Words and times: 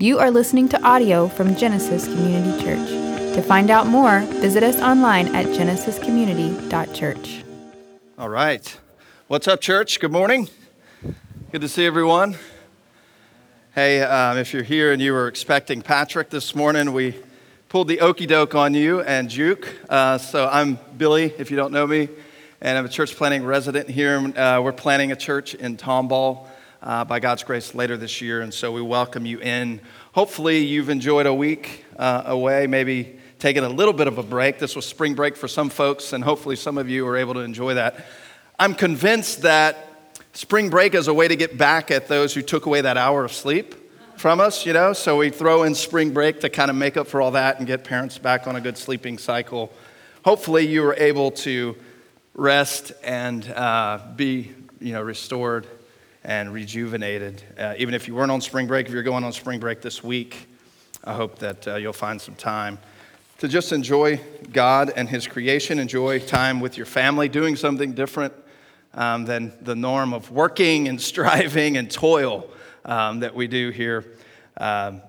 You 0.00 0.20
are 0.20 0.30
listening 0.30 0.68
to 0.68 0.80
audio 0.84 1.26
from 1.26 1.56
Genesis 1.56 2.04
Community 2.04 2.62
Church. 2.62 2.88
To 3.34 3.42
find 3.42 3.68
out 3.68 3.88
more, 3.88 4.20
visit 4.20 4.62
us 4.62 4.80
online 4.80 5.34
at 5.34 5.46
genesiscommunity.church. 5.46 7.44
All 8.16 8.28
right. 8.28 8.78
What's 9.26 9.48
up, 9.48 9.60
church? 9.60 9.98
Good 9.98 10.12
morning. 10.12 10.48
Good 11.50 11.62
to 11.62 11.68
see 11.68 11.84
everyone. 11.84 12.36
Hey, 13.74 14.00
um, 14.02 14.38
if 14.38 14.54
you're 14.54 14.62
here 14.62 14.92
and 14.92 15.02
you 15.02 15.12
were 15.12 15.26
expecting 15.26 15.82
Patrick 15.82 16.30
this 16.30 16.54
morning, 16.54 16.92
we 16.92 17.16
pulled 17.68 17.88
the 17.88 18.00
okey 18.00 18.26
doke 18.26 18.54
on 18.54 18.74
you 18.74 19.00
and 19.00 19.28
Juke. 19.28 19.68
Uh, 19.90 20.16
so 20.18 20.46
I'm 20.46 20.78
Billy, 20.96 21.34
if 21.38 21.50
you 21.50 21.56
don't 21.56 21.72
know 21.72 21.88
me, 21.88 22.08
and 22.60 22.78
I'm 22.78 22.84
a 22.84 22.88
church 22.88 23.16
planning 23.16 23.44
resident 23.44 23.90
here. 23.90 24.16
Uh, 24.16 24.60
we're 24.60 24.70
planning 24.70 25.10
a 25.10 25.16
church 25.16 25.56
in 25.56 25.76
Tomball 25.76 26.47
uh, 26.82 27.04
by 27.04 27.20
God's 27.20 27.42
grace 27.42 27.74
later 27.74 27.96
this 27.96 28.20
year, 28.20 28.40
and 28.40 28.52
so 28.52 28.72
we 28.72 28.82
welcome 28.82 29.26
you 29.26 29.40
in. 29.40 29.80
Hopefully, 30.12 30.58
you've 30.58 30.88
enjoyed 30.88 31.26
a 31.26 31.34
week 31.34 31.84
uh, 31.96 32.22
away, 32.26 32.66
maybe 32.66 33.18
taking 33.38 33.64
a 33.64 33.68
little 33.68 33.92
bit 33.92 34.06
of 34.06 34.18
a 34.18 34.22
break. 34.22 34.58
This 34.58 34.76
was 34.76 34.86
spring 34.86 35.14
break 35.14 35.36
for 35.36 35.48
some 35.48 35.70
folks, 35.70 36.12
and 36.12 36.22
hopefully, 36.22 36.56
some 36.56 36.78
of 36.78 36.88
you 36.88 37.04
were 37.04 37.16
able 37.16 37.34
to 37.34 37.40
enjoy 37.40 37.74
that. 37.74 38.06
I'm 38.58 38.74
convinced 38.74 39.42
that 39.42 39.88
spring 40.32 40.70
break 40.70 40.94
is 40.94 41.08
a 41.08 41.14
way 41.14 41.28
to 41.28 41.36
get 41.36 41.58
back 41.58 41.90
at 41.90 42.08
those 42.08 42.34
who 42.34 42.42
took 42.42 42.66
away 42.66 42.80
that 42.80 42.96
hour 42.96 43.24
of 43.24 43.32
sleep 43.32 43.74
from 44.16 44.40
us, 44.40 44.66
you 44.66 44.72
know? 44.72 44.92
So 44.92 45.16
we 45.16 45.30
throw 45.30 45.62
in 45.62 45.74
spring 45.74 46.12
break 46.12 46.40
to 46.40 46.48
kind 46.48 46.70
of 46.70 46.76
make 46.76 46.96
up 46.96 47.06
for 47.06 47.20
all 47.20 47.32
that 47.32 47.58
and 47.58 47.66
get 47.66 47.84
parents 47.84 48.18
back 48.18 48.46
on 48.46 48.56
a 48.56 48.60
good 48.60 48.76
sleeping 48.76 49.18
cycle. 49.18 49.72
Hopefully, 50.24 50.66
you 50.66 50.82
were 50.82 50.94
able 50.94 51.30
to 51.32 51.76
rest 52.34 52.92
and 53.02 53.48
uh, 53.50 54.00
be, 54.16 54.52
you 54.80 54.92
know, 54.92 55.02
restored 55.02 55.66
and 56.24 56.52
rejuvenated. 56.52 57.42
Uh, 57.58 57.74
even 57.78 57.94
if 57.94 58.08
you 58.08 58.14
weren't 58.14 58.30
on 58.30 58.40
spring 58.40 58.66
break, 58.66 58.86
if 58.86 58.92
you're 58.92 59.02
going 59.02 59.24
on 59.24 59.32
spring 59.32 59.60
break 59.60 59.80
this 59.80 60.02
week, 60.02 60.48
I 61.04 61.14
hope 61.14 61.38
that 61.38 61.66
uh, 61.66 61.76
you'll 61.76 61.92
find 61.92 62.20
some 62.20 62.34
time 62.34 62.78
to 63.38 63.48
just 63.48 63.72
enjoy 63.72 64.20
God 64.52 64.92
and 64.94 65.08
His 65.08 65.26
creation, 65.26 65.78
enjoy 65.78 66.18
time 66.18 66.60
with 66.60 66.76
your 66.76 66.86
family, 66.86 67.28
doing 67.28 67.54
something 67.54 67.92
different 67.92 68.34
um, 68.94 69.24
than 69.24 69.52
the 69.60 69.76
norm 69.76 70.12
of 70.12 70.30
working 70.30 70.88
and 70.88 71.00
striving 71.12 71.76
and 71.76 71.90
toil 71.90 72.48
um, 72.84 73.20
that 73.20 73.34
we 73.34 73.46
do 73.46 73.70
here 73.70 74.04
um, 74.56 75.00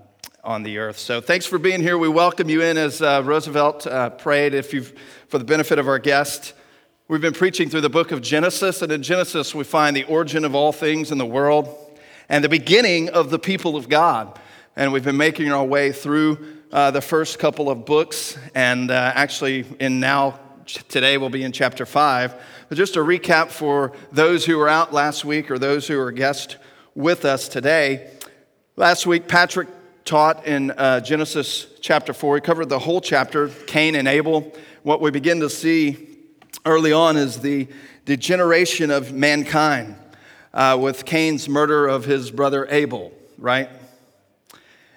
on 0.43 0.63
the 0.63 0.77
earth. 0.77 0.97
So 0.97 1.21
thanks 1.21 1.45
for 1.45 1.57
being 1.57 1.81
here. 1.81 1.97
We 1.97 2.07
welcome 2.07 2.49
you 2.49 2.61
in 2.61 2.77
as 2.77 3.02
uh, 3.02 3.23
Roosevelt 3.25 3.87
uh, 3.87 4.11
prayed. 4.11 4.53
If 4.53 4.73
you've, 4.73 4.93
for 5.27 5.37
the 5.39 5.45
benefit 5.45 5.80
of 5.80 5.87
our 5.87 5.99
guest, 5.99 6.53
we've 7.09 7.21
been 7.21 7.33
preaching 7.33 7.71
through 7.71 7.81
the 7.81 7.89
book 7.89 8.11
of 8.11 8.21
Genesis, 8.21 8.83
and 8.83 8.91
in 8.91 9.02
Genesis 9.02 9.55
we 9.55 9.63
find 9.63 9.95
the 9.95 10.03
origin 10.03 10.45
of 10.45 10.53
all 10.53 10.71
things 10.71 11.11
in 11.11 11.17
the 11.17 11.25
world 11.25 11.67
and 12.29 12.43
the 12.43 12.49
beginning 12.49 13.09
of 13.09 13.31
the 13.31 13.39
people 13.39 13.75
of 13.75 13.89
God. 13.89 14.39
And 14.75 14.93
we've 14.93 15.03
been 15.03 15.17
making 15.17 15.52
our 15.52 15.65
way 15.65 15.91
through 15.91 16.59
uh, 16.71 16.91
the 16.91 17.02
first 17.02 17.39
couple 17.39 17.67
of 17.67 17.83
books, 17.83 18.37
and 18.53 18.91
uh, 18.91 19.11
actually, 19.15 19.65
in 19.80 19.99
now 19.99 20.39
today 20.87 21.17
we'll 21.17 21.31
be 21.31 21.41
in 21.41 21.52
chapter 21.52 21.83
five. 21.83 22.35
But 22.69 22.77
just 22.77 22.95
a 22.95 22.99
recap 22.99 23.49
for 23.49 23.91
those 24.11 24.45
who 24.45 24.59
were 24.59 24.69
out 24.69 24.93
last 24.93 25.25
week 25.25 25.49
or 25.49 25.57
those 25.57 25.87
who 25.87 25.99
are 25.99 26.11
guests 26.11 26.57
with 26.93 27.25
us 27.25 27.47
today. 27.47 28.11
Last 28.75 29.07
week, 29.07 29.27
Patrick 29.27 29.67
taught 30.05 30.45
in 30.45 30.69
uh, 30.71 30.99
Genesis 30.99 31.65
chapter 31.81 32.13
four. 32.13 32.35
He 32.35 32.41
covered 32.41 32.69
the 32.69 32.77
whole 32.77 33.02
chapter, 33.02 33.47
Cain 33.65 33.95
and 33.95 34.07
Abel. 34.07 34.53
What 34.83 35.02
we 35.02 35.09
begin 35.09 35.39
to 35.39 35.49
see 35.49 36.08
early 36.66 36.92
on 36.92 37.17
is 37.17 37.39
the 37.39 37.67
degeneration 38.05 38.92
of 38.92 39.14
mankind 39.14 39.95
uh, 40.53 40.78
with 40.80 41.05
Cain's 41.05 41.47
murder 41.47 41.88
of 41.88 42.05
his 42.05 42.31
brother 42.31 42.67
Abel, 42.69 43.11
right? 43.38 43.69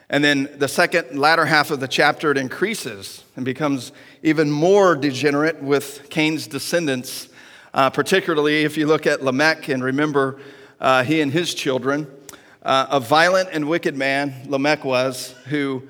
And 0.09 0.23
then 0.23 0.49
the 0.59 0.69
second, 0.69 1.19
latter 1.19 1.47
half 1.47 1.71
of 1.71 1.81
the 1.81 1.89
chapter, 1.89 2.31
it 2.31 2.37
increases 2.37 3.25
and 3.35 3.45
becomes 3.45 3.93
even 4.23 4.51
more 4.51 4.95
degenerate 4.95 5.63
with 5.63 6.09
Cain's 6.11 6.47
descendants, 6.47 7.29
uh, 7.73 7.89
particularly 7.89 8.65
if 8.65 8.77
you 8.77 8.87
look 8.87 9.07
at 9.07 9.23
Lamech 9.23 9.69
and 9.69 9.83
remember 9.83 10.39
uh, 10.81 11.03
he 11.03 11.23
and 11.23 11.33
his 11.33 11.55
children. 11.55 12.07
Uh, 12.63 12.87
a 12.91 13.01
violent 13.01 13.49
and 13.53 13.69
wicked 13.69 13.97
man, 13.97 14.35
Lamech 14.47 14.85
was, 14.85 15.35
who 15.47 15.83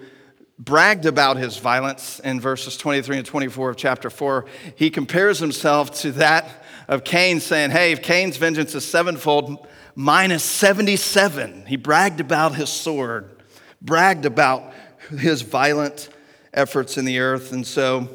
bragged 0.64 1.06
about 1.06 1.36
his 1.36 1.56
violence 1.56 2.20
in 2.20 2.40
verses 2.40 2.76
23 2.76 3.18
and 3.18 3.26
24 3.26 3.70
of 3.70 3.76
chapter 3.76 4.10
4. 4.10 4.46
He 4.76 4.90
compares 4.90 5.38
himself 5.38 6.00
to 6.02 6.12
that 6.12 6.64
of 6.88 7.04
Cain, 7.04 7.40
saying, 7.40 7.70
Hey, 7.70 7.92
if 7.92 8.02
Cain's 8.02 8.36
vengeance 8.36 8.74
is 8.74 8.84
sevenfold, 8.84 9.66
mine 9.94 10.30
is 10.30 10.42
77. 10.42 11.66
He 11.66 11.76
bragged 11.76 12.20
about 12.20 12.54
his 12.54 12.68
sword 12.68 13.42
bragged 13.82 14.24
about 14.24 14.72
his 15.10 15.42
violent 15.42 16.08
efforts 16.54 16.96
in 16.96 17.04
the 17.04 17.18
earth. 17.18 17.52
And 17.52 17.66
so, 17.66 18.08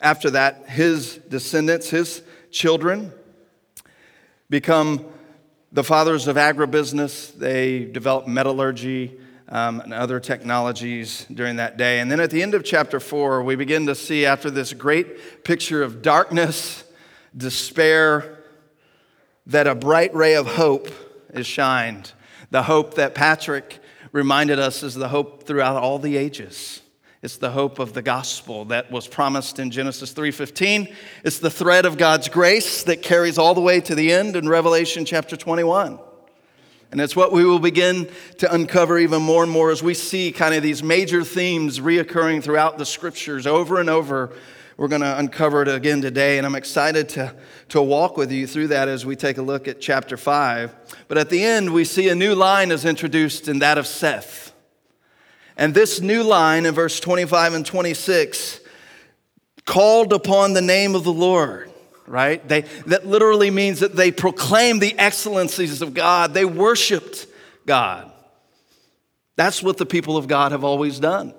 after 0.00 0.30
that, 0.30 0.68
his 0.68 1.16
descendants, 1.28 1.90
his 1.90 2.22
children, 2.50 3.12
become 4.50 5.04
the 5.72 5.84
fathers 5.84 6.26
of 6.26 6.36
agribusiness. 6.36 7.32
They 7.34 7.84
develop 7.84 8.26
metallurgy 8.26 9.18
um, 9.48 9.80
and 9.80 9.94
other 9.94 10.20
technologies 10.20 11.26
during 11.32 11.56
that 11.56 11.76
day. 11.76 12.00
And 12.00 12.10
then 12.10 12.20
at 12.20 12.30
the 12.30 12.42
end 12.42 12.54
of 12.54 12.64
chapter 12.64 13.00
four, 13.00 13.42
we 13.42 13.56
begin 13.56 13.86
to 13.86 13.94
see, 13.94 14.26
after 14.26 14.50
this 14.50 14.72
great 14.72 15.44
picture 15.44 15.82
of 15.82 16.02
darkness, 16.02 16.84
despair, 17.36 18.38
that 19.46 19.66
a 19.66 19.74
bright 19.74 20.14
ray 20.14 20.34
of 20.34 20.46
hope 20.46 20.88
is 21.32 21.46
shined. 21.46 22.12
The 22.50 22.62
hope 22.62 22.94
that 22.94 23.14
Patrick 23.14 23.78
reminded 24.12 24.58
us 24.58 24.82
is 24.82 24.94
the 24.94 25.08
hope 25.08 25.44
throughout 25.44 25.76
all 25.76 25.98
the 25.98 26.16
ages. 26.16 26.82
It's 27.20 27.36
the 27.36 27.50
hope 27.50 27.78
of 27.78 27.94
the 27.94 28.02
gospel 28.02 28.66
that 28.66 28.92
was 28.92 29.08
promised 29.08 29.58
in 29.58 29.70
Genesis 29.70 30.12
3:15. 30.12 30.94
It's 31.24 31.38
the 31.38 31.50
thread 31.50 31.84
of 31.84 31.98
God's 31.98 32.28
grace 32.28 32.84
that 32.84 33.02
carries 33.02 33.38
all 33.38 33.54
the 33.54 33.60
way 33.60 33.80
to 33.80 33.94
the 33.94 34.12
end 34.12 34.36
in 34.36 34.48
Revelation 34.48 35.04
chapter 35.04 35.36
21. 35.36 35.98
And 36.90 37.00
it's 37.00 37.14
what 37.14 37.32
we 37.32 37.44
will 37.44 37.58
begin 37.58 38.08
to 38.38 38.52
uncover 38.52 38.98
even 38.98 39.22
more 39.22 39.42
and 39.42 39.52
more 39.52 39.70
as 39.70 39.82
we 39.82 39.94
see 39.94 40.32
kind 40.32 40.54
of 40.54 40.62
these 40.62 40.82
major 40.82 41.22
themes 41.22 41.80
reoccurring 41.80 42.42
throughout 42.42 42.78
the 42.78 42.86
scriptures 42.86 43.46
over 43.46 43.78
and 43.78 43.90
over 43.90 44.32
we're 44.78 44.86
going 44.86 45.02
to 45.02 45.18
uncover 45.18 45.62
it 45.62 45.66
again 45.68 46.00
today, 46.00 46.38
and 46.38 46.46
I'm 46.46 46.54
excited 46.54 47.08
to, 47.10 47.34
to 47.70 47.82
walk 47.82 48.16
with 48.16 48.30
you 48.30 48.46
through 48.46 48.68
that 48.68 48.86
as 48.86 49.04
we 49.04 49.16
take 49.16 49.36
a 49.36 49.42
look 49.42 49.66
at 49.66 49.80
chapter 49.80 50.16
5. 50.16 50.72
But 51.08 51.18
at 51.18 51.30
the 51.30 51.42
end, 51.42 51.74
we 51.74 51.84
see 51.84 52.08
a 52.08 52.14
new 52.14 52.36
line 52.36 52.70
is 52.70 52.84
introduced 52.84 53.48
in 53.48 53.58
that 53.58 53.76
of 53.76 53.88
Seth. 53.88 54.54
And 55.56 55.74
this 55.74 56.00
new 56.00 56.22
line 56.22 56.64
in 56.64 56.74
verse 56.76 57.00
25 57.00 57.54
and 57.54 57.66
26 57.66 58.60
called 59.64 60.12
upon 60.12 60.52
the 60.52 60.62
name 60.62 60.94
of 60.94 61.02
the 61.02 61.12
Lord, 61.12 61.67
right? 62.08 62.46
They, 62.46 62.62
that 62.86 63.06
literally 63.06 63.50
means 63.50 63.80
that 63.80 63.94
they 63.94 64.10
proclaimed 64.10 64.80
the 64.80 64.98
excellencies 64.98 65.82
of 65.82 65.94
God, 65.94 66.34
they 66.34 66.44
worshiped 66.44 67.26
God. 67.66 68.10
That's 69.36 69.62
what 69.62 69.76
the 69.76 69.86
people 69.86 70.16
of 70.16 70.26
God 70.26 70.52
have 70.52 70.64
always 70.64 70.98
done. 70.98 71.32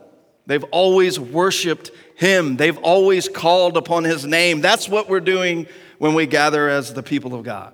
They've 0.46 0.64
always 0.72 1.20
worshiped 1.20 1.92
him. 2.16 2.56
They've 2.58 2.78
always 2.78 3.28
called 3.28 3.78
upon 3.78 4.04
his 4.04 4.26
name. 4.26 4.62
That's 4.62 4.90
what 4.90 5.10
we're 5.10 5.20
doing 5.20 5.68
when 6.00 6.14
we 6.16 6.26
gather 6.26 6.70
as 6.70 6.94
the 6.94 7.04
people 7.04 7.36
of 7.36 7.44
God. 7.44 7.74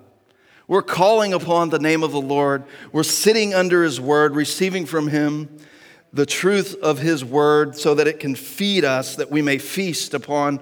We're 0.68 0.82
calling 0.82 1.32
upon 1.32 1.70
the 1.70 1.78
name 1.78 2.02
of 2.02 2.10
the 2.10 2.20
Lord. 2.20 2.64
We're 2.92 3.04
sitting 3.04 3.54
under 3.54 3.84
his 3.84 4.00
word, 4.00 4.34
receiving 4.34 4.84
from 4.84 5.08
him 5.08 5.58
the 6.12 6.26
truth 6.26 6.74
of 6.82 6.98
his 6.98 7.24
word 7.24 7.76
so 7.76 7.94
that 7.94 8.08
it 8.08 8.18
can 8.18 8.34
feed 8.34 8.84
us, 8.84 9.16
that 9.16 9.30
we 9.30 9.42
may 9.42 9.58
feast 9.58 10.12
upon 10.12 10.60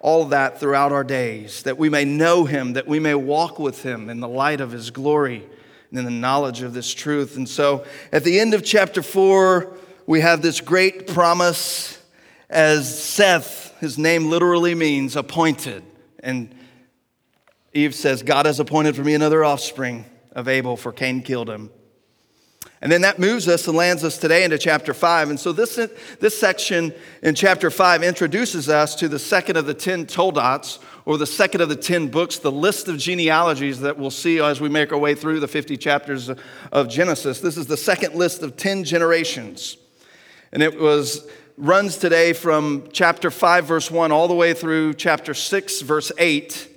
all 0.00 0.26
that 0.26 0.60
throughout 0.60 0.92
our 0.92 1.04
days, 1.04 1.62
that 1.64 1.76
we 1.76 1.88
may 1.88 2.04
know 2.04 2.44
him, 2.44 2.74
that 2.74 2.86
we 2.86 3.00
may 3.00 3.14
walk 3.14 3.58
with 3.58 3.82
him 3.82 4.08
in 4.08 4.20
the 4.20 4.28
light 4.28 4.60
of 4.60 4.70
his 4.70 4.90
glory 4.90 5.44
and 5.90 5.98
in 5.98 6.04
the 6.04 6.10
knowledge 6.10 6.62
of 6.62 6.72
this 6.72 6.94
truth. 6.94 7.36
And 7.36 7.48
so 7.48 7.84
at 8.12 8.22
the 8.24 8.38
end 8.38 8.54
of 8.54 8.64
chapter 8.64 9.02
four, 9.02 9.76
we 10.06 10.20
have 10.20 10.40
this 10.40 10.60
great 10.60 11.06
promise 11.06 12.00
as 12.48 13.02
Seth, 13.02 13.78
his 13.80 13.98
name 13.98 14.30
literally 14.30 14.74
means 14.74 15.16
appointed. 15.16 15.82
And 16.20 16.54
Eve 17.74 17.94
says, 17.94 18.22
God 18.22 18.46
has 18.46 18.60
appointed 18.60 18.96
for 18.96 19.02
me 19.02 19.14
another 19.14 19.44
offspring 19.44 20.04
of 20.32 20.48
Abel, 20.48 20.76
for 20.76 20.92
Cain 20.92 21.22
killed 21.22 21.50
him. 21.50 21.70
And 22.80 22.92
then 22.92 23.00
that 23.00 23.18
moves 23.18 23.48
us 23.48 23.66
and 23.66 23.76
lands 23.76 24.04
us 24.04 24.18
today 24.18 24.44
into 24.44 24.56
chapter 24.56 24.94
5. 24.94 25.30
And 25.30 25.40
so 25.40 25.50
this, 25.50 25.80
this 26.20 26.38
section 26.38 26.94
in 27.22 27.34
chapter 27.34 27.70
5 27.70 28.04
introduces 28.04 28.68
us 28.68 28.94
to 28.96 29.08
the 29.08 29.18
second 29.18 29.56
of 29.56 29.66
the 29.66 29.74
10 29.74 30.06
Toledoths, 30.06 30.78
or 31.04 31.18
the 31.18 31.26
second 31.26 31.60
of 31.60 31.68
the 31.68 31.76
10 31.76 32.08
books, 32.08 32.38
the 32.38 32.52
list 32.52 32.86
of 32.86 32.98
genealogies 32.98 33.80
that 33.80 33.98
we'll 33.98 34.10
see 34.10 34.38
as 34.40 34.60
we 34.60 34.68
make 34.68 34.92
our 34.92 34.98
way 34.98 35.14
through 35.14 35.40
the 35.40 35.48
50 35.48 35.76
chapters 35.76 36.30
of 36.70 36.88
Genesis. 36.88 37.40
This 37.40 37.56
is 37.56 37.66
the 37.66 37.76
second 37.76 38.14
list 38.14 38.42
of 38.42 38.56
10 38.56 38.84
generations. 38.84 39.76
And 40.52 40.62
it 40.62 40.78
was 40.78 41.26
runs 41.56 41.96
today 41.96 42.32
from 42.32 42.88
chapter 42.92 43.30
5, 43.30 43.64
verse 43.66 43.90
1, 43.90 44.12
all 44.12 44.28
the 44.28 44.34
way 44.34 44.54
through 44.54 44.94
chapter 44.94 45.34
6, 45.34 45.80
verse 45.80 46.12
8. 46.16 46.68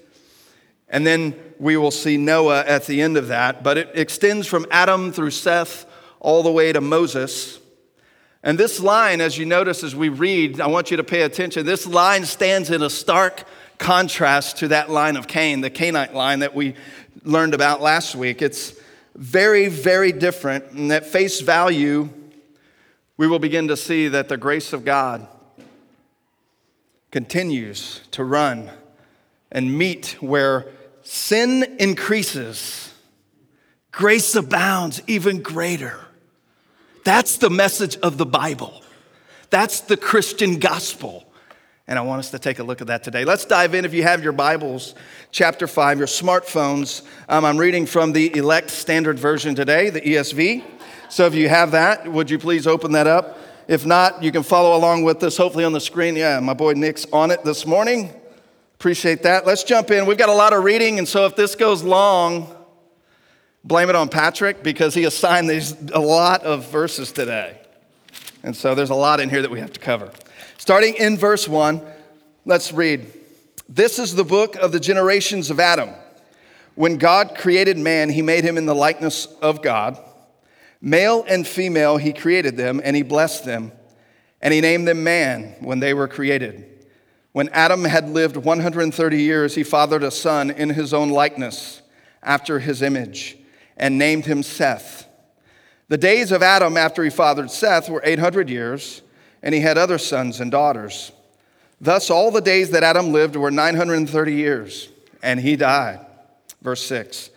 And 0.89 1.05
then 1.05 1.35
we 1.59 1.77
will 1.77 1.91
see 1.91 2.17
Noah 2.17 2.63
at 2.65 2.87
the 2.87 3.01
end 3.01 3.17
of 3.17 3.27
that. 3.27 3.63
But 3.63 3.77
it 3.77 3.91
extends 3.93 4.47
from 4.47 4.65
Adam 4.71 5.11
through 5.11 5.31
Seth 5.31 5.85
all 6.21 6.43
the 6.43 6.51
way 6.51 6.71
to 6.71 6.79
Moses. 6.79 7.59
And 8.43 8.57
this 8.57 8.79
line, 8.79 9.19
as 9.19 9.37
you 9.37 9.45
notice 9.45 9.83
as 9.83 9.95
we 9.95 10.07
read, 10.09 10.61
I 10.61 10.67
want 10.67 10.91
you 10.91 10.97
to 10.97 11.03
pay 11.03 11.23
attention. 11.23 11.65
This 11.65 11.85
line 11.85 12.25
stands 12.25 12.69
in 12.69 12.81
a 12.81 12.89
stark 12.89 13.43
contrast 13.77 14.57
to 14.57 14.69
that 14.69 14.89
line 14.89 15.17
of 15.17 15.27
Cain, 15.27 15.61
the 15.61 15.69
Cainite 15.69 16.13
line 16.13 16.39
that 16.39 16.55
we 16.55 16.75
learned 17.23 17.53
about 17.53 17.81
last 17.81 18.15
week. 18.15 18.41
It's 18.41 18.73
very, 19.15 19.67
very 19.67 20.11
different. 20.11 20.71
And 20.71 20.91
at 20.93 21.05
face 21.05 21.41
value, 21.41 22.09
we 23.17 23.27
will 23.27 23.39
begin 23.39 23.67
to 23.67 23.77
see 23.77 24.07
that 24.07 24.29
the 24.29 24.37
grace 24.37 24.73
of 24.73 24.85
God 24.85 25.27
continues 27.11 28.01
to 28.11 28.23
run 28.23 28.71
and 29.51 29.77
meet 29.77 30.17
where 30.19 30.67
sin 31.01 31.75
increases, 31.79 32.93
grace 33.91 34.33
abounds 34.35 35.01
even 35.07 35.41
greater. 35.41 35.99
That's 37.03 37.37
the 37.37 37.49
message 37.49 37.97
of 37.97 38.17
the 38.17 38.25
Bible. 38.25 38.81
That's 39.49 39.81
the 39.81 39.97
Christian 39.97 40.59
gospel. 40.59 41.25
And 41.87 41.97
I 41.97 42.03
want 42.03 42.19
us 42.19 42.31
to 42.31 42.39
take 42.39 42.59
a 42.59 42.63
look 42.63 42.79
at 42.79 42.87
that 42.87 43.03
today. 43.03 43.25
Let's 43.25 43.43
dive 43.43 43.73
in. 43.73 43.85
If 43.85 43.93
you 43.93 44.03
have 44.03 44.23
your 44.23 44.33
Bibles, 44.33 44.93
chapter 45.31 45.67
5, 45.67 45.97
your 45.97 46.07
smartphones, 46.07 47.01
um, 47.27 47.43
I'm 47.43 47.57
reading 47.57 47.85
from 47.85 48.13
the 48.13 48.27
English 48.27 48.71
Standard 48.71 49.19
Version 49.19 49.55
today, 49.55 49.89
the 49.89 49.99
ESV. 49.99 50.63
So 51.09 51.25
if 51.25 51.33
you 51.33 51.49
have 51.49 51.71
that, 51.71 52.09
would 52.09 52.29
you 52.29 52.37
please 52.37 52.67
open 52.67 52.91
that 52.93 53.07
up? 53.07 53.37
If 53.67 53.85
not, 53.85 54.23
you 54.23 54.31
can 54.31 54.43
follow 54.43 54.77
along 54.77 55.03
with 55.03 55.23
us, 55.23 55.37
hopefully 55.37 55.65
on 55.65 55.73
the 55.73 55.81
screen. 55.81 56.15
Yeah, 56.15 56.39
my 56.39 56.53
boy 56.53 56.73
Nick's 56.73 57.05
on 57.11 57.31
it 57.31 57.43
this 57.43 57.65
morning. 57.65 58.13
Appreciate 58.75 59.23
that. 59.23 59.45
Let's 59.45 59.63
jump 59.63 59.91
in. 59.91 60.05
We've 60.05 60.17
got 60.17 60.29
a 60.29 60.33
lot 60.33 60.53
of 60.53 60.63
reading, 60.63 60.99
and 60.99 61.07
so 61.07 61.25
if 61.25 61.35
this 61.35 61.55
goes 61.55 61.83
long, 61.83 62.55
blame 63.63 63.89
it 63.89 63.95
on 63.95 64.09
Patrick 64.09 64.63
because 64.63 64.93
he 64.93 65.03
assigned 65.05 65.49
these 65.49 65.75
a 65.91 65.99
lot 65.99 66.43
of 66.43 66.69
verses 66.71 67.11
today. 67.11 67.59
And 68.43 68.55
so 68.55 68.73
there's 68.75 68.89
a 68.89 68.95
lot 68.95 69.19
in 69.19 69.29
here 69.29 69.41
that 69.41 69.51
we 69.51 69.59
have 69.59 69.73
to 69.73 69.79
cover. 69.79 70.11
Starting 70.57 70.95
in 70.95 71.17
verse 71.17 71.47
1, 71.47 71.81
let's 72.45 72.71
read. 72.71 73.05
This 73.69 73.99
is 73.99 74.15
the 74.15 74.23
book 74.23 74.55
of 74.55 74.71
the 74.71 74.79
generations 74.79 75.49
of 75.49 75.59
Adam. 75.59 75.89
When 76.75 76.97
God 76.97 77.35
created 77.37 77.77
man, 77.77 78.09
he 78.09 78.21
made 78.21 78.43
him 78.43 78.57
in 78.57 78.65
the 78.65 78.75
likeness 78.75 79.25
of 79.41 79.61
God. 79.61 79.97
Male 80.81 81.23
and 81.27 81.45
female, 81.45 81.97
he 81.97 82.11
created 82.11 82.57
them, 82.57 82.81
and 82.83 82.95
he 82.95 83.03
blessed 83.03 83.45
them. 83.45 83.71
And 84.41 84.53
he 84.53 84.61
named 84.61 84.87
them 84.87 85.03
man 85.03 85.55
when 85.59 85.79
they 85.79 85.93
were 85.93 86.07
created. 86.07 86.65
When 87.33 87.49
Adam 87.49 87.85
had 87.85 88.09
lived 88.09 88.35
130 88.35 89.21
years, 89.21 89.55
he 89.55 89.63
fathered 89.63 90.03
a 90.03 90.11
son 90.11 90.49
in 90.49 90.69
his 90.69 90.93
own 90.93 91.09
likeness, 91.09 91.81
after 92.23 92.59
his 92.59 92.81
image, 92.81 93.37
and 93.81 93.97
named 93.97 94.25
him 94.25 94.43
Seth. 94.43 95.07
The 95.89 95.97
days 95.97 96.31
of 96.31 96.41
Adam 96.41 96.77
after 96.77 97.03
he 97.03 97.09
fathered 97.09 97.51
Seth 97.51 97.89
were 97.89 98.01
800 98.01 98.49
years, 98.49 99.01
and 99.43 99.53
he 99.53 99.59
had 99.59 99.77
other 99.77 99.97
sons 99.97 100.39
and 100.39 100.49
daughters. 100.49 101.11
Thus, 101.81 102.09
all 102.09 102.31
the 102.31 102.41
days 102.41 102.69
that 102.69 102.83
Adam 102.83 103.11
lived 103.11 103.35
were 103.35 103.51
930 103.51 104.33
years, 104.33 104.87
and 105.21 105.39
he 105.39 105.55
died. 105.55 105.99
Verse 106.61 106.85
6 106.85 107.31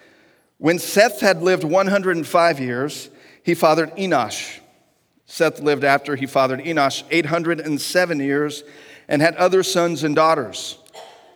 When 0.59 0.79
Seth 0.79 1.21
had 1.21 1.43
lived 1.43 1.65
105 1.65 2.61
years, 2.61 3.09
he 3.43 3.55
fathered 3.55 3.91
Enosh. 3.97 4.61
Seth 5.27 5.61
lived 5.61 5.83
after 5.83 6.15
he 6.15 6.27
fathered 6.27 6.61
Enosh 6.61 7.03
807 7.11 8.21
years 8.21 8.63
and 9.09 9.23
had 9.23 9.35
other 9.37 9.63
sons 9.63 10.05
and 10.05 10.15
daughters. 10.15 10.79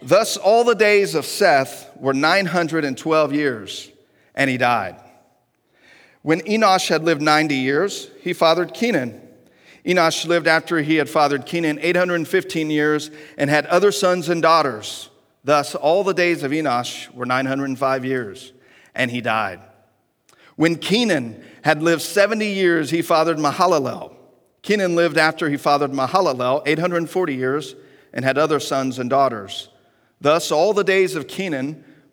Thus, 0.03 0.37
all 0.37 0.63
the 0.63 0.75
days 0.75 1.15
of 1.15 1.25
Seth 1.25 1.91
were 1.97 2.15
912 2.15 3.33
years, 3.33 3.91
and 4.39 4.49
he 4.49 4.57
died. 4.57 4.97
When 6.23 6.41
Enosh 6.43 6.89
had 6.89 7.05
lived 7.05 7.21
90 7.21 7.57
years, 7.57 8.09
he 8.23 8.33
fathered 8.33 8.73
Kenan. 8.73 9.21
Enosh 9.85 10.27
lived 10.27 10.47
after 10.47 10.79
he 10.79 10.97
had 10.97 11.11
fathered 11.11 11.45
Kenan 11.45 11.79
815 11.81 12.71
years 12.71 13.11
and 13.37 13.51
had 13.51 13.67
other 13.67 13.91
sons 13.91 14.29
and 14.29 14.41
daughters. 14.41 15.11
Thus, 15.45 15.75
all 15.75 16.05
the 16.05 16.15
days 16.15 16.43
of 16.43 16.53
Enosh 16.53 17.13
were 17.13 17.27
905 17.27 18.05
years, 18.05 18.53
and 18.95 19.11
he 19.11 19.21
died. 19.21 19.61
When 20.57 20.77
Kenan 20.77 21.43
had 21.63 21.83
lived 21.83 22.03
70 22.03 22.47
years, 22.47 22.91
he 22.91 23.03
fathered 23.03 23.39
Mahalalel. 23.39 24.15
Kenan 24.63 24.95
lived 24.95 25.17
after 25.17 25.49
he 25.49 25.57
fathered 25.57 25.93
Mahalalel 25.93 26.63
840 26.67 27.35
years 27.35 27.75
and 28.13 28.25
had 28.25 28.39
other 28.39 28.61
sons 28.61 28.99
and 28.99 29.09
daughters. 29.09 29.69
Thus, 30.21 30.51
all 30.51 30.73
the 30.75 30.85
days 30.85 31.15
of 31.15 31.29
Kenan 31.29 31.85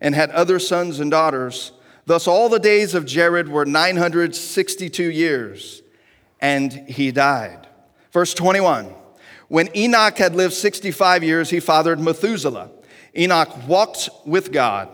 and 0.00 0.14
had 0.14 0.30
other 0.30 0.58
sons 0.58 1.00
and 1.00 1.10
daughters. 1.10 1.72
Thus, 2.06 2.26
all 2.26 2.48
the 2.48 2.58
days 2.58 2.94
of 2.94 3.06
Jared 3.06 3.48
were 3.48 3.64
962 3.64 5.04
years, 5.04 5.82
and 6.40 6.72
he 6.72 7.10
died. 7.10 7.66
Verse 8.12 8.34
21 8.34 8.94
When 9.48 9.68
Enoch 9.76 10.16
had 10.18 10.34
lived 10.34 10.54
65 10.54 11.22
years, 11.22 11.50
he 11.50 11.60
fathered 11.60 12.00
Methuselah. 12.00 12.70
Enoch 13.16 13.66
walked 13.66 14.08
with 14.24 14.52
God, 14.52 14.88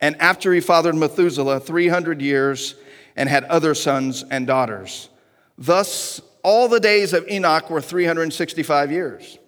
and 0.00 0.16
after 0.20 0.52
he 0.52 0.60
fathered 0.60 0.94
Methuselah 0.94 1.60
300 1.60 2.22
years, 2.22 2.74
and 3.16 3.28
had 3.28 3.44
other 3.44 3.74
sons 3.74 4.24
and 4.30 4.46
daughters. 4.46 5.10
Thus, 5.58 6.22
all 6.42 6.68
the 6.68 6.80
days 6.80 7.12
of 7.12 7.28
Enoch 7.28 7.68
were 7.68 7.82
365 7.82 8.90
years. 8.90 9.38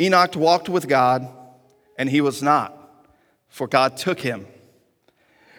Enoch 0.00 0.34
walked 0.34 0.68
with 0.68 0.88
God, 0.88 1.28
and 1.98 2.08
he 2.08 2.20
was 2.20 2.42
not, 2.42 2.76
for 3.50 3.66
God 3.66 3.96
took 3.96 4.20
him. 4.20 4.46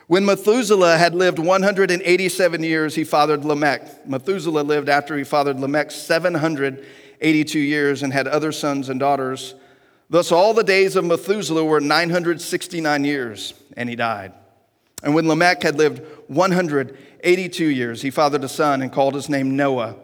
When 0.08 0.26
Methuselah 0.26 0.98
had 0.98 1.14
lived 1.16 1.40
187 1.40 2.64
years, 2.64 2.96
he 2.96 3.04
fathered 3.04 3.46
Lamech. 3.46 4.08
Methuselah 4.08 4.64
lived 4.64 4.90
after 4.90 5.18
he 5.18 5.24
fathered 5.24 5.60
Lamech 5.60 5.92
782 5.92 7.60
years 7.60 8.04
and 8.04 8.12
had 8.12 8.28
other 8.28 8.52
sons 8.52 8.90
and 8.90 9.00
daughters. 9.00 9.56
Thus, 10.10 10.32
all 10.32 10.54
the 10.54 10.64
days 10.64 10.98
of 10.98 11.06
Methuselah 11.06 11.64
were 11.64 11.80
969 11.80 13.06
years, 13.06 13.54
and 13.78 13.88
he 13.88 13.96
died. 13.96 14.34
And 15.02 15.16
when 15.16 15.30
Lamech 15.30 15.64
had 15.64 15.78
lived 15.78 16.02
182 16.28 17.66
years, 17.66 18.02
he 18.02 18.12
fathered 18.12 18.44
a 18.44 18.50
son 18.50 18.82
and 18.82 18.92
called 18.92 19.16
his 19.16 19.30
name 19.30 19.56
Noah, 19.56 19.96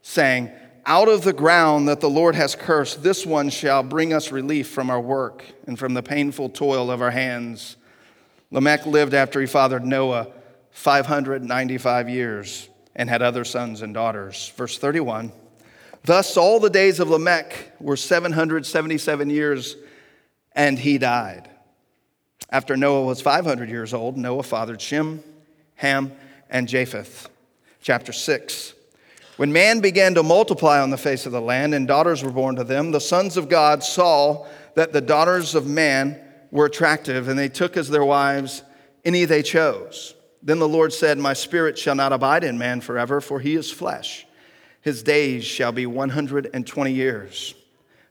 saying, 0.00 0.50
Out 0.86 1.08
of 1.08 1.22
the 1.22 1.32
ground 1.32 1.88
that 1.88 2.00
the 2.00 2.10
Lord 2.10 2.34
has 2.34 2.54
cursed, 2.54 3.02
this 3.02 3.26
one 3.26 3.50
shall 3.50 3.82
bring 3.82 4.12
us 4.12 4.32
relief 4.32 4.68
from 4.68 4.90
our 4.90 5.00
work 5.00 5.44
and 5.66 5.78
from 5.78 5.94
the 5.94 6.02
painful 6.02 6.48
toil 6.48 6.90
of 6.90 7.02
our 7.02 7.10
hands. 7.10 7.76
Lamech 8.50 8.86
lived 8.86 9.14
after 9.14 9.40
he 9.40 9.46
fathered 9.46 9.84
Noah 9.84 10.28
595 10.70 12.08
years 12.08 12.68
and 12.96 13.08
had 13.08 13.22
other 13.22 13.44
sons 13.44 13.82
and 13.82 13.92
daughters. 13.92 14.52
Verse 14.56 14.78
31 14.78 15.32
Thus 16.04 16.36
all 16.36 16.58
the 16.60 16.70
days 16.70 16.98
of 16.98 17.10
Lamech 17.10 17.72
were 17.78 17.96
777 17.96 19.28
years, 19.28 19.76
and 20.52 20.78
he 20.78 20.96
died. 20.96 21.48
After 22.48 22.76
Noah 22.76 23.04
was 23.04 23.20
500 23.20 23.68
years 23.68 23.92
old, 23.92 24.16
Noah 24.16 24.42
fathered 24.42 24.80
Shem, 24.80 25.22
Ham, 25.76 26.12
and 26.48 26.66
Japheth. 26.66 27.28
Chapter 27.82 28.12
6. 28.12 28.74
When 29.40 29.54
man 29.54 29.80
began 29.80 30.12
to 30.16 30.22
multiply 30.22 30.82
on 30.82 30.90
the 30.90 30.98
face 30.98 31.24
of 31.24 31.32
the 31.32 31.40
land 31.40 31.72
and 31.72 31.88
daughters 31.88 32.22
were 32.22 32.30
born 32.30 32.56
to 32.56 32.62
them, 32.62 32.90
the 32.90 33.00
sons 33.00 33.38
of 33.38 33.48
God 33.48 33.82
saw 33.82 34.46
that 34.74 34.92
the 34.92 35.00
daughters 35.00 35.54
of 35.54 35.66
man 35.66 36.20
were 36.50 36.66
attractive, 36.66 37.26
and 37.26 37.38
they 37.38 37.48
took 37.48 37.78
as 37.78 37.88
their 37.88 38.04
wives 38.04 38.62
any 39.02 39.24
they 39.24 39.42
chose. 39.42 40.14
Then 40.42 40.58
the 40.58 40.68
Lord 40.68 40.92
said, 40.92 41.16
My 41.16 41.32
spirit 41.32 41.78
shall 41.78 41.94
not 41.94 42.12
abide 42.12 42.44
in 42.44 42.58
man 42.58 42.82
forever, 42.82 43.22
for 43.22 43.40
he 43.40 43.54
is 43.54 43.70
flesh. 43.70 44.26
His 44.82 45.02
days 45.02 45.42
shall 45.42 45.72
be 45.72 45.86
120 45.86 46.92
years. 46.92 47.54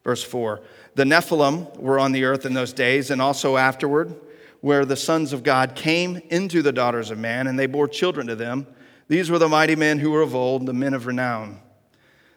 Verse 0.03 0.23
4 0.23 0.61
The 0.95 1.03
Nephilim 1.03 1.77
were 1.77 1.99
on 1.99 2.11
the 2.11 2.23
earth 2.23 2.47
in 2.47 2.55
those 2.55 2.73
days, 2.73 3.11
and 3.11 3.21
also 3.21 3.55
afterward 3.55 4.19
where 4.61 4.83
the 4.83 4.97
sons 4.97 5.31
of 5.31 5.43
God 5.43 5.75
came 5.75 6.23
into 6.31 6.63
the 6.63 6.73
daughters 6.73 7.11
of 7.11 7.19
man, 7.19 7.45
and 7.45 7.59
they 7.59 7.67
bore 7.67 7.87
children 7.87 8.25
to 8.25 8.35
them. 8.35 8.65
These 9.09 9.31
were 9.31 9.39
the 9.39 9.49
mighty 9.49 9.75
men 9.75 9.99
who 9.99 10.11
were 10.11 10.21
of 10.21 10.35
old, 10.35 10.67
the 10.67 10.73
men 10.73 10.93
of 10.93 11.07
renown. 11.07 11.59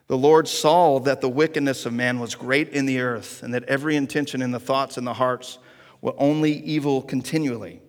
The 0.08 0.16
Lord 0.16 0.48
saw 0.48 0.98
that 1.00 1.20
the 1.20 1.28
wickedness 1.28 1.86
of 1.86 1.92
man 1.92 2.18
was 2.18 2.34
great 2.34 2.70
in 2.70 2.86
the 2.86 3.00
earth, 3.00 3.42
and 3.42 3.52
that 3.54 3.64
every 3.64 3.94
intention 3.94 4.42
in 4.42 4.50
the 4.50 4.58
thoughts 4.58 4.96
and 4.96 5.06
the 5.06 5.12
hearts 5.12 5.58
were 6.00 6.14
only 6.16 6.52
evil 6.52 7.02
continually. 7.02 7.82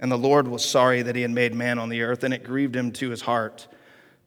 And 0.00 0.10
the 0.10 0.18
Lord 0.18 0.48
was 0.48 0.64
sorry 0.64 1.00
that 1.02 1.16
he 1.16 1.22
had 1.22 1.30
made 1.30 1.54
man 1.54 1.78
on 1.78 1.88
the 1.88 2.02
earth, 2.02 2.24
and 2.24 2.34
it 2.34 2.44
grieved 2.44 2.74
him 2.74 2.90
to 2.92 3.10
his 3.10 3.22
heart. 3.22 3.68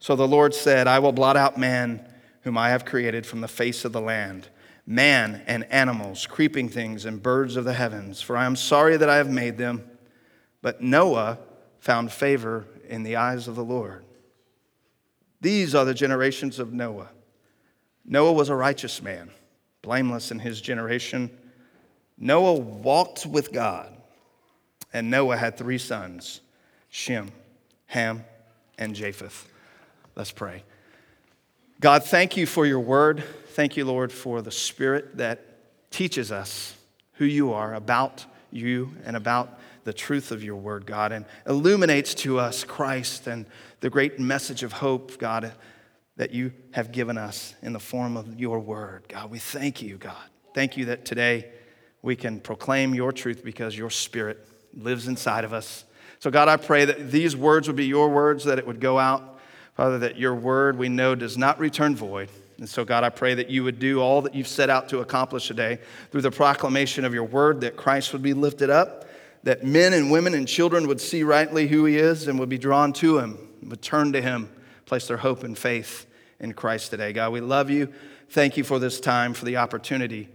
So 0.00 0.16
the 0.16 0.26
Lord 0.26 0.54
said, 0.54 0.86
I 0.86 0.98
will 1.00 1.12
blot 1.12 1.36
out 1.36 1.58
man 1.58 2.08
whom 2.42 2.56
I 2.56 2.70
have 2.70 2.86
created 2.86 3.26
from 3.26 3.42
the 3.42 3.48
face 3.48 3.84
of 3.84 3.92
the 3.92 4.00
land, 4.00 4.48
man 4.86 5.42
and 5.46 5.64
animals, 5.64 6.26
creeping 6.26 6.70
things, 6.70 7.04
and 7.04 7.22
birds 7.22 7.56
of 7.56 7.64
the 7.64 7.74
heavens, 7.74 8.22
for 8.22 8.38
I 8.38 8.46
am 8.46 8.56
sorry 8.56 8.96
that 8.96 9.10
I 9.10 9.16
have 9.16 9.30
made 9.30 9.58
them. 9.58 9.84
But 10.62 10.80
Noah 10.80 11.38
found 11.78 12.10
favor 12.10 12.66
in 12.88 13.02
the 13.02 13.16
eyes 13.16 13.48
of 13.48 13.54
the 13.54 13.64
Lord. 13.64 14.04
These 15.40 15.74
are 15.74 15.84
the 15.84 15.94
generations 15.94 16.58
of 16.58 16.72
Noah. 16.72 17.10
Noah 18.04 18.32
was 18.32 18.48
a 18.48 18.54
righteous 18.54 19.02
man, 19.02 19.30
blameless 19.82 20.30
in 20.30 20.38
his 20.38 20.60
generation. 20.60 21.30
Noah 22.16 22.54
walked 22.54 23.26
with 23.26 23.52
God, 23.52 23.94
and 24.92 25.10
Noah 25.10 25.36
had 25.36 25.56
three 25.56 25.78
sons 25.78 26.40
Shem, 26.88 27.30
Ham, 27.86 28.24
and 28.78 28.94
Japheth. 28.94 29.46
Let's 30.16 30.32
pray. 30.32 30.64
God, 31.80 32.02
thank 32.02 32.36
you 32.36 32.46
for 32.46 32.66
your 32.66 32.80
word. 32.80 33.22
Thank 33.48 33.76
you, 33.76 33.84
Lord, 33.84 34.10
for 34.10 34.42
the 34.42 34.50
spirit 34.50 35.18
that 35.18 35.44
teaches 35.90 36.32
us 36.32 36.74
who 37.14 37.24
you 37.24 37.52
are, 37.52 37.74
about 37.74 38.24
you, 38.50 38.94
and 39.04 39.16
about 39.16 39.60
the 39.88 39.92
truth 39.94 40.32
of 40.32 40.44
your 40.44 40.56
word, 40.56 40.84
God, 40.84 41.12
and 41.12 41.24
illuminates 41.46 42.12
to 42.16 42.38
us 42.38 42.62
Christ 42.62 43.26
and 43.26 43.46
the 43.80 43.88
great 43.88 44.20
message 44.20 44.62
of 44.62 44.70
hope, 44.70 45.16
God, 45.16 45.50
that 46.18 46.30
you 46.30 46.52
have 46.72 46.92
given 46.92 47.16
us 47.16 47.54
in 47.62 47.72
the 47.72 47.80
form 47.80 48.14
of 48.14 48.38
your 48.38 48.60
word. 48.60 49.04
God, 49.08 49.30
we 49.30 49.38
thank 49.38 49.80
you, 49.80 49.96
God. 49.96 50.28
Thank 50.54 50.76
you 50.76 50.84
that 50.84 51.06
today 51.06 51.50
we 52.02 52.16
can 52.16 52.38
proclaim 52.38 52.94
your 52.94 53.12
truth 53.12 53.42
because 53.42 53.78
your 53.78 53.88
spirit 53.88 54.46
lives 54.74 55.08
inside 55.08 55.44
of 55.44 55.54
us. 55.54 55.86
So, 56.18 56.30
God, 56.30 56.48
I 56.48 56.58
pray 56.58 56.84
that 56.84 57.10
these 57.10 57.34
words 57.34 57.66
would 57.66 57.76
be 57.76 57.86
your 57.86 58.10
words, 58.10 58.44
that 58.44 58.58
it 58.58 58.66
would 58.66 58.80
go 58.80 58.98
out 58.98 59.38
Father, 59.78 60.00
that 60.00 60.18
your 60.18 60.34
word 60.34 60.76
we 60.76 60.88
know 60.88 61.14
does 61.14 61.38
not 61.38 61.60
return 61.60 61.94
void. 61.94 62.28
And 62.58 62.68
so, 62.68 62.84
God, 62.84 63.04
I 63.04 63.10
pray 63.10 63.34
that 63.34 63.48
you 63.48 63.62
would 63.62 63.78
do 63.78 64.00
all 64.00 64.22
that 64.22 64.34
you've 64.34 64.48
set 64.48 64.68
out 64.68 64.88
to 64.88 64.98
accomplish 64.98 65.46
today 65.46 65.78
through 66.10 66.22
the 66.22 66.32
proclamation 66.32 67.04
of 67.04 67.14
your 67.14 67.22
word, 67.22 67.60
that 67.60 67.76
Christ 67.76 68.12
would 68.12 68.20
be 68.20 68.34
lifted 68.34 68.70
up, 68.70 69.07
that 69.42 69.64
men 69.64 69.92
and 69.92 70.10
women 70.10 70.34
and 70.34 70.46
children 70.46 70.86
would 70.86 71.00
see 71.00 71.22
rightly 71.22 71.68
who 71.68 71.84
he 71.84 71.96
is 71.96 72.28
and 72.28 72.38
would 72.38 72.48
be 72.48 72.58
drawn 72.58 72.92
to 72.94 73.18
him, 73.18 73.38
would 73.62 73.82
turn 73.82 74.12
to 74.12 74.20
him, 74.20 74.50
place 74.86 75.06
their 75.06 75.18
hope 75.18 75.44
and 75.44 75.56
faith 75.56 76.06
in 76.40 76.52
Christ 76.52 76.90
today. 76.90 77.12
God, 77.12 77.32
we 77.32 77.40
love 77.40 77.70
you. 77.70 77.92
Thank 78.30 78.56
you 78.56 78.64
for 78.64 78.78
this 78.78 79.00
time, 79.00 79.34
for 79.34 79.44
the 79.44 79.56
opportunity 79.56 80.28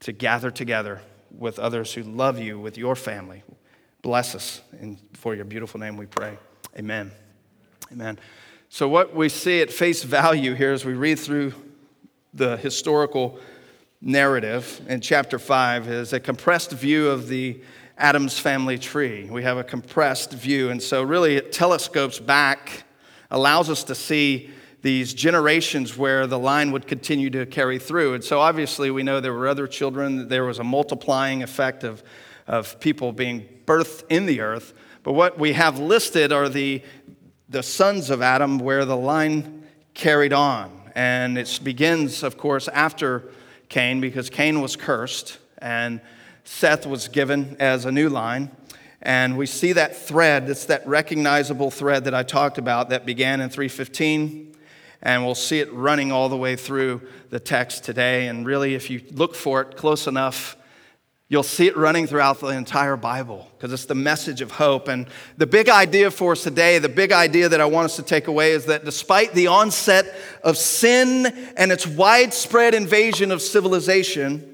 to 0.00 0.12
gather 0.12 0.50
together 0.50 1.00
with 1.30 1.58
others 1.58 1.94
who 1.94 2.02
love 2.02 2.38
you, 2.38 2.58
with 2.58 2.76
your 2.76 2.94
family. 2.94 3.42
Bless 4.02 4.34
us. 4.34 4.60
And 4.80 4.98
for 5.14 5.34
your 5.34 5.44
beautiful 5.44 5.80
name 5.80 5.96
we 5.96 6.06
pray. 6.06 6.36
Amen. 6.76 7.10
Amen. 7.90 8.18
So, 8.68 8.88
what 8.88 9.14
we 9.14 9.28
see 9.28 9.60
at 9.60 9.70
face 9.70 10.02
value 10.02 10.54
here 10.54 10.72
as 10.72 10.84
we 10.84 10.94
read 10.94 11.18
through 11.18 11.52
the 12.32 12.56
historical 12.56 13.38
narrative 14.00 14.80
in 14.88 15.00
chapter 15.00 15.38
5 15.38 15.88
is 15.88 16.12
a 16.12 16.20
compressed 16.20 16.72
view 16.72 17.08
of 17.08 17.28
the 17.28 17.60
Adam's 17.98 18.38
family 18.38 18.78
tree. 18.78 19.28
We 19.30 19.42
have 19.42 19.58
a 19.58 19.64
compressed 19.64 20.32
view, 20.32 20.70
and 20.70 20.82
so 20.82 21.02
really 21.02 21.36
it 21.36 21.52
telescopes 21.52 22.18
back, 22.18 22.84
allows 23.30 23.68
us 23.70 23.84
to 23.84 23.94
see 23.94 24.50
these 24.82 25.14
generations 25.14 25.96
where 25.96 26.26
the 26.26 26.38
line 26.38 26.72
would 26.72 26.86
continue 26.86 27.30
to 27.30 27.46
carry 27.46 27.78
through. 27.78 28.14
And 28.14 28.24
so 28.24 28.40
obviously 28.40 28.90
we 28.90 29.02
know 29.02 29.20
there 29.20 29.32
were 29.32 29.46
other 29.46 29.68
children, 29.68 30.28
there 30.28 30.44
was 30.44 30.58
a 30.58 30.64
multiplying 30.64 31.42
effect 31.42 31.84
of, 31.84 32.02
of 32.48 32.78
people 32.80 33.12
being 33.12 33.48
birthed 33.64 34.04
in 34.10 34.26
the 34.26 34.40
earth. 34.40 34.74
But 35.04 35.12
what 35.12 35.38
we 35.38 35.52
have 35.52 35.78
listed 35.78 36.32
are 36.32 36.48
the, 36.48 36.82
the 37.48 37.62
sons 37.62 38.10
of 38.10 38.22
Adam 38.22 38.58
where 38.58 38.84
the 38.84 38.96
line 38.96 39.64
carried 39.94 40.32
on. 40.32 40.90
And 40.94 41.38
it 41.38 41.60
begins, 41.62 42.22
of 42.22 42.36
course, 42.36 42.68
after 42.68 43.30
Cain 43.68 44.00
because 44.00 44.28
Cain 44.30 44.60
was 44.60 44.76
cursed 44.76 45.38
and 45.58 46.00
Seth 46.44 46.86
was 46.86 47.08
given 47.08 47.56
as 47.58 47.84
a 47.84 47.92
new 47.92 48.08
line. 48.08 48.50
And 49.00 49.36
we 49.36 49.46
see 49.46 49.72
that 49.72 49.96
thread, 49.96 50.48
it's 50.48 50.66
that 50.66 50.86
recognizable 50.86 51.70
thread 51.70 52.04
that 52.04 52.14
I 52.14 52.22
talked 52.22 52.58
about 52.58 52.90
that 52.90 53.04
began 53.04 53.40
in 53.40 53.48
315. 53.48 54.54
And 55.02 55.24
we'll 55.24 55.34
see 55.34 55.58
it 55.58 55.72
running 55.72 56.12
all 56.12 56.28
the 56.28 56.36
way 56.36 56.54
through 56.54 57.02
the 57.30 57.40
text 57.40 57.82
today. 57.82 58.28
And 58.28 58.46
really, 58.46 58.74
if 58.74 58.90
you 58.90 59.00
look 59.10 59.34
for 59.34 59.60
it 59.60 59.76
close 59.76 60.06
enough, 60.06 60.56
You'll 61.32 61.42
see 61.42 61.66
it 61.66 61.78
running 61.78 62.06
throughout 62.06 62.40
the 62.40 62.48
entire 62.48 62.94
Bible 62.94 63.50
because 63.56 63.72
it's 63.72 63.86
the 63.86 63.94
message 63.94 64.42
of 64.42 64.50
hope. 64.50 64.86
And 64.86 65.06
the 65.38 65.46
big 65.46 65.70
idea 65.70 66.10
for 66.10 66.32
us 66.32 66.42
today, 66.42 66.78
the 66.78 66.90
big 66.90 67.10
idea 67.10 67.48
that 67.48 67.58
I 67.58 67.64
want 67.64 67.86
us 67.86 67.96
to 67.96 68.02
take 68.02 68.26
away 68.26 68.50
is 68.50 68.66
that 68.66 68.84
despite 68.84 69.32
the 69.32 69.46
onset 69.46 70.14
of 70.44 70.58
sin 70.58 71.24
and 71.56 71.72
its 71.72 71.86
widespread 71.86 72.74
invasion 72.74 73.30
of 73.32 73.40
civilization, 73.40 74.51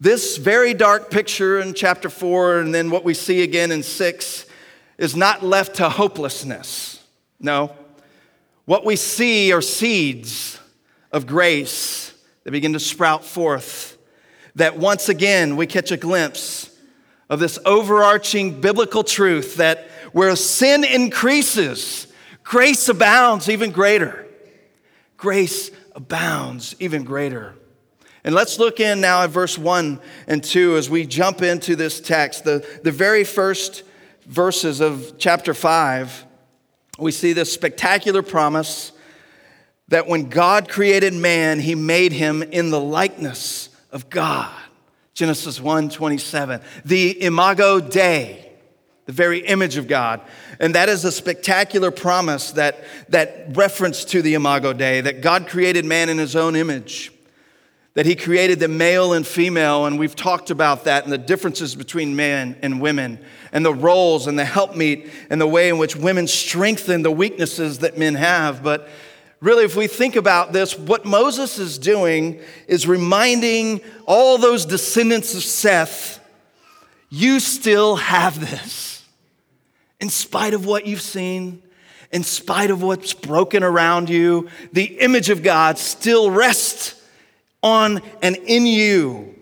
this 0.00 0.36
very 0.36 0.74
dark 0.74 1.10
picture 1.10 1.58
in 1.58 1.74
chapter 1.74 2.10
four 2.10 2.58
and 2.58 2.74
then 2.74 2.90
what 2.90 3.04
we 3.04 3.14
see 3.14 3.42
again 3.42 3.72
in 3.72 3.82
six 3.82 4.46
is 4.98 5.16
not 5.16 5.42
left 5.42 5.76
to 5.76 5.88
hopelessness. 5.88 7.02
No. 7.40 7.74
What 8.64 8.84
we 8.84 8.96
see 8.96 9.52
are 9.52 9.62
seeds 9.62 10.58
of 11.12 11.26
grace 11.26 12.12
that 12.44 12.50
begin 12.50 12.72
to 12.72 12.80
sprout 12.80 13.24
forth 13.24 13.96
that 14.56 14.78
once 14.78 15.08
again 15.08 15.56
we 15.56 15.66
catch 15.66 15.90
a 15.90 15.96
glimpse 15.96 16.70
of 17.28 17.40
this 17.40 17.58
overarching 17.64 18.60
biblical 18.60 19.04
truth 19.04 19.56
that 19.56 19.88
where 20.12 20.34
sin 20.36 20.84
increases, 20.84 22.06
grace 22.42 22.88
abounds 22.88 23.48
even 23.48 23.70
greater. 23.70 24.26
Grace 25.16 25.70
abounds 25.94 26.74
even 26.78 27.04
greater. 27.04 27.54
And 28.26 28.34
let's 28.34 28.58
look 28.58 28.80
in 28.80 29.00
now 29.00 29.22
at 29.22 29.30
verse 29.30 29.56
1 29.56 30.00
and 30.26 30.42
2 30.42 30.76
as 30.76 30.90
we 30.90 31.06
jump 31.06 31.42
into 31.42 31.76
this 31.76 32.00
text. 32.00 32.42
The, 32.42 32.66
the 32.82 32.90
very 32.90 33.22
first 33.22 33.84
verses 34.26 34.80
of 34.80 35.14
chapter 35.16 35.54
5, 35.54 36.26
we 36.98 37.12
see 37.12 37.32
this 37.32 37.52
spectacular 37.52 38.24
promise 38.24 38.90
that 39.86 40.08
when 40.08 40.28
God 40.28 40.68
created 40.68 41.14
man, 41.14 41.60
he 41.60 41.76
made 41.76 42.10
him 42.10 42.42
in 42.42 42.70
the 42.70 42.80
likeness 42.80 43.68
of 43.92 44.10
God. 44.10 44.52
Genesis 45.14 45.60
1 45.60 45.90
27. 45.90 46.60
The 46.84 47.22
imago 47.22 47.78
Dei, 47.78 48.50
the 49.04 49.12
very 49.12 49.46
image 49.46 49.76
of 49.76 49.86
God. 49.86 50.20
And 50.58 50.74
that 50.74 50.88
is 50.88 51.04
a 51.04 51.12
spectacular 51.12 51.92
promise 51.92 52.50
that, 52.52 52.82
that 53.08 53.56
reference 53.56 54.04
to 54.06 54.20
the 54.20 54.34
imago 54.34 54.72
Dei, 54.72 55.00
that 55.00 55.20
God 55.20 55.46
created 55.46 55.84
man 55.84 56.08
in 56.08 56.18
his 56.18 56.34
own 56.34 56.56
image, 56.56 57.12
that 57.96 58.04
he 58.04 58.14
created 58.14 58.60
the 58.60 58.68
male 58.68 59.14
and 59.14 59.26
female. 59.26 59.86
And 59.86 59.98
we've 59.98 60.14
talked 60.14 60.50
about 60.50 60.84
that 60.84 61.04
and 61.04 61.12
the 61.12 61.18
differences 61.18 61.74
between 61.74 62.14
men 62.14 62.54
and 62.60 62.78
women, 62.78 63.18
and 63.52 63.64
the 63.64 63.72
roles 63.72 64.26
and 64.26 64.38
the 64.38 64.44
helpmeet, 64.44 65.10
and 65.30 65.40
the 65.40 65.46
way 65.46 65.70
in 65.70 65.78
which 65.78 65.96
women 65.96 66.26
strengthen 66.26 67.02
the 67.02 67.10
weaknesses 67.10 67.78
that 67.78 67.96
men 67.96 68.14
have. 68.14 68.62
But 68.62 68.90
really, 69.40 69.64
if 69.64 69.76
we 69.76 69.86
think 69.86 70.14
about 70.14 70.52
this, 70.52 70.78
what 70.78 71.06
Moses 71.06 71.58
is 71.58 71.78
doing 71.78 72.38
is 72.68 72.86
reminding 72.86 73.80
all 74.04 74.36
those 74.36 74.66
descendants 74.66 75.34
of 75.34 75.42
Seth, 75.42 76.20
you 77.08 77.40
still 77.40 77.96
have 77.96 78.38
this. 78.38 79.06
In 80.00 80.10
spite 80.10 80.52
of 80.52 80.66
what 80.66 80.86
you've 80.86 81.00
seen, 81.00 81.62
in 82.12 82.24
spite 82.24 82.70
of 82.70 82.82
what's 82.82 83.14
broken 83.14 83.62
around 83.62 84.10
you, 84.10 84.50
the 84.74 84.84
image 85.00 85.30
of 85.30 85.42
God 85.42 85.78
still 85.78 86.30
rests 86.30 86.92
on 87.66 88.00
and 88.22 88.36
in 88.36 88.64
you. 88.66 89.34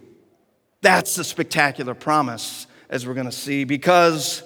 That's 0.81 1.17
the 1.17 1.25
spectacular 1.25 1.95
promise, 1.95 2.67
as 2.89 3.07
we're 3.07 3.15
going 3.15 3.27
to 3.27 3.33
see, 3.33 3.65
because 3.65 4.43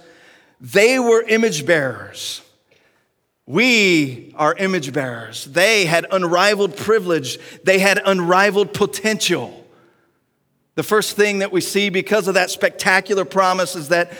they 0.60 0.98
were 0.98 1.22
image 1.22 1.64
bearers. 1.64 2.42
We 3.46 4.34
are 4.36 4.54
image 4.54 4.92
bearers. 4.92 5.44
They 5.44 5.86
had 5.86 6.06
unrivaled 6.10 6.76
privilege, 6.76 7.38
they 7.64 7.78
had 7.78 8.00
unrivaled 8.04 8.74
potential. 8.74 9.54
The 10.74 10.82
first 10.82 11.16
thing 11.16 11.40
that 11.40 11.50
we 11.50 11.60
see 11.60 11.88
because 11.88 12.28
of 12.28 12.34
that 12.34 12.50
spectacular 12.50 13.24
promise 13.24 13.74
is 13.74 13.88
that 13.88 14.12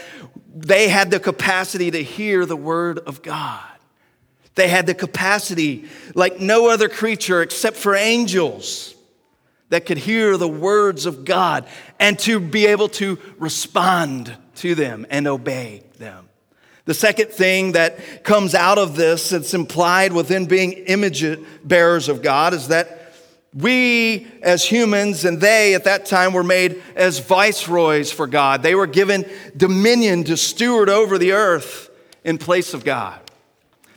they 0.54 0.88
had 0.88 1.10
the 1.10 1.20
capacity 1.20 1.90
to 1.90 2.02
hear 2.02 2.46
the 2.46 2.56
word 2.56 2.98
of 2.98 3.22
God. 3.22 3.62
They 4.56 4.66
had 4.66 4.86
the 4.86 4.94
capacity, 4.94 5.84
like 6.16 6.40
no 6.40 6.68
other 6.68 6.88
creature 6.88 7.42
except 7.42 7.76
for 7.76 7.94
angels, 7.94 8.96
that 9.70 9.86
could 9.86 9.98
hear 9.98 10.36
the 10.36 10.48
words 10.48 11.06
of 11.06 11.24
God 11.24 11.66
and 11.98 12.18
to 12.20 12.40
be 12.40 12.66
able 12.66 12.88
to 12.90 13.18
respond 13.38 14.34
to 14.56 14.74
them 14.74 15.06
and 15.10 15.26
obey 15.26 15.82
them. 15.98 16.28
The 16.86 16.94
second 16.94 17.28
thing 17.28 17.72
that 17.72 18.24
comes 18.24 18.54
out 18.54 18.78
of 18.78 18.96
this, 18.96 19.28
that's 19.28 19.52
implied 19.52 20.12
within 20.12 20.46
being 20.46 20.72
image 20.72 21.22
bearers 21.62 22.08
of 22.08 22.22
God, 22.22 22.54
is 22.54 22.68
that 22.68 23.12
we 23.52 24.26
as 24.42 24.64
humans 24.64 25.24
and 25.24 25.40
they 25.40 25.74
at 25.74 25.84
that 25.84 26.06
time 26.06 26.32
were 26.32 26.44
made 26.44 26.82
as 26.94 27.18
viceroys 27.18 28.10
for 28.10 28.26
God. 28.26 28.62
They 28.62 28.74
were 28.74 28.86
given 28.86 29.28
dominion 29.56 30.24
to 30.24 30.36
steward 30.36 30.88
over 30.88 31.18
the 31.18 31.32
earth 31.32 31.90
in 32.24 32.38
place 32.38 32.72
of 32.72 32.84
God. 32.84 33.20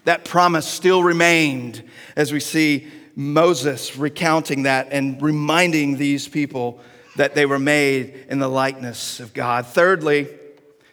That 0.03 0.25
promise 0.25 0.67
still 0.67 1.03
remained 1.03 1.83
as 2.15 2.33
we 2.33 2.39
see 2.39 2.87
Moses 3.15 3.97
recounting 3.97 4.63
that 4.63 4.89
and 4.91 5.21
reminding 5.21 5.97
these 5.97 6.27
people 6.27 6.79
that 7.17 7.35
they 7.35 7.45
were 7.45 7.59
made 7.59 8.25
in 8.29 8.39
the 8.39 8.47
likeness 8.47 9.19
of 9.19 9.33
God. 9.33 9.65
Thirdly, 9.67 10.27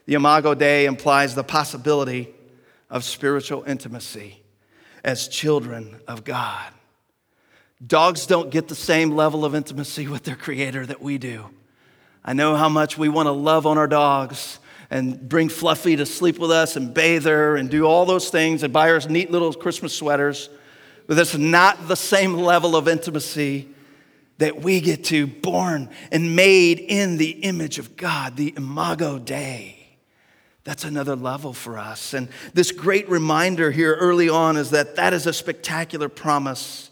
the 0.06 0.14
Imago 0.14 0.54
Dei 0.54 0.86
implies 0.86 1.34
the 1.34 1.44
possibility 1.44 2.28
of 2.90 3.04
spiritual 3.04 3.62
intimacy 3.64 4.42
as 5.04 5.28
children 5.28 6.00
of 6.08 6.24
God. 6.24 6.72
Dogs 7.86 8.26
don't 8.26 8.50
get 8.50 8.68
the 8.68 8.74
same 8.74 9.12
level 9.12 9.44
of 9.44 9.54
intimacy 9.54 10.08
with 10.08 10.24
their 10.24 10.34
creator 10.34 10.84
that 10.86 11.00
we 11.00 11.18
do. 11.18 11.46
I 12.24 12.32
know 12.32 12.56
how 12.56 12.68
much 12.68 12.98
we 12.98 13.08
want 13.08 13.26
to 13.26 13.32
love 13.32 13.66
on 13.66 13.78
our 13.78 13.86
dogs 13.86 14.58
and 14.90 15.28
bring 15.28 15.48
Fluffy 15.48 15.96
to 15.96 16.06
sleep 16.06 16.38
with 16.38 16.50
us 16.50 16.76
and 16.76 16.92
bathe 16.92 17.26
her 17.26 17.56
and 17.56 17.70
do 17.70 17.84
all 17.84 18.04
those 18.04 18.30
things 18.30 18.62
and 18.62 18.72
buy 18.72 18.88
her 18.88 19.00
neat 19.08 19.30
little 19.30 19.52
Christmas 19.52 19.94
sweaters. 19.94 20.50
But 21.08 21.16
that's 21.16 21.36
not 21.36 21.88
the 21.88 21.96
same 21.96 22.34
level 22.34 22.76
of 22.76 22.86
intimacy 22.86 23.66
that 24.36 24.60
we 24.62 24.80
get 24.80 25.04
to, 25.04 25.26
born 25.26 25.88
and 26.12 26.36
made 26.36 26.78
in 26.78 27.16
the 27.16 27.30
image 27.30 27.78
of 27.78 27.96
God, 27.96 28.36
the 28.36 28.54
Imago 28.56 29.18
Dei. 29.18 29.74
That's 30.64 30.84
another 30.84 31.16
level 31.16 31.54
for 31.54 31.78
us. 31.78 32.12
And 32.12 32.28
this 32.52 32.72
great 32.72 33.08
reminder 33.08 33.70
here 33.70 33.94
early 33.94 34.28
on 34.28 34.58
is 34.58 34.70
that 34.70 34.96
that 34.96 35.14
is 35.14 35.26
a 35.26 35.32
spectacular 35.32 36.10
promise. 36.10 36.90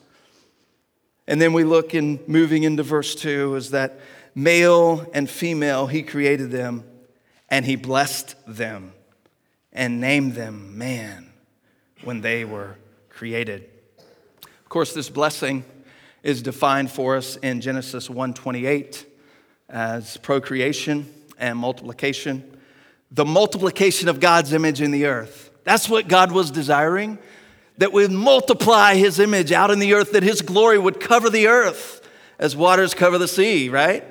And 1.27 1.41
then 1.41 1.53
we 1.53 1.63
look 1.63 1.95
in 1.95 2.19
moving 2.27 2.63
into 2.63 2.83
verse 2.83 3.15
2 3.17 3.55
is 3.57 3.73
that 3.73 4.01
male 4.35 5.07
and 5.13 5.29
female, 5.29 5.89
he 5.89 6.03
created 6.03 6.51
them 6.51 6.85
and 7.51 7.67
he 7.67 7.77
blessed 7.77 8.35
them 8.47 8.95
and 9.75 10.01
named 10.01 10.33
them 10.33 10.79
man 10.79 11.31
when 12.03 12.23
they 12.23 12.47
were 12.47 12.79
created. 13.11 13.69
Of 14.77 14.79
course, 14.81 14.93
this 14.93 15.09
blessing 15.09 15.65
is 16.23 16.43
defined 16.43 16.91
for 16.91 17.17
us 17.17 17.37
in 17.37 17.63
Genesis 17.63 18.11
1:28 18.11 19.07
as 19.71 20.19
procreation 20.19 21.11
and 21.39 21.57
multiplication. 21.59 22.45
The 23.11 23.25
multiplication 23.25 24.11
of 24.11 24.21
God's 24.21 24.53
image 24.53 24.83
in 24.83 24.91
the 24.91 25.07
earth. 25.07 25.49
That's 25.65 25.89
what 25.89 26.09
God 26.09 26.31
was 26.31 26.51
desiring, 26.51 27.19
that 27.79 27.95
would 27.95 28.11
multiply 28.11 28.97
his 28.97 29.19
image 29.19 29.51
out 29.51 29.71
in 29.71 29.79
the 29.79 29.95
earth, 29.95 30.13
that 30.13 30.23
his 30.23 30.43
glory 30.43 30.79
would 30.79 31.01
cover 31.01 31.31
the 31.31 31.47
earth 31.47 32.07
as 32.39 32.55
waters 32.55 32.93
cover 32.93 33.17
the 33.17 33.29
sea, 33.29 33.71
right? 33.71 34.05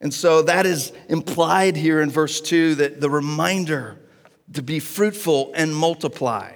And 0.00 0.14
so 0.14 0.40
that 0.40 0.64
is 0.64 0.90
implied 1.10 1.76
here 1.76 2.00
in 2.00 2.08
verse 2.08 2.40
2 2.40 2.76
that 2.76 3.02
the 3.02 3.10
reminder 3.10 3.98
to 4.54 4.62
be 4.62 4.80
fruitful 4.80 5.52
and 5.54 5.76
multiply. 5.76 6.52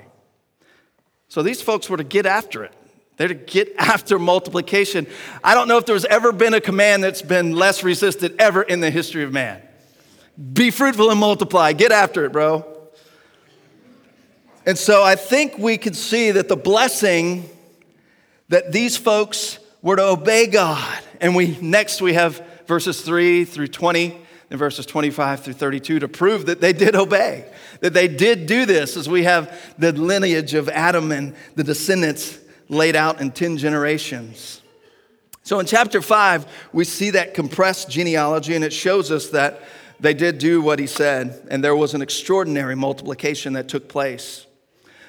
So 1.28 1.42
these 1.42 1.60
folks 1.62 1.88
were 1.88 1.98
to 1.98 2.04
get 2.04 2.26
after 2.26 2.64
it. 2.64 2.72
They're 3.16 3.28
to 3.28 3.34
get 3.34 3.74
after 3.78 4.18
multiplication. 4.18 5.06
I 5.44 5.54
don't 5.54 5.68
know 5.68 5.78
if 5.78 5.86
there's 5.86 6.04
ever 6.06 6.32
been 6.32 6.54
a 6.54 6.60
command 6.60 7.04
that's 7.04 7.22
been 7.22 7.52
less 7.52 7.82
resisted 7.82 8.36
ever 8.38 8.62
in 8.62 8.80
the 8.80 8.90
history 8.90 9.24
of 9.24 9.32
man. 9.32 9.62
Be 10.52 10.70
fruitful 10.70 11.10
and 11.10 11.18
multiply. 11.18 11.72
Get 11.72 11.92
after 11.92 12.24
it, 12.24 12.32
bro. 12.32 12.64
And 14.64 14.78
so 14.78 15.02
I 15.02 15.16
think 15.16 15.58
we 15.58 15.78
can 15.78 15.94
see 15.94 16.30
that 16.30 16.48
the 16.48 16.56
blessing 16.56 17.48
that 18.48 18.72
these 18.72 18.96
folks 18.96 19.58
were 19.82 19.96
to 19.96 20.04
obey 20.04 20.46
God. 20.46 21.02
And 21.20 21.34
we 21.34 21.58
next 21.60 22.00
we 22.00 22.14
have 22.14 22.42
verses 22.66 23.00
3 23.00 23.44
through 23.44 23.68
20 23.68 24.20
and 24.50 24.58
verses 24.58 24.86
25 24.86 25.44
through 25.44 25.52
32 25.54 26.00
to 26.00 26.08
prove 26.08 26.46
that 26.46 26.60
they 26.60 26.72
did 26.72 26.94
obey, 26.94 27.50
that 27.80 27.92
they 27.92 28.08
did 28.08 28.46
do 28.46 28.64
this, 28.64 28.96
as 28.96 29.08
we 29.08 29.24
have 29.24 29.74
the 29.78 29.92
lineage 29.92 30.54
of 30.54 30.68
Adam 30.68 31.12
and 31.12 31.34
the 31.54 31.64
descendants 31.64 32.38
laid 32.68 32.96
out 32.96 33.20
in 33.20 33.30
10 33.30 33.58
generations. 33.58 34.62
So 35.42 35.60
in 35.60 35.66
chapter 35.66 36.02
5, 36.02 36.68
we 36.72 36.84
see 36.84 37.10
that 37.10 37.34
compressed 37.34 37.90
genealogy, 37.90 38.54
and 38.54 38.64
it 38.64 38.72
shows 38.72 39.10
us 39.10 39.28
that 39.30 39.62
they 40.00 40.14
did 40.14 40.38
do 40.38 40.62
what 40.62 40.78
he 40.78 40.86
said, 40.86 41.46
and 41.50 41.64
there 41.64 41.74
was 41.74 41.94
an 41.94 42.02
extraordinary 42.02 42.74
multiplication 42.74 43.54
that 43.54 43.68
took 43.68 43.88
place. 43.88 44.46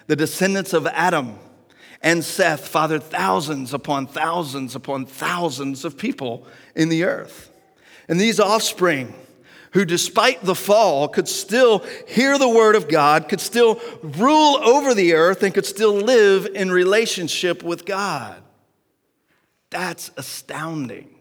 The 0.07 0.15
descendants 0.15 0.73
of 0.73 0.87
Adam 0.87 1.37
and 2.01 2.23
Seth 2.23 2.67
fathered 2.67 3.03
thousands 3.03 3.73
upon 3.73 4.07
thousands 4.07 4.75
upon 4.75 5.05
thousands 5.05 5.85
of 5.85 5.97
people 5.97 6.47
in 6.75 6.89
the 6.89 7.03
earth. 7.03 7.51
And 8.07 8.19
these 8.19 8.39
offspring, 8.39 9.13
who 9.71 9.85
despite 9.85 10.43
the 10.43 10.55
fall 10.55 11.07
could 11.07 11.27
still 11.27 11.85
hear 12.07 12.37
the 12.37 12.49
word 12.49 12.75
of 12.75 12.87
God, 12.87 13.29
could 13.29 13.41
still 13.41 13.79
rule 14.01 14.57
over 14.57 14.93
the 14.93 15.13
earth, 15.13 15.43
and 15.43 15.53
could 15.53 15.65
still 15.65 15.93
live 15.93 16.47
in 16.47 16.71
relationship 16.71 17.63
with 17.63 17.85
God. 17.85 18.41
That's 19.69 20.11
astounding. 20.17 21.15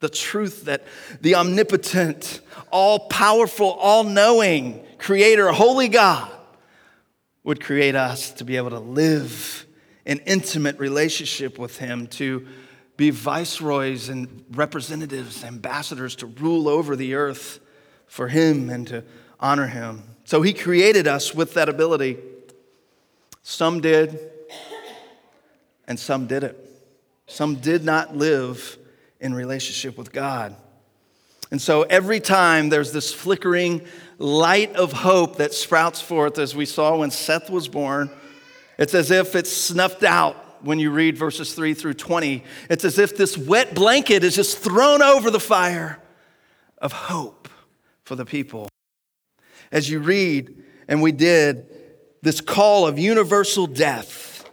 The 0.00 0.08
truth 0.08 0.64
that 0.64 0.84
the 1.20 1.36
omnipotent, 1.36 2.40
all 2.72 3.08
powerful, 3.08 3.70
all 3.70 4.02
knowing 4.02 4.84
Creator, 4.98 5.52
holy 5.52 5.88
God, 5.88 6.30
would 7.44 7.62
create 7.62 7.94
us 7.94 8.30
to 8.32 8.44
be 8.44 8.56
able 8.56 8.70
to 8.70 8.78
live 8.78 9.66
in 10.04 10.18
intimate 10.20 10.78
relationship 10.78 11.58
with 11.58 11.78
Him, 11.78 12.08
to 12.08 12.46
be 12.96 13.10
viceroys 13.10 14.08
and 14.08 14.44
representatives, 14.52 15.44
ambassadors 15.44 16.16
to 16.16 16.26
rule 16.26 16.68
over 16.68 16.96
the 16.96 17.14
earth 17.14 17.60
for 18.12 18.28
Him 18.28 18.68
and 18.68 18.86
to 18.88 19.02
honor 19.40 19.66
Him. 19.66 20.02
So 20.26 20.42
He 20.42 20.52
created 20.52 21.08
us 21.08 21.34
with 21.34 21.54
that 21.54 21.70
ability. 21.70 22.18
Some 23.42 23.80
did, 23.80 24.20
and 25.88 25.98
some 25.98 26.26
didn't. 26.26 26.54
Some 27.26 27.56
did 27.56 27.84
not 27.84 28.14
live 28.14 28.76
in 29.18 29.32
relationship 29.32 29.96
with 29.96 30.12
God. 30.12 30.54
And 31.50 31.60
so 31.60 31.84
every 31.84 32.20
time 32.20 32.68
there's 32.68 32.92
this 32.92 33.14
flickering 33.14 33.80
light 34.18 34.76
of 34.76 34.92
hope 34.92 35.36
that 35.36 35.54
sprouts 35.54 36.02
forth, 36.02 36.38
as 36.38 36.54
we 36.54 36.66
saw 36.66 36.98
when 36.98 37.10
Seth 37.10 37.48
was 37.48 37.66
born, 37.66 38.10
it's 38.78 38.92
as 38.92 39.10
if 39.10 39.34
it's 39.34 39.50
snuffed 39.50 40.04
out 40.04 40.62
when 40.62 40.78
you 40.78 40.90
read 40.90 41.16
verses 41.16 41.54
3 41.54 41.72
through 41.72 41.94
20. 41.94 42.44
It's 42.68 42.84
as 42.84 42.98
if 42.98 43.16
this 43.16 43.38
wet 43.38 43.74
blanket 43.74 44.22
is 44.22 44.36
just 44.36 44.58
thrown 44.58 45.00
over 45.00 45.30
the 45.30 45.40
fire 45.40 45.98
of 46.76 46.92
hope 46.92 47.41
for 48.04 48.16
the 48.16 48.24
people. 48.24 48.68
As 49.70 49.88
you 49.88 50.00
read, 50.00 50.62
and 50.88 51.02
we 51.02 51.12
did, 51.12 51.66
this 52.22 52.40
call 52.40 52.86
of 52.86 52.98
universal 52.98 53.66
death, 53.66 54.48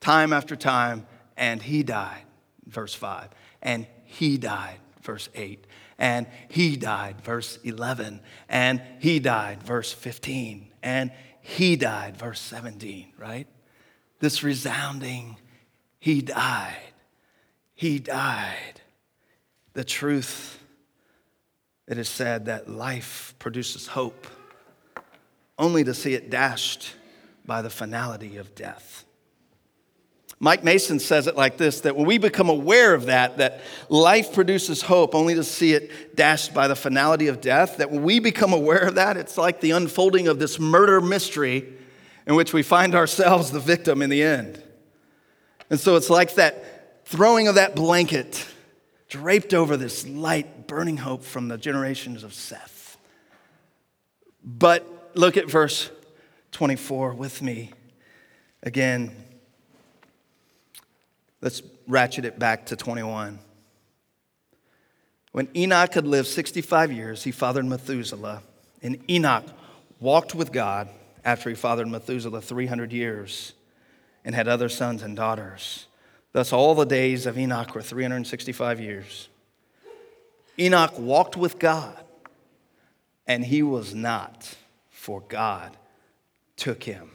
time 0.00 0.32
after 0.32 0.56
time, 0.56 1.06
and 1.36 1.62
he 1.62 1.82
died, 1.82 2.24
verse 2.66 2.94
5, 2.94 3.28
and 3.62 3.86
he 4.04 4.36
died, 4.36 4.78
verse 5.02 5.28
8, 5.34 5.66
and 5.98 6.26
he 6.48 6.76
died, 6.76 7.20
verse 7.22 7.58
11, 7.64 8.20
and 8.48 8.82
he 8.98 9.20
died, 9.20 9.62
verse 9.62 9.92
15, 9.92 10.68
and 10.82 11.12
he 11.40 11.76
died, 11.76 12.16
verse 12.16 12.40
17, 12.40 13.12
right? 13.18 13.46
this 14.22 14.44
resounding, 14.44 15.36
He 15.98 16.22
died. 16.22 16.94
He 17.74 17.98
died. 17.98 18.80
The 19.72 19.84
truth, 19.84 20.61
it 21.92 21.98
is 21.98 22.08
said 22.08 22.46
that 22.46 22.70
life 22.70 23.34
produces 23.38 23.86
hope, 23.86 24.26
only 25.58 25.84
to 25.84 25.92
see 25.92 26.14
it 26.14 26.30
dashed 26.30 26.94
by 27.44 27.60
the 27.60 27.68
finality 27.68 28.38
of 28.38 28.54
death. 28.54 29.04
Mike 30.40 30.64
Mason 30.64 30.98
says 30.98 31.26
it 31.26 31.36
like 31.36 31.58
this 31.58 31.82
that 31.82 31.94
when 31.94 32.06
we 32.06 32.16
become 32.16 32.48
aware 32.48 32.94
of 32.94 33.06
that, 33.06 33.36
that 33.36 33.60
life 33.90 34.32
produces 34.32 34.80
hope 34.80 35.14
only 35.14 35.34
to 35.34 35.44
see 35.44 35.74
it 35.74 36.16
dashed 36.16 36.54
by 36.54 36.66
the 36.66 36.74
finality 36.74 37.26
of 37.26 37.42
death, 37.42 37.76
that 37.76 37.90
when 37.90 38.02
we 38.02 38.20
become 38.20 38.54
aware 38.54 38.88
of 38.88 38.94
that, 38.94 39.18
it's 39.18 39.36
like 39.36 39.60
the 39.60 39.72
unfolding 39.72 40.28
of 40.28 40.38
this 40.38 40.58
murder 40.58 40.98
mystery 40.98 41.74
in 42.26 42.34
which 42.34 42.54
we 42.54 42.62
find 42.62 42.94
ourselves 42.94 43.50
the 43.50 43.60
victim 43.60 44.00
in 44.00 44.08
the 44.08 44.22
end. 44.22 44.62
And 45.68 45.78
so 45.78 45.96
it's 45.96 46.08
like 46.08 46.36
that 46.36 47.04
throwing 47.04 47.48
of 47.48 47.56
that 47.56 47.76
blanket 47.76 48.46
draped 49.12 49.52
over 49.52 49.76
this 49.76 50.06
light, 50.06 50.66
burning 50.66 50.96
hope 50.96 51.22
from 51.22 51.48
the 51.48 51.58
generations 51.58 52.24
of 52.24 52.32
Seth. 52.32 52.96
But 54.42 55.12
look 55.12 55.36
at 55.36 55.50
verse 55.50 55.90
24 56.52 57.12
with 57.12 57.42
me 57.42 57.72
again. 58.62 59.14
Let's 61.42 61.60
ratchet 61.86 62.24
it 62.24 62.38
back 62.38 62.64
to 62.66 62.76
21. 62.76 63.38
When 65.32 65.48
Enoch 65.54 65.92
had 65.92 66.06
lived 66.06 66.28
65 66.28 66.90
years, 66.90 67.22
he 67.22 67.32
fathered 67.32 67.66
Methuselah, 67.66 68.42
and 68.82 68.98
Enoch 69.10 69.44
walked 70.00 70.34
with 70.34 70.52
God 70.52 70.88
after 71.22 71.50
he 71.50 71.54
fathered 71.54 71.86
Methuselah 71.86 72.40
300 72.40 72.94
years 72.94 73.52
and 74.24 74.34
had 74.34 74.48
other 74.48 74.70
sons 74.70 75.02
and 75.02 75.14
daughters. 75.14 75.86
Thus, 76.32 76.52
all 76.52 76.74
the 76.74 76.86
days 76.86 77.26
of 77.26 77.38
Enoch 77.38 77.74
were 77.74 77.82
365 77.82 78.80
years. 78.80 79.28
Enoch 80.58 80.98
walked 80.98 81.36
with 81.36 81.58
God, 81.58 82.02
and 83.26 83.44
he 83.44 83.62
was 83.62 83.94
not, 83.94 84.54
for 84.90 85.20
God 85.20 85.76
took 86.56 86.82
him. 86.84 87.10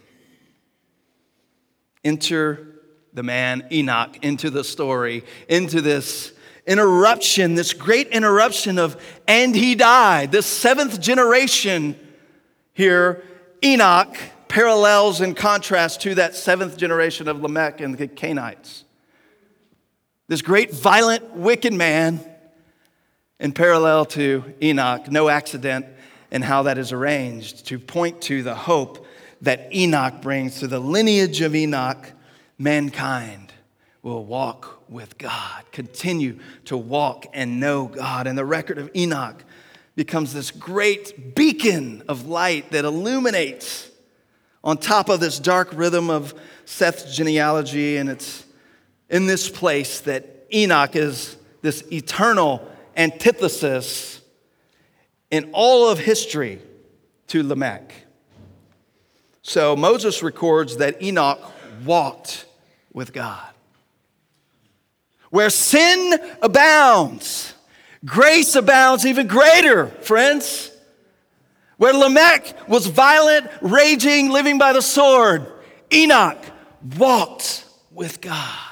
enter 2.03 2.80
the 3.13 3.23
man 3.23 3.67
Enoch 3.71 4.17
into 4.21 4.49
the 4.49 4.63
story, 4.63 5.23
into 5.49 5.82
this 5.82 6.34
interruption, 6.65 7.56
this 7.56 7.73
great 7.73 8.08
interruption 8.10 8.77
of, 8.77 9.01
and 9.27 9.56
he 9.56 9.73
died. 9.73 10.32
This 10.32 10.45
seventh 10.45 11.01
generation 11.01 11.97
here, 12.73 13.23
Enoch, 13.63 14.15
parallels 14.47 15.21
in 15.21 15.34
contrast 15.34 16.01
to 16.01 16.15
that 16.15 16.36
seventh 16.36 16.77
generation 16.77 17.27
of 17.27 17.41
Lamech 17.41 17.82
and 17.82 17.97
the 17.97 18.08
Cainites. 18.08 18.84
This 20.28 20.42
great, 20.42 20.72
violent, 20.74 21.36
wicked 21.36 21.74
man, 21.74 22.20
in 23.40 23.54
parallel 23.54 24.06
to 24.06 24.44
Enoch, 24.62 25.10
no 25.10 25.30
accident 25.30 25.86
in 26.32 26.42
how 26.42 26.63
that 26.63 26.78
is 26.78 26.92
arranged, 26.92 27.66
to 27.68 27.80
point 27.80 28.22
to 28.24 28.44
the 28.44 28.56
hope 28.56 29.06
that 29.42 29.74
Enoch 29.74 30.22
brings 30.22 30.60
to 30.60 30.68
the 30.68 30.80
lineage 30.80 31.40
of 31.42 31.56
Enoch, 31.56 32.12
mankind 32.58 33.54
will 34.02 34.26
walk 34.26 34.84
with 34.90 35.18
God, 35.18 35.63
continue 35.72 36.40
to 36.66 36.76
walk 36.76 37.26
and 37.34 37.60
know 37.60 37.86
God. 37.86 38.28
And 38.28 38.38
the 38.38 38.46
record 38.46 38.78
of 38.80 38.90
Enoch 38.96 39.44
becomes 39.96 40.34
this 40.34 40.52
great 40.52 41.36
beacon 41.36 42.04
of 42.10 42.28
light 42.28 42.72
that 42.72 42.84
illuminates 42.84 43.90
on 44.63 44.78
top 44.78 45.08
of 45.08 45.20
this 45.20 45.40
dark 45.40 45.70
rhythm 45.74 46.10
of 46.10 46.34
Seth's 46.66 47.16
genealogy. 47.16 47.98
And 47.98 48.10
it's 48.10 48.46
in 49.10 49.26
this 49.28 49.50
place 49.50 50.02
that 50.02 50.48
Enoch 50.54 50.96
is 50.96 51.38
this 51.62 51.84
eternal 51.91 52.67
antithesis 52.96 54.22
in 55.30 55.50
all 55.54 55.89
of 55.89 56.00
history 56.00 56.62
to 57.28 57.43
Lamech. 57.43 57.93
So 59.41 59.76
Moses 59.76 60.24
records 60.24 60.78
that 60.78 61.02
Enoch 61.02 61.39
walked 61.86 62.46
with 62.93 63.13
God. 63.13 63.48
Where 65.30 65.50
sin 65.50 66.17
abounds, 66.41 67.54
grace 68.06 68.56
abounds 68.56 69.06
even 69.06 69.28
greater, 69.28 69.88
friends. 69.88 70.72
Where 71.78 71.93
Lamech 71.93 72.67
was 72.67 72.88
violent, 72.88 73.50
raging, 73.62 74.30
living 74.30 74.58
by 74.58 74.74
the 74.74 74.82
sword, 74.82 75.46
Enoch 75.93 76.43
walked 76.98 77.65
with 77.91 78.20
God. 78.22 78.66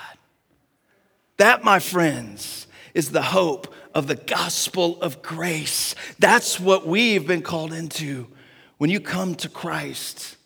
That, 1.38 1.64
my 1.64 1.80
friends, 1.80 2.68
is 2.94 3.12
the 3.12 3.22
hope 3.22 3.74
of 3.94 4.08
the 4.08 4.16
gospel 4.16 5.02
of 5.02 5.22
grace. 5.22 5.96
That's 6.20 6.60
what 6.60 6.88
we've 6.88 7.26
been 7.26 7.42
called 7.42 7.74
into. 7.74 8.28
When 8.78 8.90
you 8.90 9.00
come 9.00 9.36
to 9.36 9.50
Christ, 9.50 10.38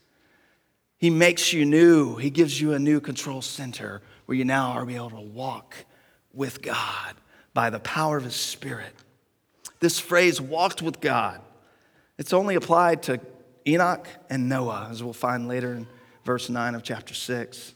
He 0.97 1.09
makes 1.09 1.53
you 1.53 1.65
new, 1.65 2.15
He 2.15 2.29
gives 2.29 2.59
you 2.59 2.73
a 2.73 2.79
new 2.79 2.99
control 2.99 3.41
center 3.41 4.01
where 4.25 4.37
you 4.37 4.45
now 4.45 4.71
are 4.71 4.89
able 4.89 5.09
to 5.11 5.19
walk 5.19 5.75
with 6.33 6.61
God 6.61 7.15
by 7.53 7.69
the 7.69 7.79
power 7.79 8.17
of 8.17 8.23
His 8.23 8.35
Spirit. 8.35 8.93
This 9.79 9.99
phrase, 9.99 10.41
walked 10.41 10.81
with 10.81 10.99
God, 10.99 11.41
it's 12.17 12.33
only 12.33 12.55
applied 12.55 13.03
to 13.03 13.19
Enoch 13.65 14.07
and 14.29 14.49
Noah, 14.49 14.89
as 14.91 15.03
we'll 15.03 15.13
find 15.13 15.47
later 15.47 15.73
in 15.73 15.87
verse 16.25 16.49
9 16.49 16.75
of 16.75 16.83
chapter 16.83 17.13
6. 17.13 17.73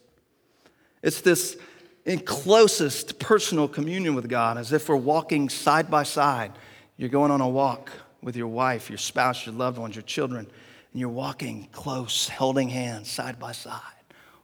It's 1.01 1.21
this 1.21 1.57
in 2.05 2.19
closest 2.19 3.19
personal 3.19 3.67
communion 3.67 4.15
with 4.15 4.27
God, 4.27 4.57
as 4.57 4.73
if 4.73 4.89
we're 4.89 4.95
walking 4.95 5.49
side 5.49 5.89
by 5.89 6.03
side. 6.03 6.51
You're 6.97 7.09
going 7.09 7.31
on 7.31 7.41
a 7.41 7.47
walk 7.47 7.91
with 8.21 8.35
your 8.35 8.47
wife, 8.47 8.89
your 8.89 8.97
spouse, 8.97 9.45
your 9.45 9.55
loved 9.55 9.77
ones, 9.77 9.95
your 9.95 10.03
children, 10.03 10.47
and 10.91 10.99
you're 10.99 11.09
walking 11.09 11.69
close, 11.71 12.29
holding 12.29 12.69
hands 12.69 13.09
side 13.09 13.39
by 13.39 13.51
side, 13.51 13.81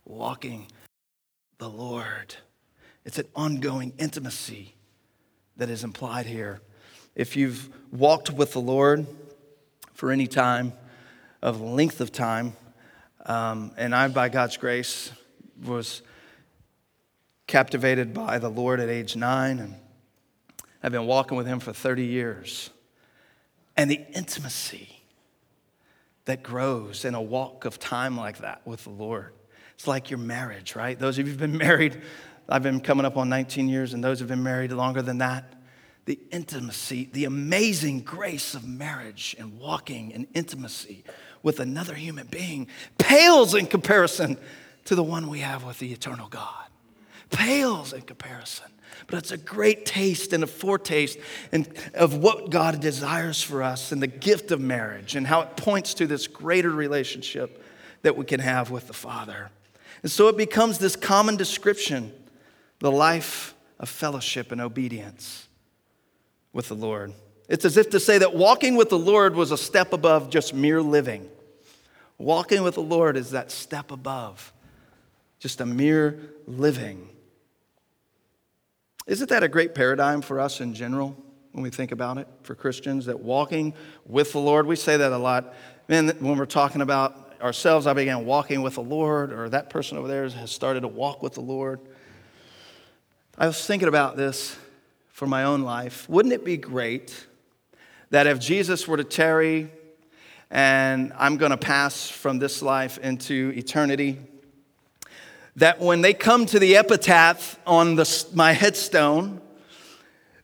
walking 0.06 0.68
the 1.58 1.70
Lord. 1.70 2.36
It's 3.06 3.20
an 3.20 3.28
ongoing 3.36 3.94
intimacy 3.98 4.76
that 5.58 5.70
is 5.70 5.84
implied 5.84 6.26
here. 6.26 6.62
If 7.16 7.36
you've 7.36 7.70
walked 7.92 8.32
with 8.32 8.54
the 8.54 8.62
Lord 8.62 9.06
for 9.94 10.12
any 10.12 10.28
time 10.28 10.74
of 11.42 11.60
length 11.60 12.02
of 12.02 12.12
time, 12.12 12.54
um, 13.26 13.72
and 13.78 13.94
I, 13.94 14.08
by 14.08 14.30
God's 14.30 14.58
grace, 14.58 15.12
was 15.66 16.02
captivated 17.50 18.14
by 18.14 18.38
the 18.38 18.48
Lord 18.48 18.80
at 18.80 18.90
age 18.90 19.16
nine, 19.16 19.58
and 19.58 19.76
I've 20.84 20.92
been 20.92 21.08
walking 21.08 21.36
with 21.36 21.48
Him 21.48 21.60
for 21.60 21.74
30 21.74 22.06
years. 22.06 22.70
And 23.76 23.90
the 23.90 24.00
intimacy 24.14 25.02
that 26.26 26.44
grows 26.44 27.06
in 27.06 27.16
a 27.16 27.22
walk 27.22 27.66
of 27.66 27.80
time 27.80 28.16
like 28.16 28.38
that 28.38 28.62
with 28.66 28.84
the 28.84 28.92
Lord. 28.92 29.34
It's 29.74 29.88
like 29.88 30.12
your 30.12 30.20
marriage, 30.20 30.76
right? 30.76 30.98
Those 30.98 31.18
of 31.18 31.26
you 31.26 31.32
who've 31.32 31.40
been 31.40 31.58
married, 31.58 32.00
I've 32.48 32.62
been 32.62 32.82
coming 32.82 33.06
up 33.06 33.18
on 33.18 33.30
19 33.30 33.68
years, 33.68 33.94
and 33.94 34.04
those 34.04 34.20
who've 34.20 34.30
been 34.30 34.44
married 34.44 34.72
longer 34.72 35.02
than 35.02 35.18
that, 35.18 35.54
the 36.06 36.20
intimacy, 36.32 37.10
the 37.14 37.26
amazing 37.26 38.02
grace 38.02 38.54
of 38.54 38.68
marriage 38.68 39.36
and 39.40 39.60
walking 39.60 40.12
in 40.12 40.28
intimacy 40.36 41.04
with 41.42 41.60
another 41.60 41.96
human 41.96 42.28
being 42.28 42.68
pales 43.00 43.56
in 43.56 43.66
comparison 43.66 44.38
to 44.86 44.94
the 44.94 45.04
one 45.04 45.28
we 45.28 45.40
have 45.40 45.64
with 45.64 45.80
the 45.80 45.92
eternal 45.92 46.28
God 46.28 46.69
pales 47.30 47.94
in 47.94 48.02
comparison. 48.02 48.68
But 49.08 49.20
it's 49.20 49.32
a 49.32 49.38
great 49.38 49.86
taste 49.86 50.34
and 50.34 50.44
a 50.44 50.48
foretaste 50.48 51.18
of 51.94 52.18
what 52.18 52.50
God 52.50 52.80
desires 52.80 53.42
for 53.42 53.64
us 53.64 53.92
and 53.92 54.02
the 54.02 54.08
gift 54.08 54.52
of 54.52 54.60
marriage 54.60 55.16
and 55.16 55.26
how 55.26 55.42
it 55.42 55.58
points 55.58 55.94
to 55.96 56.08
this 56.08 56.28
greater 56.28 56.70
relationship 56.70 57.64
that 58.02 58.18
we 58.18 58.26
can 58.26 58.40
have 58.40 58.72
with 58.72 58.88
the 58.88 58.94
Father. 58.94 59.50
And 60.04 60.12
so 60.12 60.28
it 60.28 60.38
becomes 60.38 60.78
this 60.78 60.96
common 60.96 61.38
description 61.38 62.14
the 62.80 62.92
life 62.92 63.56
of 63.80 63.90
fellowship 63.90 64.52
and 64.52 64.62
obedience 64.62 65.48
with 66.54 66.70
the 66.70 66.76
Lord. 66.76 67.14
It's 67.50 67.66
as 67.66 67.78
if 67.78 67.90
to 67.90 68.00
say 68.00 68.20
that 68.20 68.34
walking 68.34 68.76
with 68.76 68.90
the 68.90 69.00
Lord 69.00 69.36
was 69.36 69.52
a 69.52 69.58
step 69.58 69.92
above 69.92 70.30
just 70.30 70.54
mere 70.54 70.82
living. 70.82 71.30
Walking 72.18 72.64
with 72.64 72.76
the 72.76 72.82
Lord 72.82 73.18
is 73.18 73.32
that 73.32 73.50
step 73.50 73.92
above, 73.92 74.54
just 75.40 75.62
a 75.62 75.66
mere 75.66 76.20
living. 76.46 77.10
Isn't 79.10 79.30
that 79.30 79.42
a 79.42 79.48
great 79.48 79.74
paradigm 79.74 80.22
for 80.22 80.40
us 80.40 80.62
in 80.62 80.76
general 80.76 81.18
when 81.54 81.64
we 81.64 81.72
think 81.72 81.92
about 81.92 82.20
it 82.20 82.28
for 82.44 82.54
Christians? 82.54 83.08
That 83.08 83.20
walking 83.20 83.74
with 84.06 84.34
the 84.34 84.40
Lord, 84.40 84.68
we 84.68 84.76
say 84.76 84.98
that 84.98 85.12
a 85.12 85.18
lot. 85.18 85.56
Man, 85.88 86.10
when 86.20 86.38
we're 86.38 86.46
talking 86.46 86.82
about 86.82 87.34
ourselves, 87.42 87.88
I 87.88 87.94
began 87.94 88.28
walking 88.28 88.62
with 88.62 88.76
the 88.76 88.84
Lord, 88.84 89.34
or 89.34 89.50
that 89.50 89.72
person 89.72 89.98
over 89.98 90.08
there 90.08 90.30
has 90.30 90.52
started 90.52 90.82
to 90.82 90.88
walk 90.88 91.24
with 91.24 91.34
the 91.34 91.42
Lord. 91.42 91.80
I 93.36 93.48
was 93.48 93.66
thinking 93.66 93.88
about 93.88 94.16
this 94.16 94.56
for 95.08 95.26
my 95.26 95.44
own 95.44 95.64
life. 95.64 96.08
Wouldn't 96.08 96.32
it 96.32 96.46
be 96.46 96.58
great 96.58 97.26
that 98.12 98.28
if 98.28 98.38
Jesus 98.38 98.88
were 98.88 98.98
to 98.98 99.04
tarry 99.04 99.72
and 100.52 101.14
I'm 101.18 101.38
going 101.38 101.50
to 101.50 101.58
pass 101.58 102.12
from 102.12 102.38
this 102.38 102.62
life 102.62 103.00
into 103.00 103.54
eternity, 103.56 104.20
that 105.56 105.80
when 105.80 106.02
they 106.02 106.14
come 106.14 106.46
to 106.48 106.60
the 106.60 106.78
epitaph 106.78 107.60
on 107.66 107.96
the, 107.96 108.26
my 108.34 108.54
headstone, 108.54 109.42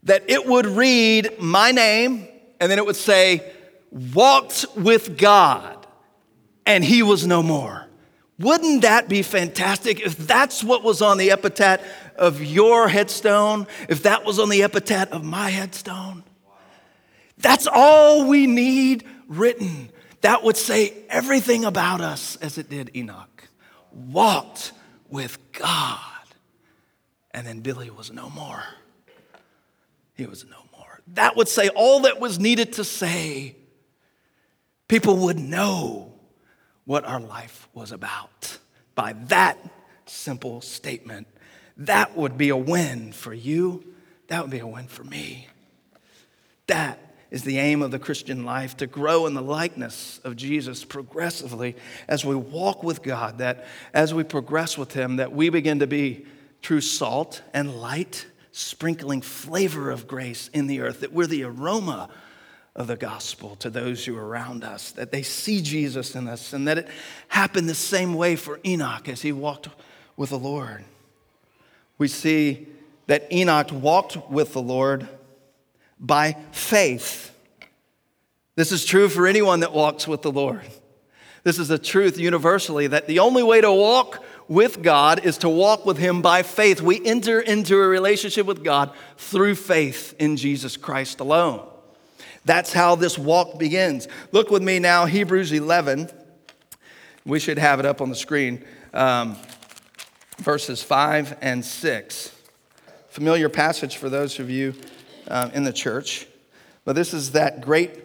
that 0.04 0.24
it 0.30 0.46
would 0.46 0.66
read 0.66 1.40
my 1.40 1.72
name 1.72 2.28
and 2.60 2.72
then 2.72 2.78
it 2.78 2.86
would 2.86 2.96
say, 2.96 3.52
walked 3.92 4.66
with 4.76 5.18
God 5.18 5.86
and 6.66 6.84
he 6.84 7.04
was 7.04 7.26
no 7.26 7.42
more. 7.42 7.88
Wouldn't 8.38 8.82
that 8.82 9.08
be 9.08 9.22
fantastic 9.22 10.02
if 10.02 10.18
that's 10.18 10.64
what 10.64 10.84
was 10.84 11.02
on 11.02 11.18
the 11.18 11.32
epitaph 11.32 11.82
of 12.18 12.44
your 12.44 12.90
headstone, 12.90 13.66
if 13.88 14.04
that 14.04 14.26
was 14.26 14.40
on 14.40 14.50
the 14.50 14.64
epitaph 14.64 15.12
of 15.12 15.24
my 15.24 15.50
headstone? 15.50 16.24
That's 17.38 17.68
all 17.68 18.28
we 18.28 18.48
need 18.48 19.06
written. 19.28 19.90
That 20.22 20.44
would 20.44 20.58
say 20.58 20.94
everything 21.10 21.66
about 21.66 22.02
us 22.02 22.36
as 22.38 22.58
it 22.58 22.70
did 22.70 22.92
Enoch. 22.96 23.48
Walked 23.92 24.74
with 25.10 25.38
God. 25.52 26.00
And 27.32 27.46
then 27.46 27.60
Billy 27.60 27.90
was 27.90 28.12
no 28.12 28.30
more. 28.30 28.64
He 30.16 30.26
was 30.26 30.46
no 30.46 30.58
more. 30.78 31.02
That 31.14 31.36
would 31.36 31.48
say 31.48 31.70
all 31.70 32.02
that 32.02 32.20
was 32.20 32.40
needed 32.40 32.74
to 32.74 32.84
say. 32.84 33.56
People 34.88 35.18
would 35.18 35.38
know 35.38 36.14
what 36.86 37.06
our 37.06 37.20
life 37.20 37.68
was 37.74 37.92
about 37.92 38.58
by 38.94 39.14
that 39.28 39.58
simple 40.06 40.62
statement. 40.62 41.28
That 41.78 42.16
would 42.16 42.38
be 42.38 42.50
a 42.50 42.58
win 42.58 43.12
for 43.12 43.34
you. 43.34 43.84
That 44.28 44.42
would 44.42 44.52
be 44.52 44.60
a 44.60 44.68
win 44.68 44.88
for 44.88 45.04
me. 45.04 45.48
That 46.68 47.00
is 47.32 47.44
the 47.44 47.58
aim 47.58 47.82
of 47.82 47.92
the 47.92 48.00
Christian 48.00 48.46
life 48.46 48.78
to 48.78 48.88
grow 48.88 49.26
in 49.26 49.34
the 49.34 49.42
likeness 49.42 50.20
of 50.24 50.36
Jesus 50.36 50.86
progressively 50.86 51.76
as 52.08 52.24
we 52.24 52.36
walk 52.36 52.84
with 52.84 53.02
God, 53.02 53.40
that 53.40 53.66
as 53.94 54.14
we 54.14 54.24
progress 54.24 54.78
with 54.78 54.94
Him, 54.94 55.18
that 55.18 55.32
we 55.32 55.50
begin 55.50 55.80
to 55.80 55.88
be 55.88 56.26
true 56.62 56.82
salt 56.82 57.42
and 57.54 57.80
light, 57.80 58.28
sprinkling 58.52 59.22
flavor 59.22 59.92
of 59.92 60.08
grace 60.08 60.50
in 60.54 60.68
the 60.68 60.82
earth, 60.82 61.02
that 61.02 61.14
we're 61.14 61.28
the 61.28 61.44
aroma 61.44 62.10
of 62.76 62.88
the 62.88 62.98
gospel 62.98 63.56
to 63.58 63.70
those 63.70 64.06
who 64.06 64.18
are 64.18 64.28
around 64.28 64.64
us, 64.64 64.92
that 64.92 65.12
they 65.12 65.22
see 65.22 65.62
Jesus 65.62 66.16
in 66.16 66.28
us, 66.28 66.54
and 66.54 66.68
that 66.68 66.78
it 66.78 66.88
happened 67.30 67.70
the 67.70 67.76
same 67.76 68.14
way 68.14 68.36
for 68.36 68.60
Enoch 68.66 69.08
as 69.08 69.22
he 69.22 69.32
walked 69.32 69.70
with 70.18 70.30
the 70.30 70.40
Lord. 70.40 70.84
We 71.98 72.08
see 72.08 72.68
that 73.08 73.32
Enoch 73.32 73.72
walked 73.72 74.30
with 74.30 74.54
the 74.54 74.62
Lord 74.62 75.08
by 76.00 76.38
faith. 76.52 77.32
This 78.56 78.72
is 78.72 78.86
true 78.86 79.10
for 79.10 79.28
anyone 79.28 79.62
that 79.62 79.74
walks 79.74 80.08
with 80.08 80.22
the 80.22 80.32
Lord. 80.32 80.62
This 81.44 81.60
is 81.60 81.70
a 81.70 81.78
truth 81.78 82.18
universally 82.18 82.88
that 82.88 83.08
the 83.08 83.20
only 83.20 83.44
way 83.44 83.62
to 83.62 83.72
walk 83.72 84.24
with 84.48 84.82
God 84.82 85.26
is 85.26 85.38
to 85.40 85.50
walk 85.50 85.86
with 85.86 85.98
Him 85.98 86.22
by 86.22 86.44
faith. 86.44 86.82
We 86.82 87.06
enter 87.06 87.40
into 87.40 87.76
a 87.76 87.88
relationship 87.88 88.46
with 88.46 88.64
God 88.64 88.92
through 89.18 89.56
faith 89.56 90.16
in 90.20 90.38
Jesus 90.38 90.78
Christ 90.78 91.20
alone. 91.20 91.68
That's 92.46 92.74
how 92.74 92.96
this 92.96 93.18
walk 93.18 93.58
begins. 93.58 94.08
Look 94.32 94.52
with 94.52 94.62
me 94.62 94.80
now, 94.80 95.06
Hebrews 95.06 95.52
11. 95.52 96.10
We 97.26 97.40
should 97.40 97.58
have 97.58 97.80
it 97.80 97.86
up 97.86 98.02
on 98.02 98.10
the 98.10 98.16
screen. 98.16 98.64
Um, 98.94 99.36
verses 100.38 100.84
5 100.84 101.38
and 101.42 101.66
6. 101.66 102.32
Familiar 103.10 103.50
passage 103.50 103.98
for 103.98 104.10
those 104.10 104.40
of 104.40 104.50
you 104.50 104.76
uh, 105.28 105.50
in 105.54 105.64
the 105.64 105.74
church. 105.74 106.28
But 106.84 106.96
this 106.96 107.14
is 107.14 107.32
that 107.32 107.62
great 107.62 108.04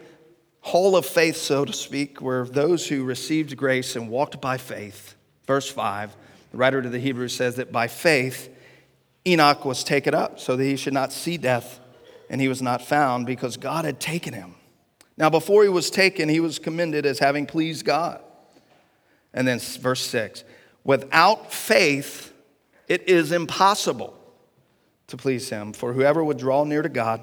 hall 0.61 0.95
of 0.95 1.05
faith, 1.05 1.37
so 1.37 1.65
to 1.65 1.73
speak, 1.73 2.21
where 2.21 2.45
those 2.45 2.87
who 2.87 3.03
received 3.03 3.55
grace 3.57 3.95
and 3.95 4.09
walked 4.09 4.41
by 4.41 4.57
faith, 4.57 5.15
verse 5.45 5.69
5, 5.69 6.15
the 6.51 6.57
writer 6.57 6.81
to 6.81 6.89
the 6.89 6.99
Hebrews 6.99 7.35
says 7.35 7.55
that 7.55 7.71
by 7.71 7.87
faith, 7.87 8.49
Enoch 9.25 9.65
was 9.65 9.83
taken 9.83 10.13
up 10.13 10.39
so 10.39 10.55
that 10.55 10.63
he 10.63 10.75
should 10.75 10.93
not 10.93 11.13
see 11.13 11.37
death, 11.37 11.79
and 12.29 12.41
he 12.41 12.47
was 12.47 12.61
not 12.61 12.81
found 12.81 13.25
because 13.25 13.57
God 13.57 13.85
had 13.85 13.99
taken 13.99 14.33
him. 14.33 14.55
Now, 15.17 15.29
before 15.29 15.63
he 15.63 15.69
was 15.69 15.89
taken, 15.89 16.29
he 16.29 16.39
was 16.39 16.57
commended 16.57 17.05
as 17.05 17.19
having 17.19 17.45
pleased 17.45 17.85
God. 17.85 18.21
And 19.33 19.47
then 19.47 19.59
verse 19.59 20.01
6 20.07 20.43
without 20.83 21.53
faith, 21.53 22.33
it 22.87 23.07
is 23.07 23.31
impossible 23.31 24.17
to 25.11 25.17
please 25.17 25.49
him, 25.49 25.71
for 25.73 25.93
whoever 25.93 26.23
would 26.23 26.37
draw 26.37 26.63
near 26.63 26.81
to 26.81 26.89
God 26.89 27.21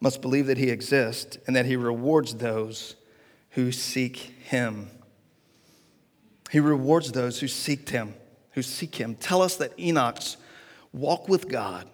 must 0.00 0.22
believe 0.22 0.46
that 0.46 0.58
he 0.58 0.70
exists 0.70 1.38
and 1.46 1.54
that 1.54 1.66
he 1.66 1.76
rewards 1.76 2.34
those 2.34 2.96
who 3.50 3.70
seek 3.70 4.16
him. 4.16 4.90
He 6.50 6.60
rewards 6.60 7.12
those 7.12 7.40
who 7.40 7.48
seek 7.48 7.88
him, 7.88 8.14
who 8.52 8.62
seek 8.62 8.96
him. 8.96 9.14
Tell 9.14 9.42
us 9.42 9.56
that 9.56 9.78
Enoch's 9.78 10.36
walk 10.92 11.28
with 11.28 11.48
God 11.48 11.88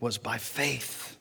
was 0.00 0.18
by 0.18 0.38
faith. 0.38 1.16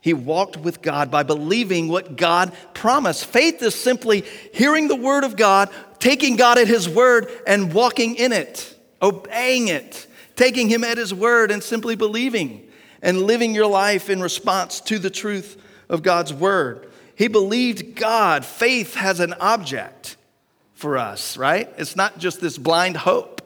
He 0.00 0.14
walked 0.14 0.56
with 0.56 0.82
God 0.82 1.10
by 1.10 1.24
believing 1.24 1.88
what 1.88 2.16
God 2.16 2.52
promised. 2.74 3.26
Faith 3.26 3.60
is 3.62 3.74
simply 3.74 4.24
hearing 4.52 4.88
the 4.88 4.96
word 4.96 5.24
of 5.24 5.36
God, 5.36 5.68
taking 5.98 6.36
God 6.36 6.58
at 6.58 6.68
his 6.68 6.88
word, 6.88 7.28
and 7.46 7.72
walking 7.72 8.14
in 8.14 8.32
it, 8.32 8.78
obeying 9.02 9.68
it, 9.68 10.06
taking 10.36 10.68
him 10.68 10.84
at 10.84 10.96
his 10.96 11.12
word, 11.12 11.50
and 11.50 11.62
simply 11.62 11.96
believing 11.96 12.65
and 13.02 13.22
living 13.22 13.54
your 13.54 13.66
life 13.66 14.10
in 14.10 14.20
response 14.20 14.80
to 14.82 14.98
the 14.98 15.10
truth 15.10 15.60
of 15.88 16.02
God's 16.02 16.32
word. 16.32 16.88
He 17.14 17.28
believed 17.28 17.96
God. 17.96 18.44
Faith 18.44 18.94
has 18.94 19.20
an 19.20 19.34
object 19.40 20.16
for 20.74 20.98
us, 20.98 21.36
right? 21.36 21.72
It's 21.78 21.96
not 21.96 22.18
just 22.18 22.40
this 22.40 22.58
blind 22.58 22.96
hope. 22.96 23.40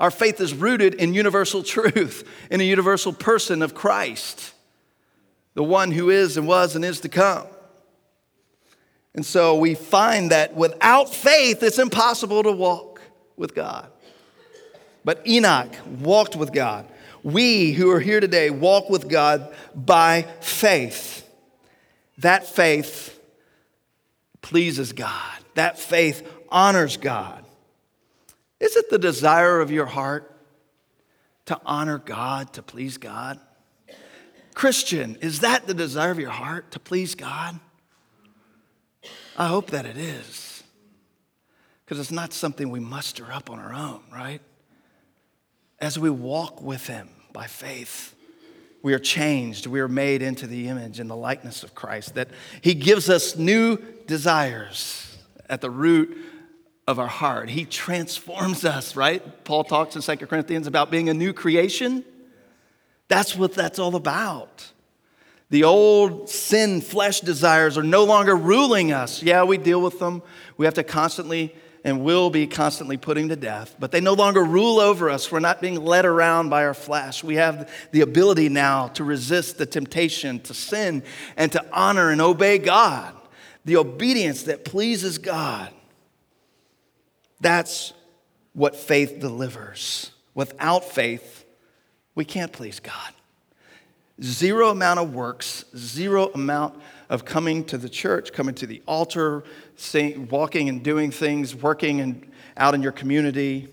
Our 0.00 0.10
faith 0.10 0.40
is 0.40 0.52
rooted 0.52 0.94
in 0.94 1.14
universal 1.14 1.62
truth, 1.64 2.28
in 2.50 2.60
a 2.60 2.64
universal 2.64 3.12
person 3.12 3.62
of 3.62 3.74
Christ, 3.74 4.52
the 5.54 5.64
one 5.64 5.92
who 5.92 6.10
is 6.10 6.36
and 6.36 6.48
was 6.48 6.74
and 6.74 6.84
is 6.84 7.00
to 7.00 7.08
come. 7.08 7.46
And 9.14 9.24
so 9.24 9.54
we 9.54 9.76
find 9.76 10.32
that 10.32 10.56
without 10.56 11.14
faith, 11.14 11.62
it's 11.62 11.78
impossible 11.78 12.42
to 12.42 12.50
walk 12.50 13.00
with 13.36 13.54
God. 13.54 13.88
But 15.04 15.24
Enoch 15.26 15.72
walked 16.00 16.34
with 16.34 16.52
God 16.52 16.88
we 17.24 17.72
who 17.72 17.90
are 17.90 18.00
here 18.00 18.20
today 18.20 18.50
walk 18.50 18.88
with 18.90 19.08
God 19.08 19.52
by 19.74 20.26
faith. 20.40 21.28
That 22.18 22.46
faith 22.46 23.18
pleases 24.42 24.92
God, 24.92 25.38
that 25.54 25.78
faith 25.78 26.30
honors 26.50 26.96
God. 26.96 27.44
Is 28.60 28.76
it 28.76 28.90
the 28.90 28.98
desire 28.98 29.60
of 29.60 29.72
your 29.72 29.86
heart 29.86 30.30
to 31.46 31.58
honor 31.66 31.98
God, 31.98 32.52
to 32.52 32.62
please 32.62 32.98
God? 32.98 33.40
Christian, 34.54 35.16
is 35.20 35.40
that 35.40 35.66
the 35.66 35.74
desire 35.74 36.12
of 36.12 36.20
your 36.20 36.30
heart 36.30 36.70
to 36.72 36.78
please 36.78 37.14
God? 37.14 37.58
I 39.36 39.48
hope 39.48 39.70
that 39.70 39.86
it 39.86 39.96
is. 39.96 40.62
Because 41.84 41.98
it's 41.98 42.12
not 42.12 42.32
something 42.32 42.70
we 42.70 42.80
muster 42.80 43.30
up 43.32 43.50
on 43.50 43.58
our 43.58 43.72
own, 43.74 44.02
right? 44.12 44.40
As 45.84 45.98
we 45.98 46.08
walk 46.08 46.62
with 46.62 46.86
Him, 46.86 47.10
by 47.34 47.46
faith. 47.46 48.14
We 48.82 48.94
are 48.94 48.98
changed. 48.98 49.66
We 49.66 49.80
are 49.80 49.88
made 49.88 50.22
into 50.22 50.46
the 50.46 50.68
image 50.68 50.98
and 50.98 51.10
the 51.10 51.16
likeness 51.16 51.62
of 51.62 51.74
Christ. 51.74 52.14
That 52.14 52.28
He 52.62 52.72
gives 52.72 53.10
us 53.10 53.36
new 53.36 53.76
desires 54.06 55.18
at 55.46 55.60
the 55.60 55.68
root 55.70 56.16
of 56.88 56.98
our 56.98 57.06
heart. 57.06 57.50
He 57.50 57.66
transforms 57.66 58.64
us, 58.64 58.96
right? 58.96 59.44
Paul 59.44 59.64
talks 59.64 59.94
in 59.94 60.00
Second 60.00 60.28
Corinthians 60.28 60.66
about 60.66 60.90
being 60.90 61.10
a 61.10 61.14
new 61.14 61.34
creation. 61.34 62.02
That's 63.08 63.36
what 63.36 63.52
that's 63.52 63.78
all 63.78 63.94
about. 63.94 64.70
The 65.50 65.64
old 65.64 66.30
sin 66.30 66.80
flesh 66.80 67.20
desires 67.20 67.76
are 67.76 67.82
no 67.82 68.04
longer 68.04 68.34
ruling 68.34 68.90
us. 68.90 69.22
Yeah, 69.22 69.44
we 69.44 69.58
deal 69.58 69.82
with 69.82 69.98
them. 69.98 70.22
We 70.56 70.64
have 70.64 70.74
to 70.74 70.82
constantly 70.82 71.54
and 71.84 72.02
will 72.02 72.30
be 72.30 72.46
constantly 72.46 72.96
putting 72.96 73.28
to 73.28 73.36
death, 73.36 73.76
but 73.78 73.92
they 73.92 74.00
no 74.00 74.14
longer 74.14 74.42
rule 74.42 74.80
over 74.80 75.10
us. 75.10 75.30
We're 75.30 75.40
not 75.40 75.60
being 75.60 75.84
led 75.84 76.06
around 76.06 76.48
by 76.48 76.64
our 76.64 76.72
flesh. 76.72 77.22
We 77.22 77.34
have 77.34 77.70
the 77.92 78.00
ability 78.00 78.48
now 78.48 78.88
to 78.88 79.04
resist 79.04 79.58
the 79.58 79.66
temptation 79.66 80.40
to 80.40 80.54
sin 80.54 81.02
and 81.36 81.52
to 81.52 81.64
honor 81.72 82.10
and 82.10 82.22
obey 82.22 82.56
God. 82.56 83.14
The 83.66 83.76
obedience 83.76 84.44
that 84.44 84.64
pleases 84.64 85.18
God. 85.18 85.72
That's 87.40 87.92
what 88.54 88.76
faith 88.76 89.20
delivers. 89.20 90.10
Without 90.34 90.84
faith, 90.84 91.44
we 92.14 92.24
can't 92.24 92.52
please 92.52 92.80
God. 92.80 93.12
Zero 94.22 94.70
amount 94.70 95.00
of 95.00 95.14
works, 95.14 95.64
zero 95.76 96.30
amount 96.34 96.80
of 97.14 97.24
coming 97.24 97.64
to 97.64 97.78
the 97.78 97.88
church, 97.88 98.32
coming 98.32 98.54
to 98.56 98.66
the 98.66 98.82
altar, 98.86 99.44
sing, 99.76 100.28
walking 100.28 100.68
and 100.68 100.82
doing 100.82 101.10
things, 101.10 101.54
working 101.54 102.00
and 102.00 102.30
out 102.56 102.74
in 102.74 102.82
your 102.82 102.92
community, 102.92 103.68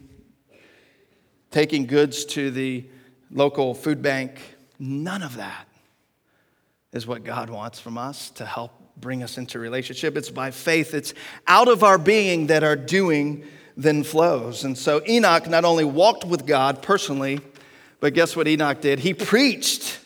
taking 1.50 1.88
goods 1.88 2.24
to 2.24 2.52
the 2.52 2.86
local 3.32 3.74
food 3.74 4.02
bank. 4.02 4.40
None 4.80 5.24
of 5.24 5.38
that 5.38 5.68
is 6.94 7.08
what 7.08 7.24
God 7.24 7.50
wants 7.50 7.80
from 7.80 7.98
us 7.98 8.30
to 8.32 8.46
help 8.46 8.72
bring 8.96 9.24
us 9.24 9.38
into 9.38 9.58
relationship. 9.58 10.16
It's 10.16 10.30
by 10.30 10.52
faith, 10.52 10.94
it's 10.94 11.14
out 11.48 11.68
of 11.68 11.84
our 11.84 11.98
being 11.98 12.48
that 12.48 12.64
our 12.64 12.76
doing 12.76 13.44
then 13.76 14.04
flows. 14.04 14.64
And 14.64 14.78
so 14.78 15.02
Enoch 15.08 15.50
not 15.50 15.66
only 15.66 15.86
walked 15.86 16.26
with 16.26 16.46
God 16.46 16.84
personally, 16.84 17.40
but 18.00 18.14
guess 18.14 18.36
what 18.36 18.48
Enoch 18.48 18.82
did? 18.82 19.00
He 19.00 19.14
preached 19.14 19.98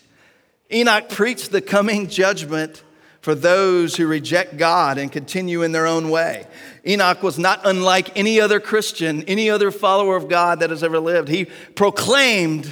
Enoch 0.71 1.09
preached 1.09 1.51
the 1.51 1.61
coming 1.61 2.07
judgment 2.07 2.83
for 3.25 3.33
those 3.33 3.95
who 3.95 4.05
reject 4.05 4.55
God 4.55 4.99
and 4.99 5.11
continue 5.11 5.63
in 5.63 5.71
their 5.71 5.87
own 5.87 6.11
way. 6.11 6.45
Enoch 6.85 7.23
was 7.23 7.39
not 7.39 7.59
unlike 7.63 8.15
any 8.15 8.39
other 8.39 8.59
Christian, 8.59 9.23
any 9.23 9.49
other 9.49 9.71
follower 9.71 10.15
of 10.15 10.29
God 10.29 10.59
that 10.59 10.69
has 10.69 10.83
ever 10.83 10.99
lived. 10.99 11.29
He 11.29 11.45
proclaimed 11.45 12.71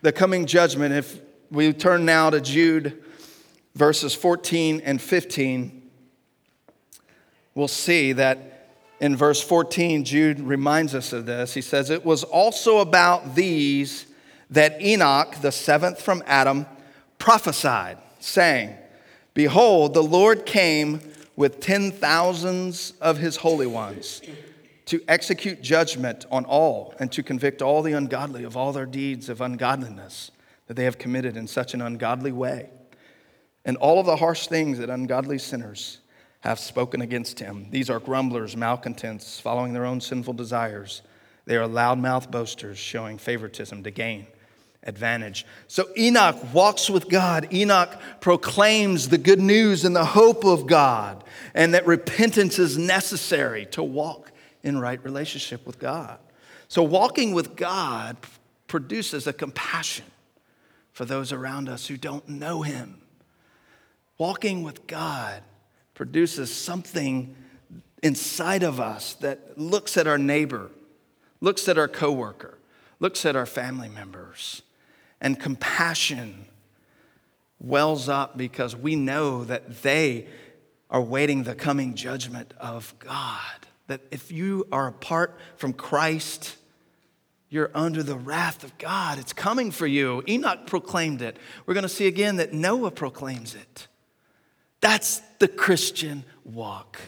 the 0.00 0.10
coming 0.10 0.46
judgment. 0.46 0.94
If 0.94 1.20
we 1.50 1.74
turn 1.74 2.06
now 2.06 2.30
to 2.30 2.40
Jude 2.40 3.04
verses 3.74 4.14
14 4.14 4.80
and 4.82 4.98
15, 4.98 5.90
we'll 7.54 7.68
see 7.68 8.14
that 8.14 8.70
in 8.98 9.14
verse 9.14 9.42
14, 9.42 10.04
Jude 10.06 10.40
reminds 10.40 10.94
us 10.94 11.12
of 11.12 11.26
this. 11.26 11.52
He 11.52 11.60
says, 11.60 11.90
It 11.90 12.02
was 12.02 12.24
also 12.24 12.78
about 12.78 13.34
these 13.34 14.06
that 14.48 14.80
Enoch, 14.80 15.36
the 15.42 15.52
seventh 15.52 16.00
from 16.00 16.22
Adam, 16.24 16.64
prophesied, 17.18 17.98
saying, 18.20 18.78
Behold, 19.34 19.94
the 19.94 20.02
Lord 20.02 20.44
came 20.44 21.00
with 21.36 21.60
ten 21.60 21.90
thousands 21.90 22.92
of 23.00 23.18
his 23.18 23.36
holy 23.36 23.66
ones 23.66 24.20
to 24.86 25.02
execute 25.08 25.62
judgment 25.62 26.26
on 26.30 26.44
all 26.44 26.94
and 26.98 27.10
to 27.12 27.22
convict 27.22 27.62
all 27.62 27.82
the 27.82 27.92
ungodly 27.92 28.44
of 28.44 28.56
all 28.56 28.72
their 28.72 28.86
deeds 28.86 29.28
of 29.28 29.40
ungodliness 29.40 30.30
that 30.66 30.74
they 30.74 30.84
have 30.84 30.98
committed 30.98 31.36
in 31.36 31.46
such 31.46 31.72
an 31.72 31.80
ungodly 31.80 32.32
way, 32.32 32.68
and 33.64 33.76
all 33.78 33.98
of 33.98 34.06
the 34.06 34.16
harsh 34.16 34.46
things 34.48 34.78
that 34.78 34.90
ungodly 34.90 35.38
sinners 35.38 35.98
have 36.40 36.58
spoken 36.58 37.00
against 37.00 37.38
him. 37.38 37.68
These 37.70 37.88
are 37.88 38.00
grumblers, 38.00 38.56
malcontents, 38.56 39.40
following 39.40 39.72
their 39.72 39.86
own 39.86 40.00
sinful 40.00 40.34
desires. 40.34 41.02
They 41.46 41.56
are 41.56 41.68
loudmouth 41.68 42.30
boasters, 42.30 42.78
showing 42.78 43.18
favoritism 43.18 43.82
to 43.84 43.90
gain 43.90 44.26
advantage. 44.84 45.46
So 45.68 45.88
Enoch 45.96 46.36
walks 46.52 46.90
with 46.90 47.08
God. 47.08 47.52
Enoch 47.52 47.90
proclaims 48.20 49.08
the 49.08 49.18
good 49.18 49.40
news 49.40 49.84
and 49.84 49.94
the 49.94 50.04
hope 50.04 50.44
of 50.44 50.66
God, 50.66 51.24
and 51.54 51.74
that 51.74 51.86
repentance 51.86 52.58
is 52.58 52.76
necessary 52.76 53.66
to 53.66 53.82
walk 53.82 54.32
in 54.62 54.78
right 54.78 55.02
relationship 55.04 55.66
with 55.66 55.78
God. 55.78 56.18
So, 56.68 56.82
walking 56.82 57.34
with 57.34 57.56
God 57.56 58.16
produces 58.66 59.26
a 59.26 59.32
compassion 59.32 60.06
for 60.92 61.04
those 61.04 61.32
around 61.32 61.68
us 61.68 61.86
who 61.86 61.96
don't 61.96 62.26
know 62.28 62.62
Him. 62.62 63.02
Walking 64.18 64.62
with 64.62 64.86
God 64.86 65.42
produces 65.94 66.54
something 66.54 67.34
inside 68.02 68.62
of 68.62 68.80
us 68.80 69.14
that 69.14 69.58
looks 69.58 69.96
at 69.96 70.06
our 70.06 70.18
neighbor, 70.18 70.70
looks 71.40 71.68
at 71.68 71.76
our 71.76 71.88
coworker, 71.88 72.58
looks 73.00 73.26
at 73.26 73.36
our 73.36 73.46
family 73.46 73.88
members, 73.88 74.62
and 75.22 75.38
compassion 75.38 76.44
wells 77.60 78.08
up 78.08 78.36
because 78.36 78.76
we 78.76 78.96
know 78.96 79.44
that 79.44 79.82
they 79.82 80.26
are 80.90 81.00
waiting 81.00 81.44
the 81.44 81.54
coming 81.54 81.94
judgment 81.94 82.52
of 82.58 82.92
God. 82.98 83.40
That 83.86 84.00
if 84.10 84.32
you 84.32 84.66
are 84.72 84.88
apart 84.88 85.38
from 85.56 85.72
Christ, 85.72 86.56
you're 87.48 87.70
under 87.72 88.02
the 88.02 88.16
wrath 88.16 88.64
of 88.64 88.76
God. 88.78 89.18
It's 89.20 89.32
coming 89.32 89.70
for 89.70 89.86
you. 89.86 90.24
Enoch 90.28 90.66
proclaimed 90.66 91.22
it. 91.22 91.38
We're 91.66 91.74
going 91.74 91.82
to 91.82 91.88
see 91.88 92.08
again 92.08 92.36
that 92.36 92.52
Noah 92.52 92.90
proclaims 92.90 93.54
it. 93.54 93.86
That's 94.80 95.22
the 95.38 95.48
Christian 95.48 96.24
walk. 96.44 96.98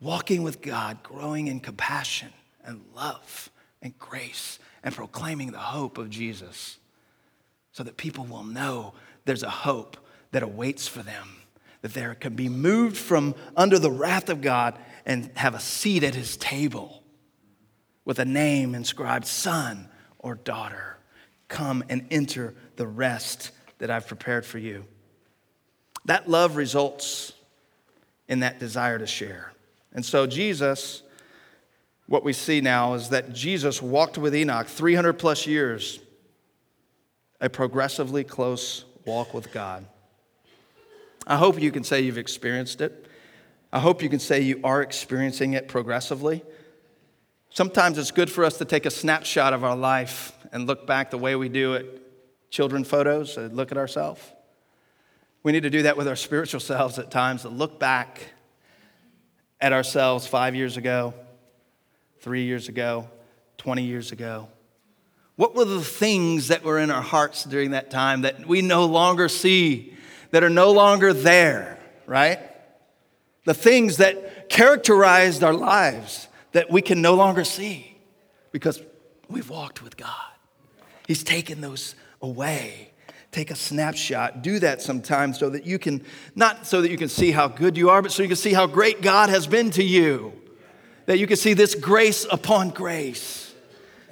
Walking 0.00 0.44
with 0.44 0.62
God, 0.62 1.02
growing 1.02 1.48
in 1.48 1.58
compassion 1.58 2.32
and 2.64 2.84
love 2.94 3.50
and 3.82 3.98
grace, 3.98 4.60
and 4.84 4.94
proclaiming 4.94 5.50
the 5.50 5.58
hope 5.58 5.98
of 5.98 6.10
Jesus 6.10 6.77
so 7.78 7.84
that 7.84 7.96
people 7.96 8.24
will 8.24 8.42
know 8.42 8.92
there's 9.24 9.44
a 9.44 9.48
hope 9.48 9.96
that 10.32 10.42
awaits 10.42 10.88
for 10.88 11.00
them, 11.00 11.36
that 11.80 11.94
they 11.94 12.12
can 12.18 12.34
be 12.34 12.48
moved 12.48 12.96
from 12.96 13.36
under 13.56 13.78
the 13.78 13.88
wrath 13.88 14.28
of 14.28 14.40
God 14.40 14.76
and 15.06 15.30
have 15.36 15.54
a 15.54 15.60
seat 15.60 16.02
at 16.02 16.16
his 16.16 16.36
table 16.36 17.04
with 18.04 18.18
a 18.18 18.24
name 18.24 18.74
inscribed 18.74 19.26
son 19.26 19.88
or 20.18 20.34
daughter. 20.34 20.98
Come 21.46 21.84
and 21.88 22.04
enter 22.10 22.52
the 22.74 22.86
rest 22.88 23.52
that 23.78 23.92
I've 23.92 24.08
prepared 24.08 24.44
for 24.44 24.58
you. 24.58 24.84
That 26.04 26.28
love 26.28 26.56
results 26.56 27.32
in 28.26 28.40
that 28.40 28.58
desire 28.58 28.98
to 28.98 29.06
share. 29.06 29.52
And 29.92 30.04
so, 30.04 30.26
Jesus, 30.26 31.04
what 32.08 32.24
we 32.24 32.32
see 32.32 32.60
now 32.60 32.94
is 32.94 33.10
that 33.10 33.32
Jesus 33.32 33.80
walked 33.80 34.18
with 34.18 34.34
Enoch 34.34 34.66
300 34.66 35.12
plus 35.12 35.46
years, 35.46 36.00
a 37.40 37.48
progressively 37.48 38.24
close 38.24 38.84
walk 39.04 39.32
with 39.34 39.52
God. 39.52 39.86
I 41.26 41.36
hope 41.36 41.60
you 41.60 41.70
can 41.70 41.84
say 41.84 42.00
you've 42.00 42.18
experienced 42.18 42.80
it. 42.80 43.06
I 43.72 43.80
hope 43.80 44.02
you 44.02 44.08
can 44.08 44.18
say 44.18 44.40
you 44.40 44.60
are 44.64 44.80
experiencing 44.82 45.52
it 45.52 45.68
progressively. 45.68 46.42
Sometimes 47.50 47.98
it's 47.98 48.10
good 48.10 48.30
for 48.30 48.44
us 48.44 48.58
to 48.58 48.64
take 48.64 48.86
a 48.86 48.90
snapshot 48.90 49.52
of 49.52 49.62
our 49.62 49.76
life 49.76 50.32
and 50.52 50.66
look 50.66 50.86
back 50.86 51.10
the 51.10 51.18
way 51.18 51.36
we 51.36 51.48
do 51.48 51.74
at 51.74 51.84
children 52.50 52.84
photos 52.84 53.36
look 53.36 53.70
at 53.70 53.78
ourselves. 53.78 54.22
We 55.42 55.52
need 55.52 55.62
to 55.62 55.70
do 55.70 55.82
that 55.82 55.96
with 55.96 56.08
our 56.08 56.16
spiritual 56.16 56.60
selves 56.60 56.98
at 56.98 57.10
times, 57.10 57.42
to 57.42 57.48
look 57.48 57.78
back 57.78 58.32
at 59.60 59.72
ourselves 59.72 60.26
five 60.26 60.54
years 60.54 60.76
ago, 60.76 61.14
three 62.20 62.44
years 62.44 62.68
ago, 62.68 63.08
20 63.58 63.82
years 63.82 64.12
ago. 64.12 64.48
What 65.38 65.54
were 65.54 65.64
the 65.64 65.80
things 65.80 66.48
that 66.48 66.64
were 66.64 66.80
in 66.80 66.90
our 66.90 67.00
hearts 67.00 67.44
during 67.44 67.70
that 67.70 67.92
time 67.92 68.22
that 68.22 68.44
we 68.44 68.60
no 68.60 68.86
longer 68.86 69.28
see, 69.28 69.94
that 70.32 70.42
are 70.42 70.50
no 70.50 70.72
longer 70.72 71.12
there, 71.12 71.78
right? 72.06 72.40
The 73.44 73.54
things 73.54 73.98
that 73.98 74.48
characterized 74.50 75.44
our 75.44 75.54
lives 75.54 76.26
that 76.50 76.72
we 76.72 76.82
can 76.82 77.00
no 77.00 77.14
longer 77.14 77.44
see 77.44 77.96
because 78.50 78.82
we've 79.28 79.48
walked 79.48 79.80
with 79.80 79.96
God. 79.96 80.10
He's 81.06 81.22
taken 81.22 81.60
those 81.60 81.94
away 82.20 82.90
take 83.30 83.50
a 83.50 83.54
snapshot. 83.54 84.42
Do 84.42 84.58
that 84.58 84.80
sometimes 84.82 85.38
so 85.38 85.50
that 85.50 85.64
you 85.64 85.78
can, 85.78 86.04
not 86.34 86.66
so 86.66 86.82
that 86.82 86.90
you 86.90 86.96
can 86.96 87.08
see 87.08 87.30
how 87.30 87.46
good 87.46 87.76
you 87.76 87.90
are, 87.90 88.02
but 88.02 88.10
so 88.10 88.22
you 88.22 88.28
can 88.28 88.36
see 88.36 88.52
how 88.52 88.66
great 88.66 89.02
God 89.02 89.28
has 89.28 89.46
been 89.46 89.70
to 89.72 89.84
you. 89.84 90.32
That 91.06 91.18
you 91.18 91.26
can 91.26 91.36
see 91.36 91.54
this 91.54 91.74
grace 91.74 92.26
upon 92.30 92.70
grace. 92.70 93.47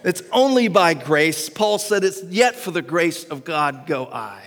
It's 0.05 0.23
only 0.33 0.69
by 0.69 0.95
grace. 0.95 1.49
Paul 1.49 1.79
said, 1.79 2.05
It's 2.05 2.23
yet 2.25 2.55
for 2.55 2.71
the 2.71 2.83
grace 2.83 3.25
of 3.25 3.45
God 3.45 3.87
go 3.87 4.07
I. 4.07 4.43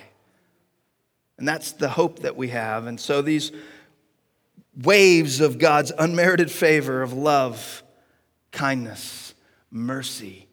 And 1.37 1.47
that's 1.47 1.71
the 1.71 1.89
hope 1.89 2.19
that 2.19 2.35
we 2.35 2.49
have. 2.49 2.85
And 2.85 2.99
so 2.99 3.21
these 3.21 3.51
waves 4.75 5.39
of 5.41 5.57
God's 5.57 5.91
unmerited 5.97 6.51
favor 6.51 7.01
of 7.01 7.13
love, 7.13 7.83
kindness, 8.51 9.33
mercy, 9.71 10.47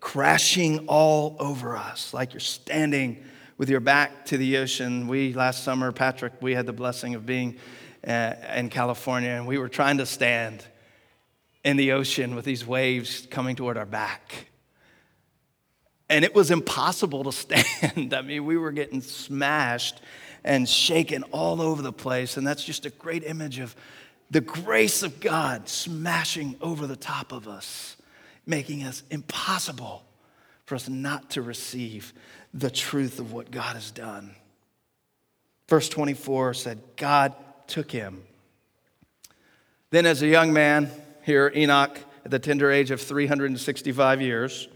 crashing 0.00 0.86
all 0.86 1.36
over 1.38 1.76
us, 1.76 2.12
like 2.12 2.34
you're 2.34 2.40
standing 2.40 3.24
with 3.56 3.70
your 3.70 3.80
back 3.80 4.26
to 4.26 4.36
the 4.36 4.58
ocean. 4.58 5.08
We, 5.08 5.32
last 5.32 5.64
summer, 5.64 5.92
Patrick, 5.92 6.34
we 6.40 6.54
had 6.54 6.66
the 6.66 6.72
blessing 6.72 7.14
of 7.14 7.24
being 7.24 7.56
uh, 8.06 8.34
in 8.54 8.68
California, 8.68 9.30
and 9.30 9.46
we 9.46 9.58
were 9.58 9.68
trying 9.68 9.98
to 9.98 10.06
stand 10.06 10.64
in 11.64 11.76
the 11.76 11.92
ocean 11.92 12.34
with 12.34 12.44
these 12.44 12.66
waves 12.66 13.26
coming 13.30 13.56
toward 13.56 13.76
our 13.76 13.86
back. 13.86 14.48
And 16.08 16.24
it 16.24 16.34
was 16.34 16.50
impossible 16.50 17.24
to 17.24 17.32
stand. 17.32 18.14
I 18.14 18.22
mean, 18.22 18.44
we 18.44 18.56
were 18.56 18.72
getting 18.72 19.00
smashed 19.00 20.00
and 20.44 20.68
shaken 20.68 21.22
all 21.32 21.62
over 21.62 21.80
the 21.82 21.92
place. 21.92 22.36
And 22.36 22.46
that's 22.46 22.62
just 22.62 22.84
a 22.84 22.90
great 22.90 23.24
image 23.24 23.58
of 23.58 23.74
the 24.30 24.42
grace 24.42 25.02
of 25.02 25.20
God 25.20 25.68
smashing 25.68 26.56
over 26.60 26.86
the 26.86 26.96
top 26.96 27.32
of 27.32 27.48
us 27.48 27.96
making 28.46 28.80
it 28.80 29.02
impossible 29.10 30.04
for 30.66 30.74
us 30.74 30.88
not 30.88 31.30
to 31.30 31.42
receive 31.42 32.12
the 32.52 32.70
truth 32.70 33.18
of 33.18 33.32
what 33.32 33.50
God 33.50 33.74
has 33.74 33.90
done. 33.90 34.34
Verse 35.68 35.88
24 35.88 36.54
said, 36.54 36.80
God 36.96 37.34
took 37.66 37.90
him. 37.90 38.22
Then, 39.90 40.06
as 40.06 40.22
a 40.22 40.26
young 40.26 40.52
man, 40.52 40.90
here, 41.24 41.50
Enoch, 41.56 41.98
at 42.24 42.30
the 42.30 42.38
tender 42.38 42.70
age 42.70 42.90
of 42.90 43.00
365 43.00 44.20
years, 44.20 44.68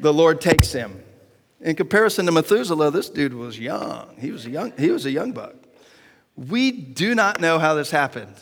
the 0.00 0.12
Lord 0.12 0.40
takes 0.40 0.72
him. 0.72 1.02
In 1.60 1.74
comparison 1.74 2.26
to 2.26 2.32
Methuselah, 2.32 2.90
this 2.90 3.08
dude 3.08 3.34
was 3.34 3.58
young. 3.58 4.16
He 4.18 4.30
was 4.30 4.46
a 4.46 4.50
young, 4.50 4.72
he 4.78 4.90
was 4.90 5.06
a 5.06 5.10
young 5.10 5.32
buck. 5.32 5.54
We 6.36 6.70
do 6.70 7.14
not 7.14 7.40
know 7.40 7.58
how 7.58 7.74
this 7.74 7.90
happened. 7.90 8.34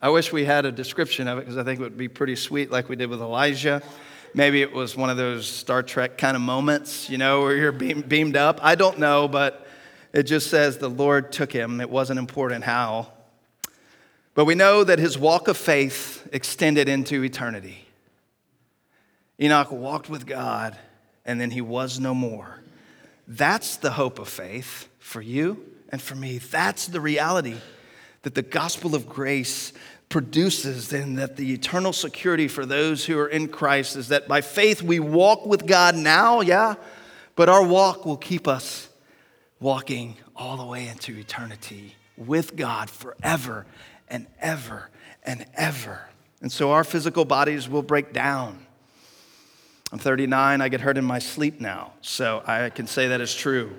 I 0.00 0.10
wish 0.10 0.32
we 0.32 0.44
had 0.44 0.64
a 0.64 0.72
description 0.72 1.28
of 1.28 1.38
it 1.38 1.42
because 1.42 1.56
I 1.56 1.64
think 1.64 1.80
it 1.80 1.82
would 1.82 1.96
be 1.96 2.08
pretty 2.08 2.36
sweet, 2.36 2.70
like 2.70 2.88
we 2.88 2.96
did 2.96 3.08
with 3.08 3.20
Elijah. 3.20 3.82
Maybe 4.34 4.62
it 4.62 4.72
was 4.72 4.96
one 4.96 5.10
of 5.10 5.16
those 5.16 5.46
Star 5.46 5.82
Trek 5.82 6.18
kind 6.18 6.36
of 6.36 6.42
moments, 6.42 7.10
you 7.10 7.18
know, 7.18 7.42
where 7.42 7.56
you're 7.56 7.72
beam, 7.72 8.00
beamed 8.02 8.36
up. 8.36 8.60
I 8.62 8.74
don't 8.74 8.98
know, 8.98 9.28
but 9.28 9.66
it 10.12 10.24
just 10.24 10.50
says 10.50 10.78
the 10.78 10.88
Lord 10.88 11.32
took 11.32 11.52
him. 11.52 11.80
It 11.80 11.90
wasn't 11.90 12.18
important 12.18 12.64
how. 12.64 13.12
But 14.34 14.46
we 14.46 14.54
know 14.54 14.82
that 14.82 14.98
his 14.98 15.18
walk 15.18 15.48
of 15.48 15.56
faith 15.56 16.26
extended 16.32 16.88
into 16.88 17.22
eternity. 17.22 17.86
Enoch 19.40 19.70
walked 19.70 20.08
with 20.08 20.26
God, 20.26 20.76
and 21.24 21.40
then 21.40 21.50
he 21.50 21.60
was 21.60 22.00
no 22.00 22.14
more. 22.14 22.60
That's 23.28 23.76
the 23.76 23.92
hope 23.92 24.18
of 24.18 24.28
faith 24.28 24.88
for 24.98 25.20
you 25.20 25.64
and 25.90 26.00
for 26.00 26.14
me. 26.14 26.38
That's 26.38 26.86
the 26.86 27.00
reality 27.00 27.56
that 28.22 28.34
the 28.34 28.42
gospel 28.42 28.94
of 28.94 29.08
grace 29.08 29.72
produces 30.08 30.92
and 30.92 31.18
that 31.18 31.36
the 31.36 31.52
eternal 31.52 31.92
security 31.92 32.48
for 32.48 32.66
those 32.66 33.04
who 33.04 33.18
are 33.18 33.28
in 33.28 33.48
Christ 33.48 33.96
is 33.96 34.08
that 34.08 34.28
by 34.28 34.40
faith 34.40 34.82
we 34.82 35.00
walk 35.00 35.46
with 35.46 35.66
God 35.66 35.96
now, 35.96 36.40
yeah, 36.40 36.74
but 37.34 37.48
our 37.48 37.64
walk 37.64 38.04
will 38.04 38.16
keep 38.16 38.46
us 38.46 38.88
walking 39.58 40.16
all 40.36 40.56
the 40.56 40.66
way 40.66 40.88
into 40.88 41.16
eternity 41.16 41.96
with 42.16 42.56
God 42.56 42.90
forever 42.90 43.66
and 44.12 44.26
ever 44.38 44.90
and 45.24 45.44
ever. 45.56 46.08
And 46.40 46.52
so 46.52 46.70
our 46.70 46.84
physical 46.84 47.24
bodies 47.24 47.68
will 47.68 47.82
break 47.82 48.12
down. 48.12 48.64
I'm 49.90 49.98
39, 49.98 50.60
I 50.60 50.68
get 50.68 50.80
hurt 50.80 50.96
in 50.96 51.04
my 51.04 51.18
sleep 51.18 51.60
now, 51.60 51.92
so 52.00 52.42
I 52.46 52.70
can 52.70 52.86
say 52.86 53.08
that 53.08 53.20
is 53.20 53.34
true. 53.34 53.72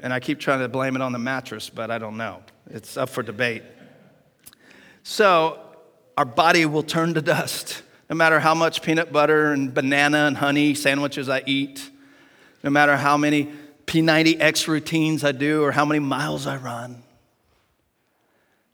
And 0.00 0.12
I 0.12 0.20
keep 0.20 0.40
trying 0.40 0.60
to 0.60 0.68
blame 0.68 0.96
it 0.96 1.02
on 1.02 1.12
the 1.12 1.18
mattress, 1.18 1.70
but 1.70 1.90
I 1.90 1.98
don't 1.98 2.16
know. 2.16 2.42
It's 2.70 2.96
up 2.96 3.08
for 3.08 3.22
debate. 3.22 3.62
So, 5.02 5.60
our 6.18 6.24
body 6.24 6.66
will 6.66 6.82
turn 6.82 7.14
to 7.14 7.22
dust, 7.22 7.82
no 8.10 8.16
matter 8.16 8.40
how 8.40 8.54
much 8.54 8.82
peanut 8.82 9.12
butter 9.12 9.52
and 9.52 9.72
banana 9.72 10.26
and 10.26 10.36
honey 10.36 10.74
sandwiches 10.74 11.28
I 11.28 11.42
eat, 11.46 11.88
no 12.64 12.70
matter 12.70 12.96
how 12.96 13.16
many 13.16 13.52
P90X 13.86 14.66
routines 14.66 15.22
I 15.24 15.32
do 15.32 15.62
or 15.62 15.72
how 15.72 15.84
many 15.84 16.00
miles 16.00 16.46
I 16.46 16.56
run. 16.56 17.02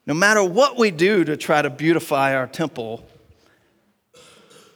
No 0.06 0.14
matter 0.14 0.42
what 0.42 0.76
we 0.76 0.90
do 0.90 1.24
to 1.24 1.36
try 1.36 1.62
to 1.62 1.70
beautify 1.70 2.34
our 2.34 2.46
temple, 2.46 3.06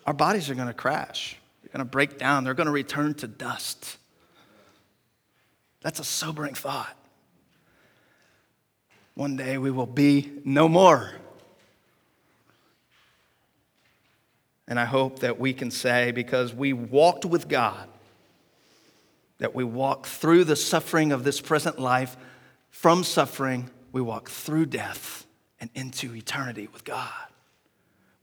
our 0.07 0.15
bodies 0.15 0.49
are 0.49 0.55
going 0.55 0.69
to 0.69 0.75
crash. 0.75 1.37
They're 1.63 1.71
going 1.73 1.85
to 1.85 1.91
break 1.91 2.19
down. 2.19 2.45
They're 2.45 2.55
going 2.55 2.69
to 2.69 2.73
return 2.73 3.15
to 3.15 3.27
dust. 3.27 3.97
That's 5.81 5.99
a 5.99 6.05
sobering 6.05 6.55
thought. 6.55 6.97
One 9.15 9.37
day 9.37 9.59
we 9.59 9.71
will 9.71 9.87
be 9.87 10.31
no 10.45 10.69
more. 10.69 11.13
And 14.69 14.79
I 14.79 14.85
hope 14.85 15.21
that 15.21 15.39
we 15.39 15.53
can 15.53 15.71
say, 15.71 16.13
because 16.13 16.53
we 16.53 16.73
walked 16.73 17.25
with 17.25 17.49
God, 17.49 17.89
that 19.39 19.55
we 19.55 19.65
walk 19.65 20.07
through 20.07 20.45
the 20.45 20.57
suffering 20.57 21.13
of 21.13 21.25
this 21.25 21.41
present 21.41 21.79
life, 21.79 22.17
from 22.71 23.05
suffering, 23.05 23.71
we 23.97 24.03
walk 24.03 24.29
through 24.29 24.67
death 24.67 25.25
and 25.59 25.71
into 25.75 26.15
eternity 26.15 26.69
with 26.71 26.85
God. 26.85 27.31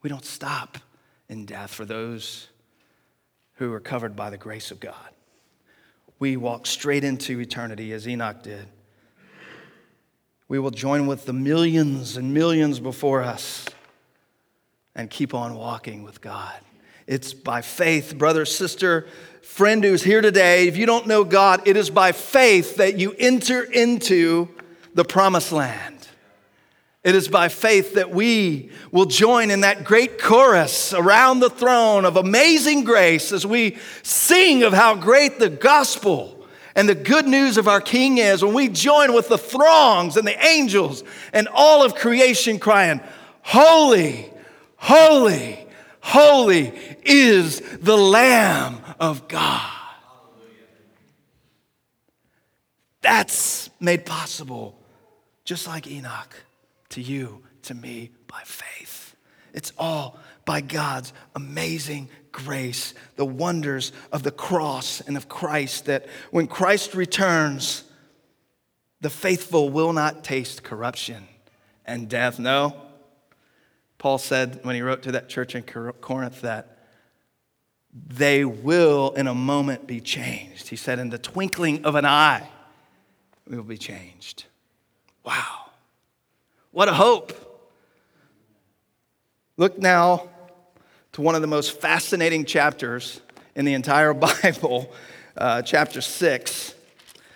We 0.03 0.09
don't 0.11 0.23
stop 0.23 0.77
in 1.27 1.47
death 1.47 1.73
for 1.73 1.83
those 1.83 2.49
who 3.55 3.73
are 3.73 3.79
covered 3.79 4.15
by 4.15 4.29
the 4.29 4.37
grace 4.37 4.69
of 4.69 4.79
God. 4.79 5.09
We 6.19 6.37
walk 6.37 6.67
straight 6.67 7.03
into 7.03 7.39
eternity 7.39 7.91
as 7.91 8.07
Enoch 8.07 8.43
did. 8.43 8.67
We 10.47 10.59
will 10.59 10.69
join 10.69 11.07
with 11.07 11.25
the 11.25 11.33
millions 11.33 12.17
and 12.17 12.35
millions 12.35 12.79
before 12.79 13.23
us 13.23 13.65
and 14.93 15.09
keep 15.09 15.33
on 15.33 15.55
walking 15.55 16.03
with 16.03 16.21
God. 16.21 16.53
It's 17.07 17.33
by 17.33 17.63
faith, 17.63 18.15
brother, 18.15 18.45
sister, 18.45 19.07
friend 19.41 19.83
who's 19.83 20.03
here 20.03 20.21
today. 20.21 20.67
If 20.67 20.77
you 20.77 20.85
don't 20.85 21.07
know 21.07 21.23
God, 21.23 21.67
it 21.67 21.75
is 21.77 21.89
by 21.89 22.11
faith 22.11 22.75
that 22.75 22.99
you 22.99 23.15
enter 23.17 23.63
into 23.63 24.49
the 24.93 25.03
promised 25.03 25.51
land. 25.51 26.07
It 27.03 27.15
is 27.15 27.27
by 27.27 27.49
faith 27.49 27.95
that 27.95 28.11
we 28.11 28.69
will 28.91 29.05
join 29.05 29.51
in 29.51 29.61
that 29.61 29.83
great 29.83 30.21
chorus 30.21 30.93
around 30.93 31.39
the 31.39 31.49
throne 31.49 32.05
of 32.05 32.15
amazing 32.15 32.85
grace 32.85 33.33
as 33.33 33.45
we 33.45 33.77
sing 34.03 34.63
of 34.63 34.71
how 34.71 34.95
great 34.95 35.37
the 35.37 35.49
gospel 35.49 36.47
and 36.75 36.87
the 36.87 36.95
good 36.95 37.27
news 37.27 37.57
of 37.57 37.67
our 37.67 37.81
King 37.81 38.19
is. 38.19 38.43
When 38.43 38.53
we 38.53 38.69
join 38.69 39.13
with 39.13 39.27
the 39.27 39.37
throngs 39.37 40.15
and 40.15 40.25
the 40.25 40.45
angels 40.45 41.03
and 41.33 41.49
all 41.49 41.83
of 41.83 41.93
creation 41.93 42.57
crying, 42.57 43.01
Holy, 43.41 44.31
holy, 44.77 45.67
holy 45.99 46.71
is 47.03 47.59
the 47.79 47.97
Lamb 47.97 48.79
of 48.97 49.27
God. 49.27 49.69
That's 53.01 53.69
made 53.81 54.05
possible 54.05 54.79
just 55.43 55.67
like 55.67 55.87
Enoch 55.87 56.35
to 56.89 57.01
you, 57.01 57.43
to 57.63 57.73
me, 57.73 58.11
by 58.27 58.41
faith. 58.45 59.15
It's 59.53 59.71
all 59.77 60.19
by 60.45 60.61
God's 60.61 61.13
amazing 61.35 62.09
grace, 62.31 62.93
the 63.15 63.25
wonders 63.25 63.91
of 64.11 64.23
the 64.23 64.31
cross 64.31 65.01
and 65.01 65.15
of 65.15 65.29
Christ, 65.29 65.85
that 65.85 66.07
when 66.31 66.47
Christ 66.47 66.95
returns, 66.95 67.83
the 69.01 69.09
faithful 69.09 69.69
will 69.69 69.93
not 69.93 70.23
taste 70.23 70.63
corruption 70.63 71.27
and 71.85 72.09
death. 72.09 72.39
No. 72.39 72.75
Paul 73.97 74.17
said 74.17 74.59
when 74.63 74.75
he 74.75 74.81
wrote 74.81 75.03
to 75.03 75.11
that 75.13 75.29
church 75.29 75.55
in 75.55 75.63
Corinth 75.63 76.41
that 76.41 76.79
they 77.93 78.43
will 78.43 79.11
in 79.11 79.27
a 79.27 79.35
moment 79.35 79.85
be 79.85 80.01
changed. 80.01 80.69
He 80.69 80.75
said, 80.75 80.99
in 80.99 81.09
the 81.09 81.19
twinkling 81.19 81.85
of 81.85 81.95
an 81.95 82.05
eye, 82.05 82.49
we 83.47 83.55
will 83.55 83.63
be 83.63 83.77
changed. 83.77 84.45
Wow. 85.23 85.71
What 86.71 86.89
a 86.89 86.93
hope. 86.93 87.31
Look 89.55 89.79
now 89.79 90.29
to 91.13 91.21
one 91.21 91.35
of 91.35 91.41
the 91.41 91.47
most 91.47 91.79
fascinating 91.79 92.43
chapters 92.43 93.21
in 93.55 93.63
the 93.63 93.73
entire 93.73 94.13
Bible, 94.43 94.91
uh, 95.37 95.61
chapter 95.61 96.01
6. 96.01 96.75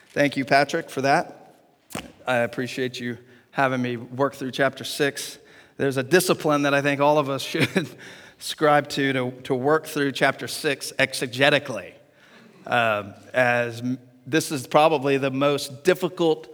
Thank 0.10 0.36
you, 0.36 0.44
Patrick, 0.44 0.90
for 0.90 1.02
that. 1.02 1.56
I 2.26 2.38
appreciate 2.38 3.00
you 3.00 3.18
having 3.52 3.82
me 3.82 3.96
work 3.96 4.36
through 4.36 4.52
chapter 4.52 4.84
6. 4.84 5.38
There's 5.78 5.98
a 5.98 6.04
discipline 6.04 6.64
that 6.64 6.74
I 6.74 6.82
think 6.82 7.00
all 7.00 7.18
of 7.18 7.30
us 7.30 7.42
should 7.44 7.88
ascribe 8.40 8.90
to, 8.90 9.14
to, 9.14 9.32
to 9.44 9.56
work 9.56 9.86
through 9.86 10.12
chapter 10.12 10.48
6 10.48 10.92
exegetically, 11.00 11.94
um, 12.66 13.14
as 13.34 13.82
this 14.26 14.52
is 14.52 14.68
probably 14.68 15.18
the 15.18 15.32
most 15.32 15.86
difficult 15.86 16.54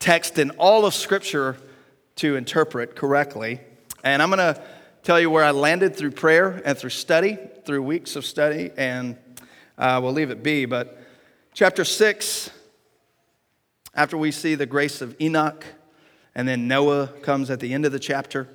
text 0.00 0.38
in 0.38 0.50
all 0.52 0.86
of 0.86 0.94
Scripture 0.94 1.56
to 2.16 2.34
interpret 2.34 2.96
correctly. 2.96 3.60
And 4.02 4.22
I'm 4.22 4.30
going 4.30 4.38
to 4.38 4.60
tell 5.02 5.20
you 5.20 5.30
where 5.30 5.44
I 5.44 5.50
landed 5.50 5.94
through 5.94 6.12
prayer 6.12 6.60
and 6.64 6.76
through 6.76 6.90
study, 6.90 7.38
through 7.64 7.82
weeks 7.82 8.16
of 8.16 8.24
study, 8.24 8.70
and 8.76 9.18
uh, 9.76 10.00
we'll 10.02 10.14
leave 10.14 10.30
it 10.30 10.42
be. 10.42 10.64
But 10.64 10.98
chapter 11.52 11.84
6, 11.84 12.50
after 13.94 14.16
we 14.16 14.32
see 14.32 14.54
the 14.54 14.66
grace 14.66 15.02
of 15.02 15.14
Enoch, 15.20 15.64
and 16.34 16.48
then 16.48 16.66
Noah 16.66 17.08
comes 17.22 17.50
at 17.50 17.60
the 17.60 17.74
end 17.74 17.84
of 17.84 17.92
the 17.92 17.98
chapter, 17.98 18.48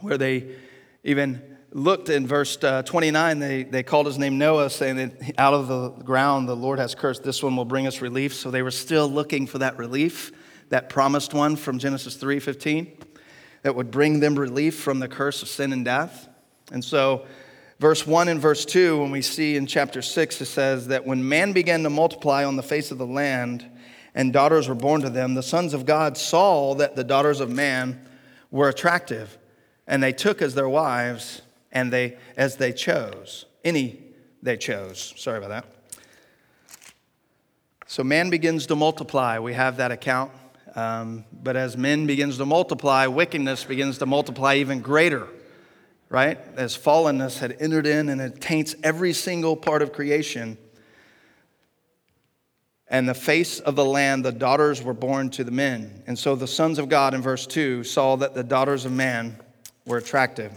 where 0.00 0.18
they 0.18 0.54
even 1.02 1.56
looked 1.72 2.10
in 2.10 2.26
verse 2.26 2.62
uh, 2.62 2.82
29, 2.82 3.38
they, 3.38 3.62
they 3.62 3.82
called 3.82 4.04
his 4.04 4.18
name 4.18 4.36
Noah, 4.36 4.68
saying 4.68 4.96
that 4.96 5.34
out 5.38 5.54
of 5.54 5.68
the 5.68 5.90
ground 5.90 6.46
the 6.46 6.56
Lord 6.56 6.78
has 6.78 6.94
cursed, 6.94 7.22
this 7.22 7.42
one 7.42 7.56
will 7.56 7.64
bring 7.64 7.86
us 7.86 8.02
relief. 8.02 8.34
So 8.34 8.50
they 8.50 8.62
were 8.62 8.70
still 8.70 9.08
looking 9.08 9.46
for 9.46 9.58
that 9.58 9.78
relief 9.78 10.32
that 10.70 10.88
promised 10.88 11.34
one 11.34 11.56
from 11.56 11.78
Genesis 11.78 12.16
3:15 12.16 12.88
that 13.62 13.74
would 13.74 13.90
bring 13.90 14.20
them 14.20 14.38
relief 14.38 14.78
from 14.78 15.00
the 15.00 15.08
curse 15.08 15.42
of 15.42 15.48
sin 15.48 15.72
and 15.72 15.84
death. 15.84 16.28
And 16.70 16.84
so 16.84 17.26
verse 17.78 18.06
1 18.06 18.28
and 18.28 18.40
verse 18.40 18.64
2 18.64 19.00
when 19.00 19.10
we 19.10 19.22
see 19.22 19.56
in 19.56 19.66
chapter 19.66 20.02
6 20.02 20.40
it 20.40 20.46
says 20.46 20.88
that 20.88 21.06
when 21.06 21.28
man 21.28 21.52
began 21.52 21.82
to 21.82 21.90
multiply 21.90 22.44
on 22.44 22.56
the 22.56 22.62
face 22.62 22.90
of 22.90 22.98
the 22.98 23.06
land 23.06 23.64
and 24.14 24.32
daughters 24.32 24.68
were 24.68 24.74
born 24.74 25.00
to 25.02 25.10
them 25.10 25.34
the 25.34 25.42
sons 25.42 25.74
of 25.74 25.86
God 25.86 26.16
saw 26.16 26.74
that 26.74 26.96
the 26.96 27.04
daughters 27.04 27.40
of 27.40 27.50
man 27.50 28.04
were 28.50 28.68
attractive 28.68 29.38
and 29.86 30.02
they 30.02 30.12
took 30.12 30.42
as 30.42 30.54
their 30.54 30.68
wives 30.68 31.42
and 31.72 31.92
they 31.92 32.16
as 32.36 32.56
they 32.56 32.72
chose 32.72 33.46
any 33.64 34.02
they 34.42 34.56
chose. 34.56 35.14
Sorry 35.16 35.38
about 35.38 35.48
that. 35.48 35.64
So 37.86 38.04
man 38.04 38.30
begins 38.30 38.66
to 38.66 38.76
multiply. 38.76 39.38
We 39.38 39.54
have 39.54 39.78
that 39.78 39.90
account 39.90 40.30
um, 40.78 41.24
but 41.32 41.56
as 41.56 41.76
men 41.76 42.06
begins 42.06 42.36
to 42.36 42.46
multiply, 42.46 43.08
wickedness 43.08 43.64
begins 43.64 43.98
to 43.98 44.06
multiply 44.06 44.54
even 44.54 44.80
greater, 44.80 45.26
right? 46.08 46.38
As 46.54 46.78
fallenness 46.78 47.40
had 47.40 47.56
entered 47.58 47.84
in 47.84 48.08
and 48.08 48.20
it 48.20 48.40
taints 48.40 48.76
every 48.84 49.12
single 49.12 49.56
part 49.56 49.82
of 49.82 49.92
creation. 49.92 50.56
And 52.86 53.08
the 53.08 53.14
face 53.14 53.58
of 53.58 53.74
the 53.74 53.84
land, 53.84 54.24
the 54.24 54.30
daughters 54.30 54.80
were 54.80 54.94
born 54.94 55.30
to 55.30 55.42
the 55.42 55.50
men. 55.50 56.04
And 56.06 56.16
so 56.16 56.36
the 56.36 56.46
sons 56.46 56.78
of 56.78 56.88
God 56.88 57.12
in 57.12 57.22
verse 57.22 57.44
2 57.44 57.82
saw 57.82 58.14
that 58.14 58.34
the 58.34 58.44
daughters 58.44 58.84
of 58.84 58.92
man 58.92 59.36
were 59.84 59.96
attractive. 59.96 60.52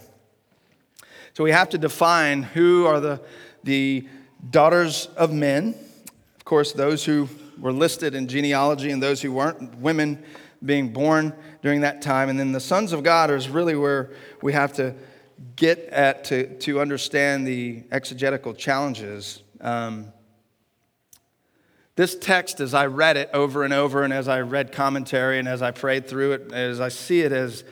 So 1.34 1.44
we 1.44 1.52
have 1.52 1.70
to 1.70 1.80
define 1.80 2.44
who 2.44 2.86
are 2.86 3.00
the, 3.00 3.22
the 3.64 4.08
daughters 4.52 5.08
of 5.18 5.34
men. 5.34 5.74
Of 6.36 6.46
course, 6.46 6.74
those 6.74 7.04
who 7.04 7.28
were 7.62 7.72
listed 7.72 8.16
in 8.16 8.28
genealogy 8.28 8.92
and 8.92 9.02
those 9.02 9.22
who 9.22 9.32
weren't, 9.32 9.76
women 9.78 10.22
being 10.64 10.90
born 10.90 11.34
during 11.62 11.82
that 11.82 12.02
time. 12.02 12.28
And 12.28 12.38
then 12.40 12.52
the 12.52 12.60
sons 12.60 12.92
of 12.92 13.04
God 13.04 13.32
is 13.32 13.48
really 13.48 13.76
where 13.76 14.12
we 14.42 14.54
have 14.54 14.74
to 14.74 14.96
get 15.56 15.80
at 15.90 16.26
to, 16.26 16.58
to 16.60 16.82
understand 16.82 17.48
the 17.48 17.84
exegetical 17.92 18.54
challenges. 18.54 19.42
Um, 19.60 20.12
this 21.96 22.16
text, 22.16 22.60
as 22.60 22.74
I 22.74 22.88
read 22.88 23.18
it 23.18 23.30
over 23.34 23.64
and 23.64 23.74
over, 23.74 24.04
and 24.04 24.14
as 24.14 24.28
I 24.28 24.42
read 24.42 24.72
commentary 24.72 25.40
and 25.40 25.48
as 25.48 25.62
I 25.62 25.72
prayed 25.72 26.08
through 26.08 26.34
it, 26.34 26.52
as 26.52 26.80
I 26.80 26.90
see 26.90 27.22
it 27.22 27.32
as 27.32 27.64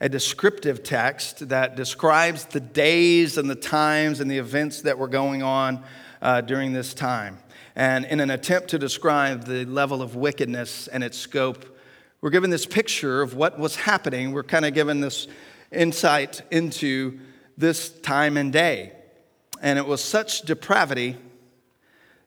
a 0.00 0.08
descriptive 0.08 0.82
text 0.82 1.48
that 1.48 1.76
describes 1.76 2.44
the 2.46 2.60
days 2.60 3.38
and 3.38 3.48
the 3.48 3.54
times 3.54 4.20
and 4.20 4.30
the 4.30 4.38
events 4.38 4.82
that 4.82 4.98
were 4.98 5.08
going 5.08 5.42
on 5.42 5.82
uh, 6.20 6.40
during 6.40 6.72
this 6.72 6.94
time. 6.94 7.38
And 7.76 8.06
in 8.06 8.20
an 8.20 8.30
attempt 8.30 8.68
to 8.70 8.78
describe 8.78 9.44
the 9.44 9.66
level 9.66 10.00
of 10.00 10.16
wickedness 10.16 10.88
and 10.88 11.04
its 11.04 11.18
scope, 11.18 11.78
we're 12.22 12.30
given 12.30 12.48
this 12.48 12.64
picture 12.64 13.20
of 13.20 13.34
what 13.34 13.58
was 13.58 13.76
happening. 13.76 14.32
We're 14.32 14.44
kind 14.44 14.64
of 14.64 14.72
given 14.72 15.02
this 15.02 15.28
insight 15.70 16.40
into 16.50 17.20
this 17.58 17.90
time 17.90 18.38
and 18.38 18.50
day. 18.50 18.92
And 19.60 19.78
it 19.78 19.86
was 19.86 20.02
such 20.02 20.42
depravity 20.42 21.18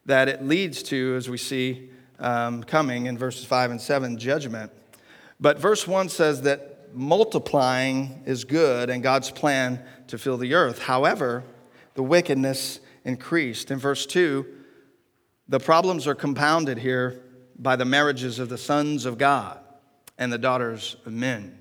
that 0.05 0.27
it 0.27 0.43
leads 0.43 0.83
to, 0.83 1.15
as 1.15 1.27
we 1.27 1.37
see 1.37 1.89
um, 2.19 2.63
coming 2.63 3.07
in 3.07 3.17
verses 3.17 3.43
5 3.45 3.71
and 3.71 3.81
7, 3.81 4.19
judgment. 4.19 4.71
But 5.39 5.57
verse 5.57 5.87
1 5.87 6.09
says 6.09 6.43
that 6.43 6.93
multiplying 6.93 8.21
is 8.27 8.43
good 8.43 8.91
and 8.91 9.01
God's 9.01 9.31
plan 9.31 9.83
to 10.07 10.19
fill 10.19 10.37
the 10.37 10.53
earth. 10.53 10.83
However, 10.83 11.43
the 11.95 12.03
wickedness 12.03 12.79
increased. 13.03 13.71
In 13.71 13.79
verse 13.79 14.05
2, 14.05 14.45
the 15.49 15.59
problems 15.59 16.05
are 16.05 16.15
compounded 16.15 16.77
here 16.77 17.21
by 17.57 17.75
the 17.75 17.83
marriages 17.83 18.37
of 18.37 18.49
the 18.49 18.57
sons 18.57 19.05
of 19.05 19.17
God 19.17 19.59
and 20.17 20.31
the 20.31 20.37
daughters 20.37 20.95
of 21.05 21.11
men. 21.11 21.57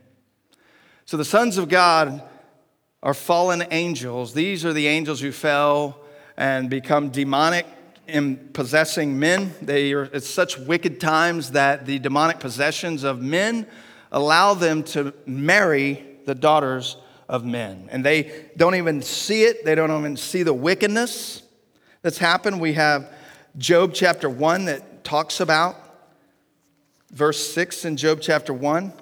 So 1.06 1.16
the 1.16 1.24
sons 1.24 1.56
of 1.56 1.70
God 1.70 2.22
are 3.02 3.14
fallen 3.14 3.64
angels. 3.70 4.34
These 4.34 4.66
are 4.66 4.74
the 4.74 4.86
angels 4.86 5.20
who 5.20 5.32
fell 5.32 6.00
and 6.36 6.68
become 6.68 7.08
demonic 7.08 7.66
in 8.06 8.36
possessing 8.52 9.18
men. 9.18 9.54
They 9.62 9.94
are 9.94 10.04
at 10.04 10.22
such 10.22 10.58
wicked 10.58 11.00
times 11.00 11.52
that 11.52 11.86
the 11.86 11.98
demonic 11.98 12.40
possessions 12.40 13.04
of 13.04 13.22
men 13.22 13.66
allow 14.12 14.52
them 14.52 14.82
to 14.82 15.14
marry 15.24 16.04
the 16.26 16.34
daughters 16.34 16.98
of 17.26 17.44
men. 17.44 17.88
And 17.90 18.04
they 18.04 18.50
don't 18.54 18.74
even 18.74 19.00
see 19.00 19.44
it, 19.44 19.64
they 19.64 19.74
don't 19.74 19.90
even 19.90 20.16
see 20.18 20.42
the 20.42 20.54
wickedness 20.54 21.42
that's 22.02 22.18
happened. 22.18 22.60
We 22.60 22.74
have 22.74 23.10
Job 23.58 23.92
chapter 23.92 24.30
1 24.30 24.66
that 24.66 25.02
talks 25.02 25.40
about, 25.40 25.74
verse 27.10 27.52
6 27.52 27.84
in 27.86 27.96
Job 27.96 28.20
chapter 28.22 28.54
1, 28.54 28.92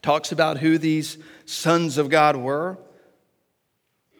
talks 0.00 0.32
about 0.32 0.56
who 0.56 0.78
these 0.78 1.18
sons 1.44 1.98
of 1.98 2.08
God 2.08 2.34
were. 2.34 2.78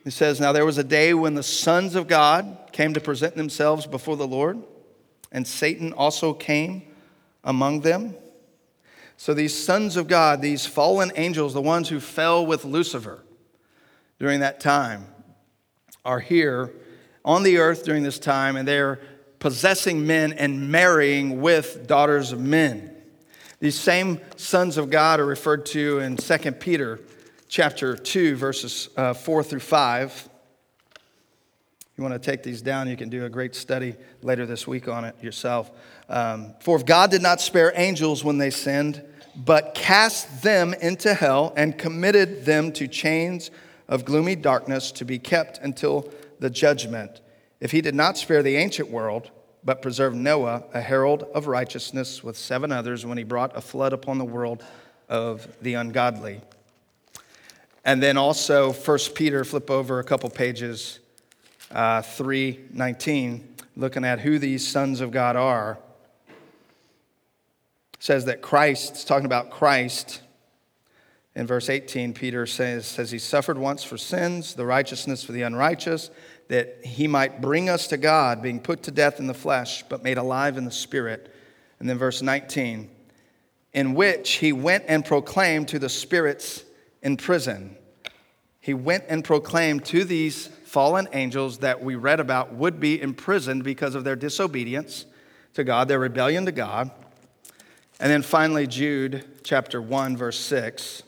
He 0.04 0.10
says, 0.10 0.38
Now 0.38 0.52
there 0.52 0.66
was 0.66 0.76
a 0.76 0.84
day 0.84 1.14
when 1.14 1.32
the 1.32 1.42
sons 1.42 1.94
of 1.94 2.06
God 2.06 2.54
came 2.72 2.92
to 2.92 3.00
present 3.00 3.34
themselves 3.34 3.86
before 3.86 4.18
the 4.18 4.26
Lord, 4.26 4.62
and 5.32 5.46
Satan 5.46 5.94
also 5.94 6.34
came 6.34 6.82
among 7.42 7.80
them. 7.80 8.14
So 9.16 9.32
these 9.32 9.56
sons 9.56 9.96
of 9.96 10.06
God, 10.06 10.42
these 10.42 10.66
fallen 10.66 11.12
angels, 11.16 11.54
the 11.54 11.62
ones 11.62 11.88
who 11.88 11.98
fell 11.98 12.44
with 12.44 12.66
Lucifer 12.66 13.22
during 14.18 14.40
that 14.40 14.60
time, 14.60 15.06
are 16.04 16.20
here 16.20 16.74
on 17.24 17.42
the 17.42 17.56
earth 17.56 17.84
during 17.84 18.02
this 18.02 18.18
time, 18.18 18.56
and 18.56 18.68
they're 18.68 19.00
possessing 19.42 20.06
men 20.06 20.32
and 20.34 20.70
marrying 20.70 21.40
with 21.40 21.88
daughters 21.88 22.30
of 22.30 22.38
men. 22.38 22.88
These 23.58 23.76
same 23.76 24.20
sons 24.36 24.78
of 24.78 24.88
God 24.88 25.18
are 25.18 25.26
referred 25.26 25.66
to 25.66 25.98
in 25.98 26.16
2 26.16 26.52
Peter 26.52 27.00
chapter 27.48 27.96
2, 27.96 28.36
verses 28.36 28.88
uh, 28.96 29.14
4 29.14 29.42
through 29.42 29.58
5. 29.58 30.28
If 30.94 31.08
you 31.96 32.04
want 32.04 32.14
to 32.14 32.20
take 32.20 32.44
these 32.44 32.62
down, 32.62 32.88
you 32.88 32.96
can 32.96 33.08
do 33.08 33.24
a 33.24 33.28
great 33.28 33.56
study 33.56 33.96
later 34.22 34.46
this 34.46 34.68
week 34.68 34.86
on 34.86 35.04
it 35.04 35.20
yourself. 35.20 35.72
Um, 36.08 36.54
For 36.60 36.76
if 36.76 36.86
God 36.86 37.10
did 37.10 37.20
not 37.20 37.40
spare 37.40 37.72
angels 37.74 38.22
when 38.22 38.38
they 38.38 38.50
sinned, 38.50 39.02
but 39.34 39.74
cast 39.74 40.44
them 40.44 40.72
into 40.74 41.14
hell 41.14 41.52
and 41.56 41.76
committed 41.76 42.44
them 42.44 42.70
to 42.74 42.86
chains 42.86 43.50
of 43.88 44.04
gloomy 44.04 44.36
darkness 44.36 44.92
to 44.92 45.04
be 45.04 45.18
kept 45.18 45.58
until 45.58 46.08
the 46.38 46.48
judgment. 46.48 47.20
If 47.62 47.70
he 47.70 47.80
did 47.80 47.94
not 47.94 48.18
spare 48.18 48.42
the 48.42 48.56
ancient 48.56 48.90
world, 48.90 49.30
but 49.62 49.82
preserved 49.82 50.16
Noah, 50.16 50.64
a 50.74 50.80
herald 50.80 51.22
of 51.32 51.46
righteousness, 51.46 52.24
with 52.24 52.36
seven 52.36 52.72
others, 52.72 53.06
when 53.06 53.18
he 53.18 53.22
brought 53.22 53.56
a 53.56 53.60
flood 53.60 53.92
upon 53.92 54.18
the 54.18 54.24
world 54.24 54.64
of 55.08 55.46
the 55.62 55.74
ungodly. 55.74 56.40
And 57.84 58.02
then 58.02 58.16
also 58.16 58.72
1 58.72 58.98
Peter, 59.14 59.44
flip 59.44 59.70
over 59.70 60.00
a 60.00 60.04
couple 60.04 60.28
pages, 60.28 60.98
uh, 61.70 62.02
319, 62.02 63.54
looking 63.76 64.04
at 64.04 64.18
who 64.18 64.40
these 64.40 64.66
sons 64.66 65.00
of 65.00 65.12
God 65.12 65.36
are. 65.36 65.78
Says 68.00 68.24
that 68.24 68.42
Christ, 68.42 68.94
it's 68.94 69.04
talking 69.04 69.26
about 69.26 69.50
Christ. 69.50 70.20
In 71.36 71.46
verse 71.46 71.70
18, 71.70 72.12
Peter 72.12 72.44
says, 72.44 72.86
says 72.86 73.12
he 73.12 73.20
suffered 73.20 73.56
once 73.56 73.84
for 73.84 73.96
sins, 73.96 74.54
the 74.54 74.66
righteousness 74.66 75.22
for 75.22 75.30
the 75.30 75.42
unrighteous, 75.42 76.10
that 76.48 76.84
he 76.84 77.06
might 77.06 77.40
bring 77.40 77.68
us 77.68 77.86
to 77.88 77.96
God, 77.96 78.42
being 78.42 78.60
put 78.60 78.82
to 78.84 78.90
death 78.90 79.18
in 79.18 79.26
the 79.26 79.34
flesh, 79.34 79.84
but 79.88 80.02
made 80.02 80.18
alive 80.18 80.58
in 80.58 80.64
the 80.64 80.70
spirit. 80.70 81.34
And 81.78 81.88
then 81.88 81.98
verse 81.98 82.22
19, 82.22 82.90
in 83.72 83.94
which 83.94 84.34
he 84.34 84.52
went 84.52 84.84
and 84.86 85.04
proclaimed 85.04 85.68
to 85.68 85.78
the 85.78 85.88
spirits 85.88 86.64
in 87.02 87.16
prison. 87.16 87.76
He 88.60 88.74
went 88.74 89.04
and 89.08 89.24
proclaimed 89.24 89.84
to 89.86 90.04
these 90.04 90.46
fallen 90.46 91.08
angels 91.12 91.58
that 91.58 91.82
we 91.82 91.96
read 91.96 92.20
about 92.20 92.54
would 92.54 92.78
be 92.78 93.00
imprisoned 93.00 93.64
because 93.64 93.94
of 93.94 94.04
their 94.04 94.16
disobedience 94.16 95.06
to 95.54 95.64
God, 95.64 95.88
their 95.88 95.98
rebellion 95.98 96.46
to 96.46 96.52
God. 96.52 96.90
And 97.98 98.10
then 98.10 98.22
finally, 98.22 98.66
Jude 98.66 99.24
chapter 99.44 99.82
1, 99.82 100.16
verse 100.16 100.38
6, 100.38 101.02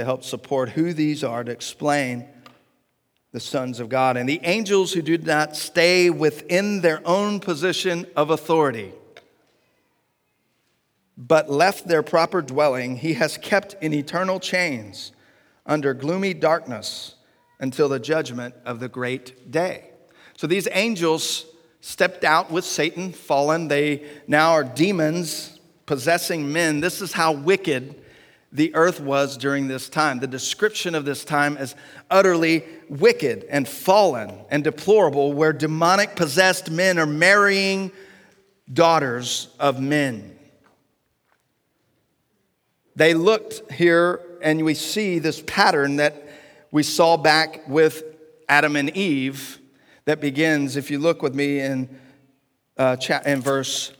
to 0.00 0.04
help 0.06 0.24
support 0.24 0.70
who 0.70 0.94
these 0.94 1.22
are, 1.22 1.44
to 1.44 1.52
explain 1.52 2.26
the 3.32 3.40
sons 3.40 3.80
of 3.80 3.90
God. 3.90 4.16
And 4.16 4.26
the 4.26 4.40
angels 4.42 4.94
who 4.94 5.02
do 5.02 5.18
not 5.18 5.54
stay 5.56 6.08
within 6.08 6.80
their 6.80 7.02
own 7.06 7.38
position 7.38 8.06
of 8.16 8.30
authority 8.30 8.92
but 11.18 11.50
left 11.50 11.86
their 11.86 12.02
proper 12.02 12.40
dwelling, 12.40 12.96
he 12.96 13.12
has 13.12 13.36
kept 13.36 13.76
in 13.82 13.92
eternal 13.92 14.40
chains 14.40 15.12
under 15.66 15.92
gloomy 15.92 16.32
darkness 16.32 17.16
until 17.58 17.90
the 17.90 18.00
judgment 18.00 18.54
of 18.64 18.80
the 18.80 18.88
great 18.88 19.50
day. 19.50 19.90
So 20.38 20.46
these 20.46 20.66
angels 20.72 21.44
stepped 21.82 22.24
out 22.24 22.50
with 22.50 22.64
Satan, 22.64 23.12
fallen. 23.12 23.68
They 23.68 24.08
now 24.26 24.52
are 24.52 24.64
demons 24.64 25.58
possessing 25.84 26.50
men. 26.50 26.80
This 26.80 27.02
is 27.02 27.12
how 27.12 27.32
wicked 27.32 28.02
the 28.52 28.74
earth 28.74 29.00
was 29.00 29.36
during 29.36 29.68
this 29.68 29.88
time. 29.88 30.18
The 30.18 30.26
description 30.26 30.94
of 30.94 31.04
this 31.04 31.24
time 31.24 31.56
is 31.56 31.76
utterly 32.10 32.64
wicked 32.88 33.44
and 33.48 33.68
fallen 33.68 34.32
and 34.50 34.64
deplorable, 34.64 35.32
where 35.32 35.52
demonic 35.52 36.16
possessed 36.16 36.70
men 36.70 36.98
are 36.98 37.06
marrying 37.06 37.92
daughters 38.72 39.48
of 39.60 39.80
men. 39.80 40.36
They 42.96 43.14
looked 43.14 43.72
here, 43.72 44.20
and 44.42 44.64
we 44.64 44.74
see 44.74 45.20
this 45.20 45.42
pattern 45.46 45.96
that 45.96 46.28
we 46.72 46.82
saw 46.82 47.16
back 47.16 47.68
with 47.68 48.02
Adam 48.48 48.74
and 48.74 48.90
Eve 48.96 49.58
that 50.06 50.20
begins, 50.20 50.76
if 50.76 50.90
you 50.90 50.98
look 50.98 51.22
with 51.22 51.34
me 51.34 51.60
in, 51.60 51.88
uh, 52.76 52.96
in 53.24 53.40
verse 53.40 53.92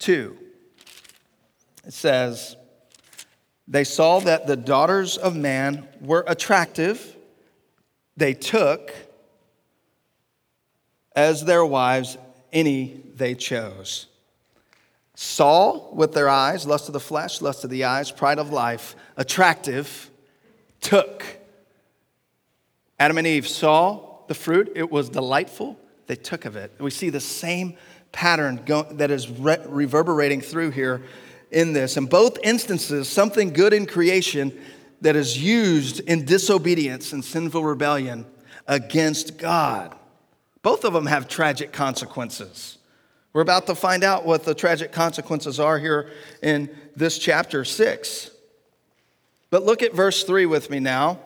2. 0.00 0.41
It 1.84 1.92
says, 1.92 2.56
They 3.68 3.84
saw 3.84 4.20
that 4.20 4.46
the 4.46 4.56
daughters 4.56 5.16
of 5.16 5.36
man 5.36 5.88
were 6.00 6.24
attractive. 6.26 7.16
They 8.16 8.34
took 8.34 8.92
as 11.14 11.44
their 11.44 11.64
wives 11.64 12.16
any 12.52 13.02
they 13.14 13.34
chose 13.34 14.06
saw 15.14 15.92
with 15.92 16.12
their 16.12 16.28
eyes, 16.28 16.66
lust 16.66 16.88
of 16.88 16.92
the 16.92 17.00
flesh, 17.00 17.40
lust 17.40 17.64
of 17.64 17.70
the 17.70 17.84
eyes, 17.84 18.10
pride 18.10 18.38
of 18.38 18.50
life, 18.50 18.96
attractive, 19.16 20.10
took. 20.80 21.24
Adam 22.98 23.18
and 23.18 23.26
Eve 23.26 23.46
saw 23.46 24.18
the 24.26 24.34
fruit, 24.34 24.72
it 24.74 24.90
was 24.90 25.08
delightful, 25.08 25.78
they 26.06 26.16
took 26.16 26.44
of 26.44 26.56
it. 26.56 26.72
We 26.78 26.90
see 26.90 27.10
the 27.10 27.20
same 27.20 27.76
pattern 28.10 28.62
go, 28.66 28.82
that 28.82 29.10
is 29.10 29.28
re- 29.28 29.64
reverberating 29.66 30.40
through 30.40 30.70
here 30.70 31.02
in 31.52 31.72
this. 31.72 31.96
In 31.96 32.06
both 32.06 32.38
instances, 32.42 33.08
something 33.08 33.52
good 33.52 33.72
in 33.72 33.86
creation 33.86 34.58
that 35.02 35.16
is 35.16 35.42
used 35.42 36.00
in 36.00 36.24
disobedience 36.24 37.12
and 37.12 37.24
sinful 37.24 37.64
rebellion 37.64 38.26
against 38.66 39.36
God. 39.36 39.94
Both 40.62 40.84
of 40.84 40.92
them 40.92 41.06
have 41.06 41.28
tragic 41.28 41.72
consequences. 41.72 42.78
We're 43.32 43.42
about 43.42 43.66
to 43.66 43.74
find 43.74 44.04
out 44.04 44.24
what 44.24 44.44
the 44.44 44.54
tragic 44.54 44.92
consequences 44.92 45.58
are 45.58 45.78
here 45.78 46.10
in 46.42 46.70
this 46.94 47.18
chapter 47.18 47.64
6. 47.64 48.30
But 49.50 49.64
look 49.64 49.82
at 49.82 49.94
verse 49.94 50.24
3 50.24 50.46
with 50.46 50.70
me 50.70 50.80
now. 50.80 51.18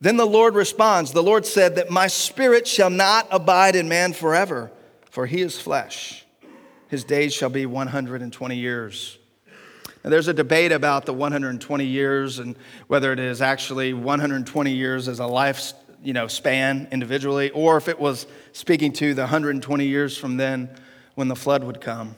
Then 0.00 0.16
the 0.16 0.26
Lord 0.26 0.54
responds 0.54 1.12
The 1.12 1.22
Lord 1.22 1.46
said, 1.46 1.76
That 1.76 1.90
my 1.90 2.06
spirit 2.06 2.68
shall 2.68 2.90
not 2.90 3.26
abide 3.30 3.74
in 3.74 3.88
man 3.88 4.12
forever, 4.12 4.70
for 5.10 5.26
he 5.26 5.40
is 5.40 5.60
flesh. 5.60 6.24
His 6.88 7.04
days 7.04 7.34
shall 7.34 7.48
be 7.48 7.66
120 7.66 8.56
years. 8.56 9.18
Now, 10.04 10.10
there's 10.10 10.28
a 10.28 10.34
debate 10.34 10.70
about 10.70 11.06
the 11.06 11.14
120 11.14 11.84
years 11.86 12.38
and 12.38 12.56
whether 12.88 13.10
it 13.12 13.18
is 13.18 13.40
actually 13.40 13.94
120 13.94 14.70
years 14.70 15.08
as 15.08 15.18
a 15.18 15.26
life 15.26 15.72
you 16.02 16.12
know, 16.12 16.28
span 16.28 16.86
individually, 16.92 17.50
or 17.50 17.78
if 17.78 17.88
it 17.88 17.98
was 17.98 18.26
speaking 18.52 18.92
to 18.92 19.14
the 19.14 19.22
120 19.22 19.86
years 19.86 20.18
from 20.18 20.36
then 20.36 20.68
when 21.14 21.28
the 21.28 21.36
flood 21.36 21.64
would 21.64 21.80
come. 21.80 22.14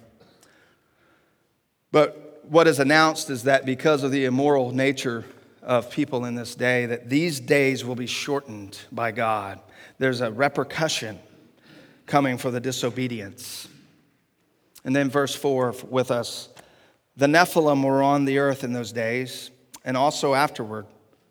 But 1.92 2.44
what 2.48 2.66
is 2.66 2.80
announced 2.80 3.30
is 3.30 3.44
that 3.44 3.64
because 3.64 4.02
of 4.02 4.10
the 4.10 4.24
immoral 4.24 4.72
nature 4.72 5.24
of 5.62 5.88
people 5.90 6.24
in 6.24 6.34
this 6.34 6.56
day, 6.56 6.86
that 6.86 7.08
these 7.08 7.38
days 7.38 7.84
will 7.84 7.94
be 7.94 8.06
shortened 8.06 8.78
by 8.90 9.12
God. 9.12 9.60
There's 9.98 10.20
a 10.20 10.32
repercussion 10.32 11.20
coming 12.06 12.38
for 12.38 12.50
the 12.50 12.60
disobedience. 12.60 13.68
And 14.84 14.94
then, 14.94 15.10
verse 15.10 15.34
4 15.34 15.74
with 15.88 16.10
us 16.10 16.48
the 17.16 17.26
Nephilim 17.26 17.82
were 17.82 18.02
on 18.02 18.24
the 18.24 18.38
earth 18.38 18.62
in 18.62 18.72
those 18.72 18.92
days, 18.92 19.50
and 19.84 19.96
also 19.96 20.34
afterward, 20.34 20.86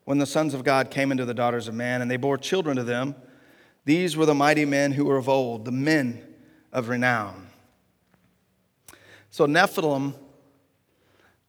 when 0.06 0.18
the 0.18 0.26
sons 0.26 0.54
of 0.54 0.64
God 0.64 0.90
came 0.90 1.12
into 1.12 1.26
the 1.26 1.34
daughters 1.34 1.68
of 1.68 1.76
man, 1.76 2.02
and 2.02 2.10
they 2.10 2.18
bore 2.18 2.38
children 2.38 2.78
to 2.78 2.84
them. 2.84 3.16
These 3.86 4.18
were 4.18 4.26
the 4.26 4.34
mighty 4.34 4.66
men 4.66 4.92
who 4.92 5.06
were 5.06 5.18
of 5.18 5.30
old, 5.30 5.66
the 5.66 5.72
men 5.72 6.26
of 6.72 6.90
renown. 6.90 7.48
So, 9.30 9.46
Nephilim, 9.46 10.14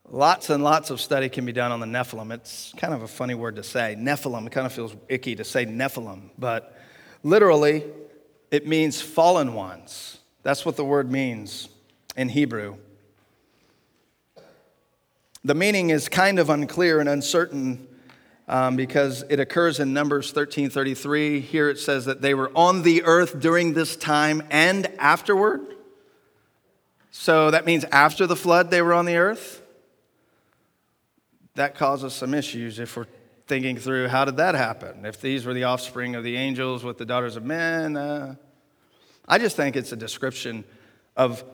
lots 0.09 0.51
and 0.51 0.63
lots 0.63 0.91
of 0.91 1.01
study 1.01 1.29
can 1.29 1.47
be 1.47 1.53
done 1.53 1.73
on 1.73 1.81
the 1.81 1.87
Nephilim. 1.87 2.33
It's 2.33 2.75
kind 2.77 2.93
of 2.93 3.03
a 3.03 3.09
funny 3.09 3.35
word 3.35 3.57
to 3.57 3.63
say. 3.63 3.97
Nephilim, 3.99 4.47
it 4.47 4.53
kind 4.53 4.67
of 4.67 4.73
feels 4.73 4.95
icky 5.09 5.35
to 5.37 5.45
say 5.45 5.65
Nephilim, 5.65 6.31
but 6.39 6.77
literally, 7.23 7.85
it 8.51 8.67
means 8.67 9.01
fallen 9.01 9.55
ones. 9.55 10.19
That's 10.43 10.67
what 10.67 10.77
the 10.77 10.85
word 10.85 11.11
means 11.11 11.69
in 12.17 12.29
Hebrew. 12.29 12.77
The 15.47 15.55
meaning 15.55 15.91
is 15.91 16.09
kind 16.09 16.41
of 16.41 16.51
unclear 16.51 16.99
and 16.99 17.09
uncertain 17.09 17.87
um, 18.49 18.75
because 18.75 19.23
it 19.29 19.39
occurs 19.39 19.79
in 19.79 19.93
Numbers 19.93 20.33
13:33. 20.33 21.41
Here 21.41 21.71
it 21.71 21.79
says 21.79 22.05
that 22.07 22.21
they 22.21 22.35
were 22.35 22.51
on 22.57 22.83
the 22.83 23.05
earth 23.05 23.39
during 23.39 23.75
this 23.75 23.95
time 23.95 24.43
and 24.51 24.89
afterward. 24.99 25.65
So 27.13 27.53
that 27.53 27.65
means 27.65 27.85
after 27.93 28.27
the 28.27 28.35
flood 28.35 28.73
they 28.73 28.83
were 28.83 28.93
on 28.93 29.05
the 29.05 29.15
earth. 29.19 29.63
That 31.55 31.77
causes 31.77 32.13
some 32.13 32.35
issues 32.35 32.81
if 32.81 32.97
we're 32.97 33.07
thinking 33.47 33.77
through 33.77 34.09
how 34.09 34.25
did 34.25 34.39
that 34.39 34.57
happen? 34.57 35.07
If 35.07 35.21
these 35.21 35.47
were 35.47 35.55
the 35.55 35.63
offspring 35.63 36.17
of 36.17 36.25
the 36.25 36.37
angels 36.37 36.83
with 36.83 36.99
the 36.99 37.07
daughters 37.07 37.37
of 37.37 37.45
men, 37.45 37.97
uh, 37.97 38.35
I 39.29 39.39
just 39.39 39.55
think 39.55 39.77
it's 39.77 39.93
a 39.93 39.97
description 39.97 40.65
of 41.17 41.45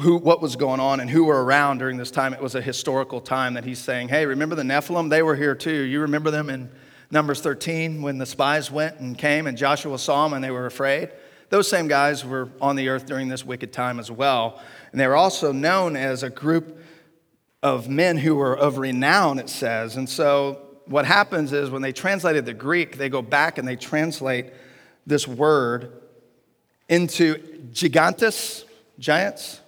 who, 0.00 0.16
what 0.18 0.40
was 0.40 0.56
going 0.56 0.80
on 0.80 1.00
and 1.00 1.08
who 1.08 1.24
were 1.24 1.44
around 1.44 1.78
during 1.78 1.96
this 1.96 2.10
time. 2.10 2.34
It 2.34 2.40
was 2.40 2.54
a 2.54 2.62
historical 2.62 3.20
time 3.20 3.54
that 3.54 3.64
he's 3.64 3.78
saying, 3.78 4.08
hey, 4.08 4.26
remember 4.26 4.54
the 4.54 4.62
Nephilim? 4.62 5.10
They 5.10 5.22
were 5.22 5.36
here 5.36 5.54
too. 5.54 5.82
You 5.82 6.00
remember 6.00 6.30
them 6.30 6.50
in 6.50 6.70
Numbers 7.10 7.40
13 7.40 8.02
when 8.02 8.18
the 8.18 8.26
spies 8.26 8.70
went 8.70 8.98
and 8.98 9.16
came 9.16 9.46
and 9.46 9.56
Joshua 9.56 9.98
saw 9.98 10.24
them 10.24 10.34
and 10.34 10.42
they 10.42 10.50
were 10.50 10.66
afraid? 10.66 11.10
Those 11.50 11.68
same 11.68 11.88
guys 11.88 12.24
were 12.24 12.48
on 12.60 12.76
the 12.76 12.88
earth 12.88 13.06
during 13.06 13.28
this 13.28 13.44
wicked 13.44 13.72
time 13.72 14.00
as 14.00 14.10
well. 14.10 14.60
And 14.90 15.00
they 15.00 15.06
were 15.06 15.16
also 15.16 15.52
known 15.52 15.96
as 15.96 16.22
a 16.22 16.30
group 16.30 16.80
of 17.62 17.88
men 17.88 18.16
who 18.16 18.34
were 18.34 18.56
of 18.56 18.78
renown, 18.78 19.38
it 19.38 19.48
says. 19.48 19.96
And 19.96 20.08
so 20.08 20.60
what 20.86 21.04
happens 21.04 21.52
is 21.52 21.70
when 21.70 21.82
they 21.82 21.92
translated 21.92 22.44
the 22.44 22.54
Greek, 22.54 22.96
they 22.96 23.08
go 23.08 23.22
back 23.22 23.58
and 23.58 23.66
they 23.66 23.76
translate 23.76 24.46
this 25.06 25.28
word 25.28 25.92
into 26.88 27.36
gigantes, 27.72 28.64
giants. 28.98 29.60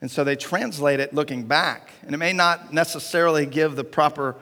And 0.00 0.10
so 0.10 0.24
they 0.24 0.36
translate 0.36 1.00
it 1.00 1.12
looking 1.12 1.44
back. 1.44 1.90
And 2.02 2.14
it 2.14 2.18
may 2.18 2.32
not 2.32 2.72
necessarily 2.72 3.44
give 3.46 3.76
the 3.76 3.84
proper 3.84 4.36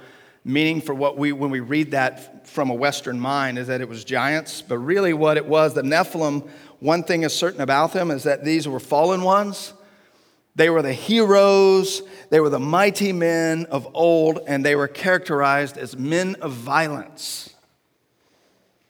meaning 0.45 0.81
for 0.81 0.95
what 0.95 1.19
we, 1.19 1.33
when 1.33 1.51
we 1.51 1.61
read 1.61 1.91
that 1.91 2.47
from 2.47 2.71
a 2.71 2.75
Western 2.75 3.19
mind, 3.19 3.59
is 3.59 3.67
that 3.67 3.81
it 3.81 3.89
was 3.89 4.05
giants. 4.05 4.63
But 4.63 4.79
really, 4.79 5.13
what 5.13 5.37
it 5.37 5.47
was, 5.47 5.75
the 5.75 5.83
Nephilim, 5.83 6.49
one 6.79 7.03
thing 7.03 7.25
is 7.25 7.35
certain 7.35 7.61
about 7.61 7.93
them 7.93 8.11
is 8.11 8.23
that 8.23 8.45
these 8.45 8.69
were 8.69 8.81
fallen 8.81 9.23
ones. 9.23 9.73
They 10.55 10.71
were 10.71 10.83
the 10.83 10.93
heroes, 10.93 12.03
they 12.31 12.41
were 12.41 12.51
the 12.51 12.59
mighty 12.59 13.13
men 13.13 13.67
of 13.67 13.87
old, 13.95 14.41
and 14.45 14.65
they 14.65 14.75
were 14.75 14.89
characterized 14.89 15.79
as 15.79 15.97
men 15.97 16.35
of 16.41 16.51
violence. 16.51 17.55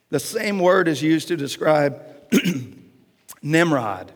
The 0.08 0.18
same 0.18 0.60
word 0.60 0.88
is 0.88 1.02
used 1.02 1.28
to 1.28 1.36
describe 1.36 2.02
Nimrod 3.42 4.12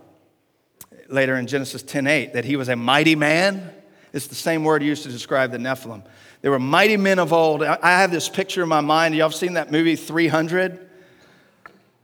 later 1.09 1.37
in 1.37 1.47
Genesis 1.47 1.83
10:8 1.83 2.33
that 2.35 2.45
he 2.45 2.57
was 2.57 2.69
a 2.69 2.77
mighty 2.77 3.15
man. 3.15 3.73
It's 4.13 4.27
the 4.27 4.35
same 4.35 4.65
word 4.65 4.83
used 4.83 5.05
to 5.05 5.09
describe 5.09 5.53
the 5.53 5.59
Nephilim. 5.59 6.03
They 6.43 6.49
were 6.49 6.59
mighty 6.59 6.97
men 6.97 7.19
of 7.19 7.33
old. 7.33 7.63
I 7.63 8.01
have 8.01 8.11
this 8.11 8.29
picture 8.29 8.63
in 8.63 8.69
my 8.69 8.81
mind. 8.81 9.15
Y'all 9.15 9.31
seen 9.31 9.55
that 9.55 9.71
movie 9.71 9.97
300? 9.97 10.91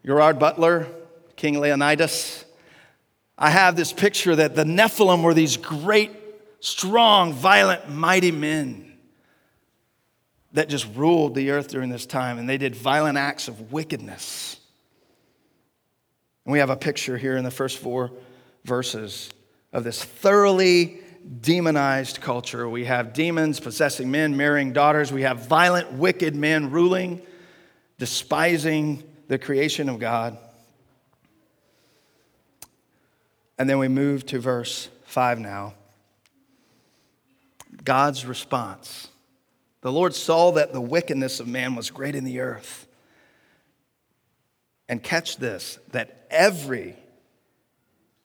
Gerard 0.06 0.38
Butler, 0.38 0.86
King 1.36 1.60
Leonidas. 1.60 2.44
I 3.36 3.50
have 3.50 3.76
this 3.76 3.92
picture 3.92 4.34
that 4.36 4.54
the 4.54 4.64
Nephilim 4.64 5.22
were 5.22 5.34
these 5.34 5.56
great, 5.56 6.12
strong, 6.60 7.32
violent, 7.32 7.90
mighty 7.90 8.30
men 8.30 8.96
that 10.52 10.68
just 10.68 10.86
ruled 10.94 11.34
the 11.34 11.50
earth 11.50 11.68
during 11.68 11.90
this 11.90 12.06
time, 12.06 12.38
and 12.38 12.48
they 12.48 12.58
did 12.58 12.74
violent 12.74 13.18
acts 13.18 13.48
of 13.48 13.70
wickedness. 13.70 14.56
And 16.44 16.52
we 16.52 16.60
have 16.60 16.70
a 16.70 16.76
picture 16.76 17.18
here 17.18 17.36
in 17.36 17.44
the 17.44 17.50
first 17.50 17.78
four 17.78 18.10
verses 18.64 19.30
of 19.72 19.84
this 19.84 20.02
thoroughly 20.02 21.00
demonized 21.40 22.20
culture. 22.20 22.68
We 22.68 22.84
have 22.86 23.12
demons 23.12 23.60
possessing 23.60 24.10
men, 24.10 24.36
marrying 24.36 24.72
daughters. 24.72 25.12
We 25.12 25.22
have 25.22 25.46
violent, 25.46 25.92
wicked 25.92 26.34
men 26.34 26.70
ruling, 26.70 27.22
despising 27.98 29.02
the 29.28 29.38
creation 29.38 29.88
of 29.88 29.98
God. 29.98 30.38
And 33.58 33.68
then 33.68 33.78
we 33.78 33.88
move 33.88 34.24
to 34.26 34.38
verse 34.38 34.88
5 35.04 35.40
now. 35.40 35.74
God's 37.84 38.24
response. 38.24 39.08
The 39.80 39.92
Lord 39.92 40.14
saw 40.14 40.52
that 40.52 40.72
the 40.72 40.80
wickedness 40.80 41.40
of 41.40 41.48
man 41.48 41.74
was 41.74 41.90
great 41.90 42.14
in 42.14 42.24
the 42.24 42.40
earth. 42.40 42.86
And 44.88 45.02
catch 45.02 45.36
this 45.36 45.78
that 45.92 46.26
every 46.30 46.96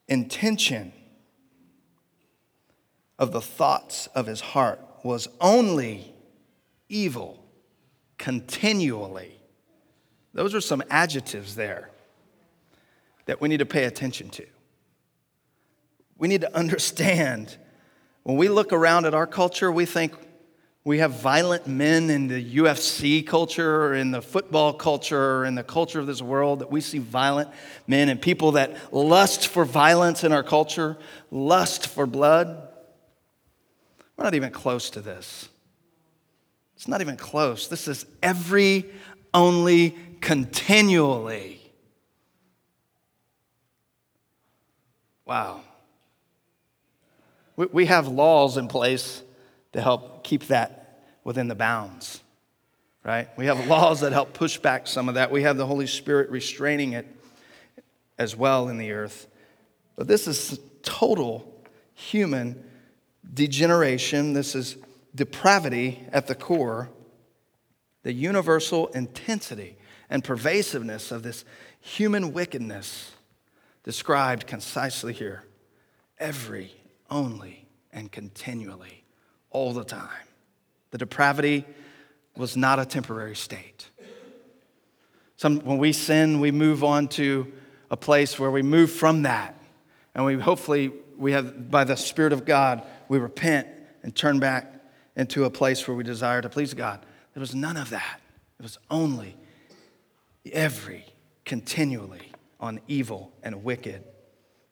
intention 0.08 0.93
of 3.20 3.32
the 3.32 3.41
thoughts 3.41 4.08
of 4.08 4.26
his 4.28 4.41
heart 4.41 4.80
was 5.04 5.28
only 5.39 6.14
evil 6.89 7.43
continually. 8.18 9.39
Those 10.34 10.56
are 10.56 10.62
some 10.62 10.84
adjectives 10.89 11.56
there 11.56 11.89
that 13.26 13.39
we 13.39 13.49
need 13.49 13.58
to 13.58 13.66
pay 13.66 13.86
attention 13.86 14.30
to. 14.30 14.45
We 16.18 16.28
need 16.28 16.41
to 16.41 16.56
understand 16.56 17.58
when 18.24 18.38
we 18.38 18.47
look 18.47 18.72
around 18.72 19.06
at 19.06 19.14
our 19.14 19.28
culture, 19.28 19.72
we 19.72 19.86
think 19.86 20.14
we 20.86 20.98
have 20.98 21.12
violent 21.12 21.66
men 21.66 22.10
in 22.10 22.28
the 22.28 22.56
UFC 22.56 23.26
culture 23.26 23.86
or 23.86 23.94
in 23.96 24.12
the 24.12 24.22
football 24.22 24.74
culture 24.74 25.38
or 25.38 25.46
in 25.46 25.56
the 25.56 25.64
culture 25.64 26.00
of 26.00 26.08
this 26.08 26.22
world 26.22 26.60
that 26.60 26.70
we 26.70 26.82
see 26.82 26.98
violent 26.98 27.50
men 27.88 28.10
and 28.10 28.22
people 28.22 28.54
that 28.54 28.76
lust 28.94 29.48
for 29.48 29.64
violence 29.64 30.26
in 30.26 30.34
our 30.34 30.44
culture, 30.44 30.98
lust 31.32 31.88
for 31.88 32.06
blood. 32.06 32.68
We're 34.18 34.26
not 34.26 34.36
even 34.36 34.52
close 34.52 34.90
to 34.92 35.02
this. 35.02 35.48
It's 36.76 36.88
not 36.88 37.00
even 37.00 37.16
close. 37.16 37.70
This 37.70 37.88
is 37.88 38.06
every, 38.22 38.86
only, 39.34 39.96
continually. 40.20 41.62
Wow. 45.26 45.62
We 47.56 47.86
have 47.86 48.10
laws 48.10 48.58
in 48.58 48.68
place 48.68 49.22
to 49.74 49.82
help 49.82 50.24
keep 50.24 50.48
that 50.48 51.04
within 51.24 51.48
the 51.48 51.56
bounds, 51.56 52.22
right? 53.04 53.28
We 53.38 53.48
have 53.48 53.68
laws 53.68 54.02
that 54.02 54.14
help 54.14 54.34
push 54.34 54.58
back 54.58 54.88
some 54.88 55.10
of 55.10 55.16
that. 55.16 55.32
We 55.32 55.44
have 55.44 55.58
the 55.58 55.66
Holy 55.66 55.88
Spirit 55.88 56.30
restraining 56.30 56.94
it 56.94 57.08
as 58.18 58.36
well 58.36 58.70
in 58.70 58.78
the 58.78 58.92
earth. 58.92 59.28
But 59.96 60.08
this 60.08 60.28
is 60.28 60.60
total 60.84 61.52
human 61.94 62.64
degeneration. 63.34 64.34
This 64.34 64.56
is 64.56 64.78
depravity 65.16 66.04
at 66.12 66.28
the 66.28 66.36
core, 66.36 66.90
the 68.04 68.14
universal 68.14 68.88
intensity 68.88 69.78
and 70.10 70.24
pervasiveness 70.24 71.12
of 71.12 71.24
this 71.24 71.46
human 71.80 72.34
wickedness 72.34 73.12
described 73.84 74.46
concisely 74.46 75.14
here. 75.14 75.44
Every, 76.20 76.72
only, 77.10 77.68
and 77.92 78.12
continually 78.12 79.03
all 79.54 79.72
the 79.72 79.84
time. 79.86 80.10
The 80.91 80.97
depravity 80.97 81.66
was 82.36 82.58
not 82.58 82.80
a 82.80 82.86
temporary 82.86 83.36
state. 83.36 83.89
Some, 85.38 85.60
when 85.62 85.78
we 85.78 85.93
sin, 85.93 86.39
we 86.39 86.51
move 86.51 86.84
on 86.84 87.08
to 87.10 87.51
a 87.89 87.97
place 87.97 88.39
where 88.39 88.51
we 88.51 88.62
move 88.62 88.91
from 88.91 89.24
that. 89.24 89.58
And 90.16 90.26
we 90.26 90.36
hopefully, 90.36 90.91
we 91.18 91.32
have, 91.32 91.72
by 91.72 91.84
the 91.84 91.95
Spirit 91.95 92.34
of 92.34 92.45
God, 92.45 92.84
we 93.08 93.18
repent 93.18 93.68
and 94.04 94.16
turn 94.16 94.39
back 94.39 94.74
into 95.16 95.45
a 95.45 95.49
place 95.49 95.88
where 95.88 95.95
we 95.95 96.04
desire 96.04 96.41
to 96.41 96.49
please 96.49 96.74
God. 96.74 97.06
There 97.34 97.41
was 97.41 97.56
none 97.56 97.78
of 97.78 97.89
that. 97.91 98.20
It 98.60 98.64
was 98.64 98.78
only 98.89 99.36
every, 100.51 101.06
continually 101.45 102.32
on 102.60 102.80
evil 102.88 103.32
and 103.43 103.64
wicked. 103.64 104.04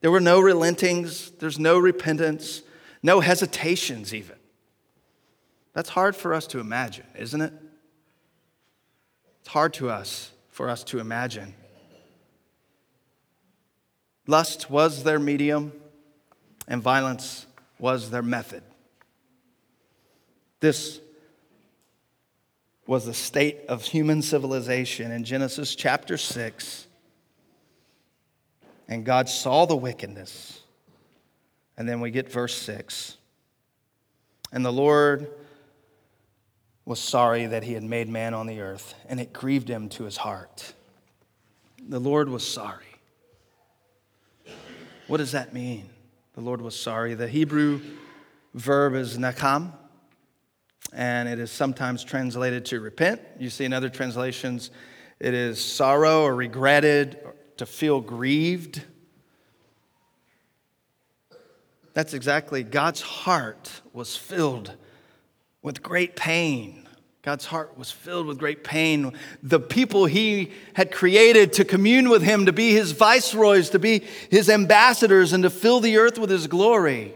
There 0.01 0.11
were 0.11 0.19
no 0.19 0.41
relentings, 0.41 1.37
there's 1.39 1.59
no 1.59 1.77
repentance, 1.77 2.61
no 3.03 3.19
hesitations, 3.19 4.13
even. 4.13 4.35
That's 5.73 5.89
hard 5.89 6.15
for 6.15 6.33
us 6.33 6.47
to 6.47 6.59
imagine, 6.59 7.05
isn't 7.17 7.41
it? 7.41 7.53
It's 9.39 9.49
hard 9.49 9.73
to 9.75 9.89
us 9.89 10.31
for 10.49 10.69
us 10.69 10.83
to 10.85 10.99
imagine. 10.99 11.53
Lust 14.27 14.69
was 14.69 15.03
their 15.03 15.19
medium, 15.19 15.71
and 16.67 16.81
violence 16.81 17.45
was 17.79 18.11
their 18.11 18.21
method. 18.21 18.63
This 20.59 20.99
was 22.85 23.05
the 23.05 23.13
state 23.13 23.61
of 23.67 23.83
human 23.83 24.21
civilization 24.21 25.11
in 25.11 25.23
Genesis 25.23 25.75
chapter 25.75 26.17
6. 26.17 26.87
And 28.87 29.05
God 29.05 29.29
saw 29.29 29.65
the 29.65 29.75
wickedness. 29.75 30.59
And 31.77 31.87
then 31.87 32.01
we 32.01 32.11
get 32.11 32.29
verse 32.29 32.55
6. 32.55 33.17
And 34.51 34.65
the 34.65 34.73
Lord 34.73 35.31
was 36.91 36.99
sorry 36.99 37.45
that 37.45 37.63
he 37.63 37.71
had 37.71 37.83
made 37.83 38.09
man 38.09 38.33
on 38.33 38.47
the 38.47 38.59
earth, 38.59 38.95
and 39.07 39.17
it 39.17 39.31
grieved 39.31 39.69
him 39.69 39.87
to 39.87 40.03
his 40.03 40.17
heart. 40.17 40.73
The 41.87 41.99
Lord 41.99 42.27
was 42.27 42.45
sorry. 42.45 42.83
What 45.07 45.19
does 45.19 45.31
that 45.31 45.53
mean? 45.53 45.87
The 46.33 46.41
Lord 46.41 46.61
was 46.61 46.77
sorry. 46.77 47.13
The 47.13 47.29
Hebrew 47.29 47.79
verb 48.55 48.95
is 48.95 49.17
nacham, 49.17 49.71
and 50.91 51.29
it 51.29 51.39
is 51.39 51.49
sometimes 51.49 52.03
translated 52.03 52.65
to 52.65 52.81
repent. 52.81 53.21
You 53.39 53.49
see 53.49 53.63
in 53.63 53.71
other 53.71 53.87
translations, 53.87 54.69
it 55.17 55.33
is 55.33 55.63
sorrow 55.63 56.23
or 56.23 56.35
regretted, 56.35 57.19
or 57.23 57.35
to 57.55 57.65
feel 57.65 58.01
grieved. 58.01 58.83
That's 61.93 62.13
exactly 62.13 62.63
God's 62.63 62.99
heart 62.99 63.81
was 63.93 64.17
filled 64.17 64.75
with 65.61 65.81
great 65.81 66.17
pain. 66.17 66.80
God's 67.21 67.45
heart 67.45 67.77
was 67.77 67.91
filled 67.91 68.25
with 68.25 68.39
great 68.39 68.63
pain. 68.63 69.13
The 69.43 69.59
people 69.59 70.05
he 70.05 70.51
had 70.73 70.91
created 70.91 71.53
to 71.53 71.65
commune 71.65 72.09
with 72.09 72.23
him, 72.23 72.47
to 72.47 72.53
be 72.53 72.71
his 72.71 72.93
viceroys, 72.93 73.69
to 73.71 73.79
be 73.79 74.01
his 74.31 74.49
ambassadors, 74.49 75.31
and 75.31 75.43
to 75.43 75.51
fill 75.51 75.79
the 75.79 75.97
earth 75.97 76.17
with 76.17 76.31
his 76.31 76.47
glory, 76.47 77.13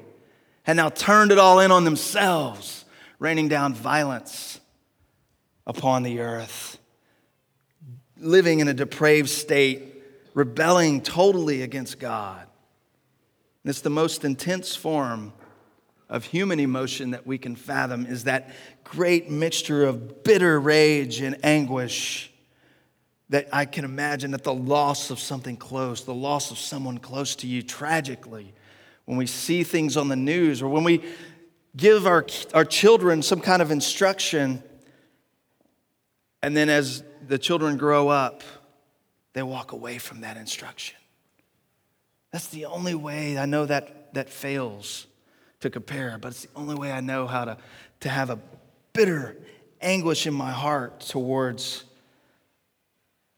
had 0.63 0.77
now 0.77 0.89
turned 0.89 1.31
it 1.31 1.39
all 1.39 1.59
in 1.59 1.71
on 1.71 1.85
themselves, 1.85 2.85
raining 3.17 3.47
down 3.47 3.73
violence 3.73 4.59
upon 5.65 6.03
the 6.03 6.19
earth, 6.19 6.77
living 8.17 8.59
in 8.59 8.67
a 8.67 8.73
depraved 8.73 9.29
state, 9.29 10.03
rebelling 10.35 11.01
totally 11.01 11.63
against 11.63 11.97
God. 11.97 12.47
And 13.63 13.71
It's 13.71 13.81
the 13.81 13.89
most 13.89 14.23
intense 14.23 14.75
form 14.75 15.33
of 16.09 16.23
human 16.25 16.59
emotion 16.59 17.11
that 17.11 17.25
we 17.25 17.37
can 17.37 17.55
fathom 17.55 18.05
is 18.05 18.25
that 18.25 18.53
great 18.83 19.29
mixture 19.29 19.83
of 19.85 20.23
bitter 20.23 20.59
rage 20.59 21.21
and 21.21 21.37
anguish 21.43 22.31
that 23.29 23.47
I 23.51 23.65
can 23.65 23.85
imagine 23.85 24.33
at 24.33 24.43
the 24.43 24.53
loss 24.53 25.09
of 25.09 25.19
something 25.19 25.57
close, 25.57 26.03
the 26.03 26.13
loss 26.13 26.51
of 26.51 26.59
someone 26.59 26.99
close 26.99 27.35
to 27.37 27.47
you 27.47 27.63
tragically. 27.63 28.53
When 29.05 29.17
we 29.17 29.25
see 29.25 29.63
things 29.63 29.97
on 29.97 30.09
the 30.09 30.15
news 30.15 30.61
or 30.61 30.69
when 30.69 30.83
we 30.83 31.03
give 31.75 32.05
our, 32.05 32.25
our 32.53 32.65
children 32.65 33.23
some 33.23 33.41
kind 33.41 33.61
of 33.61 33.71
instruction, 33.71 34.61
and 36.43 36.55
then 36.55 36.69
as 36.69 37.03
the 37.27 37.39
children 37.39 37.77
grow 37.77 38.09
up, 38.09 38.43
they 39.33 39.41
walk 39.43 39.71
away 39.71 39.97
from 39.97 40.21
that 40.21 40.37
instruction. 40.37 40.95
That's 42.31 42.47
the 42.47 42.65
only 42.65 42.95
way 42.95 43.37
I 43.37 43.45
know 43.45 43.65
that 43.65 44.13
that 44.13 44.29
fails 44.29 45.07
to 45.65 45.69
compare, 45.71 46.17
but 46.19 46.29
it's 46.29 46.43
the 46.43 46.49
only 46.55 46.75
way 46.75 46.91
I 46.91 47.01
know 47.01 47.25
how 47.25 47.45
to, 47.45 47.57
to 48.01 48.09
have 48.09 48.29
a 48.29 48.39
bitter 48.93 49.35
anguish 49.81 50.27
in 50.27 50.33
my 50.33 50.51
heart 50.51 50.99
towards 50.99 51.83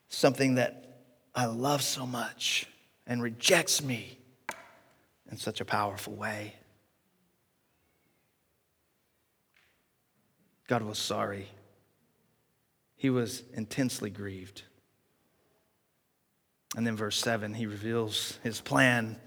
something 0.10 0.56
that 0.56 1.00
I 1.34 1.46
love 1.46 1.82
so 1.82 2.06
much 2.06 2.68
and 3.06 3.24
rejects 3.24 3.82
me 3.82 4.18
in 5.32 5.38
such 5.38 5.62
a 5.62 5.66
powerful 5.66 6.14
way. 6.14 6.54
God 10.68 10.82
was 10.82 11.00
sorry. 11.00 11.48
He 12.98 13.10
was 13.10 13.44
intensely 13.54 14.10
grieved. 14.10 14.64
And 16.76 16.86
then, 16.86 16.98
verse 16.98 17.18
7, 17.18 17.54
he 17.54 17.66
reveals 17.66 18.38
his 18.44 18.60
plan 18.60 19.18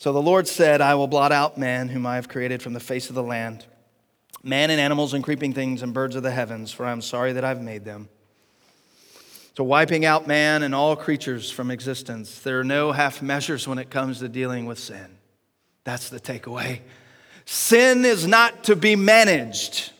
so 0.00 0.14
the 0.14 0.22
Lord 0.22 0.48
said, 0.48 0.80
I 0.80 0.94
will 0.94 1.08
blot 1.08 1.30
out 1.30 1.58
man, 1.58 1.90
whom 1.90 2.06
I 2.06 2.14
have 2.14 2.26
created 2.26 2.62
from 2.62 2.72
the 2.72 2.80
face 2.80 3.10
of 3.10 3.14
the 3.14 3.22
land, 3.22 3.66
man 4.42 4.70
and 4.70 4.80
animals 4.80 5.12
and 5.12 5.22
creeping 5.22 5.52
things 5.52 5.82
and 5.82 5.92
birds 5.92 6.16
of 6.16 6.22
the 6.22 6.30
heavens, 6.30 6.72
for 6.72 6.86
I 6.86 6.92
am 6.92 7.02
sorry 7.02 7.34
that 7.34 7.44
I've 7.44 7.60
made 7.60 7.84
them. 7.84 8.08
So, 9.58 9.62
wiping 9.62 10.06
out 10.06 10.26
man 10.26 10.62
and 10.62 10.74
all 10.74 10.96
creatures 10.96 11.50
from 11.50 11.70
existence, 11.70 12.40
there 12.40 12.58
are 12.60 12.64
no 12.64 12.92
half 12.92 13.20
measures 13.20 13.68
when 13.68 13.76
it 13.76 13.90
comes 13.90 14.20
to 14.20 14.28
dealing 14.30 14.64
with 14.64 14.78
sin. 14.78 15.18
That's 15.84 16.08
the 16.08 16.18
takeaway. 16.18 16.80
Sin 17.44 18.06
is 18.06 18.26
not 18.26 18.64
to 18.64 18.76
be 18.76 18.96
managed. 18.96 19.92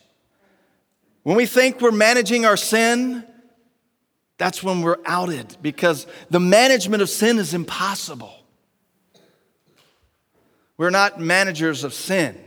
When 1.21 1.37
we 1.37 1.45
think 1.45 1.79
we're 1.79 1.91
managing 1.91 2.43
our 2.43 2.57
sin, 2.57 3.23
that's 4.39 4.63
when 4.63 4.81
we're 4.81 4.97
outed 5.05 5.57
because 5.61 6.07
the 6.31 6.39
management 6.39 7.03
of 7.03 7.09
sin 7.11 7.37
is 7.37 7.53
impossible. 7.53 8.40
We're 10.77 10.89
not 10.89 11.19
managers 11.19 11.83
of 11.83 11.93
sin. 11.93 12.37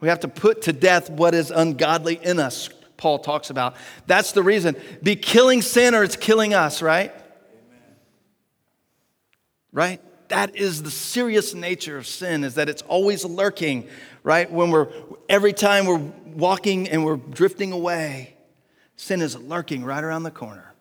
We 0.00 0.08
have 0.08 0.20
to 0.20 0.28
put 0.28 0.62
to 0.62 0.72
death 0.72 1.10
what 1.10 1.34
is 1.34 1.50
ungodly 1.50 2.18
in 2.22 2.38
us, 2.38 2.70
Paul 2.96 3.18
talks 3.18 3.50
about. 3.50 3.76
That's 4.06 4.32
the 4.32 4.42
reason. 4.42 4.76
Be 5.02 5.14
killing 5.16 5.62
sin 5.62 5.94
or 5.94 6.02
it's 6.02 6.16
killing 6.16 6.54
us, 6.54 6.82
right? 6.82 7.12
Amen. 7.12 7.96
Right? 9.72 10.28
That 10.28 10.56
is 10.56 10.82
the 10.82 10.90
serious 10.90 11.54
nature 11.54 11.98
of 11.98 12.06
sin, 12.06 12.44
is 12.44 12.54
that 12.54 12.68
it's 12.68 12.82
always 12.82 13.24
lurking, 13.24 13.88
right? 14.22 14.50
When 14.50 14.70
we're, 14.70 14.88
every 15.28 15.52
time 15.52 15.86
we're 15.86 15.98
walking 16.34 16.88
and 16.88 17.04
we're 17.04 17.16
drifting 17.16 17.72
away, 17.72 18.34
sin 18.96 19.20
is 19.20 19.36
lurking 19.36 19.84
right 19.84 20.02
around 20.02 20.22
the 20.22 20.30
corner, 20.30 20.72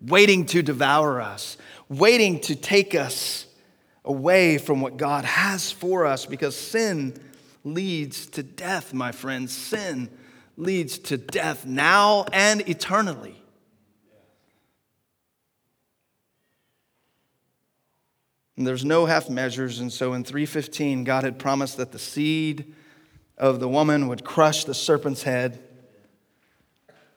waiting 0.00 0.46
to 0.46 0.62
devour 0.62 1.20
us, 1.20 1.56
waiting 1.88 2.40
to 2.40 2.56
take 2.56 2.94
us 2.94 3.45
away 4.06 4.56
from 4.56 4.80
what 4.80 4.96
God 4.96 5.24
has 5.24 5.70
for 5.70 6.06
us 6.06 6.24
because 6.24 6.56
sin 6.56 7.20
leads 7.64 8.26
to 8.28 8.42
death, 8.42 8.94
my 8.94 9.12
friends. 9.12 9.52
Sin 9.52 10.08
leads 10.56 10.98
to 10.98 11.18
death 11.18 11.66
now 11.66 12.24
and 12.32 12.66
eternally. 12.68 13.42
And 18.56 18.66
there's 18.66 18.84
no 18.84 19.04
half 19.04 19.28
measures, 19.28 19.80
and 19.80 19.92
so 19.92 20.14
in 20.14 20.24
315, 20.24 21.04
God 21.04 21.24
had 21.24 21.38
promised 21.38 21.76
that 21.76 21.92
the 21.92 21.98
seed 21.98 22.72
of 23.36 23.60
the 23.60 23.68
woman 23.68 24.08
would 24.08 24.24
crush 24.24 24.64
the 24.64 24.72
serpent's 24.72 25.24
head. 25.24 25.62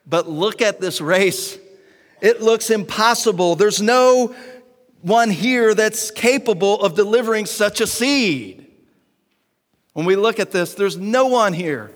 But 0.04 0.28
look 0.28 0.60
at 0.60 0.80
this 0.80 1.00
race. 1.00 1.56
It 2.20 2.42
looks 2.42 2.68
impossible. 2.68 3.56
There's 3.56 3.80
no 3.80 4.34
one 5.02 5.30
here 5.30 5.74
that's 5.74 6.10
capable 6.10 6.80
of 6.80 6.94
delivering 6.94 7.46
such 7.46 7.80
a 7.80 7.86
seed. 7.86 8.66
When 9.92 10.06
we 10.06 10.16
look 10.16 10.38
at 10.38 10.50
this, 10.50 10.74
there's 10.74 10.96
no 10.96 11.26
one 11.26 11.52
here 11.52 11.90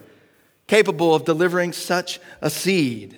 capable 0.66 1.14
of 1.14 1.24
delivering 1.24 1.72
such 1.72 2.20
a 2.40 2.50
seed. 2.50 3.16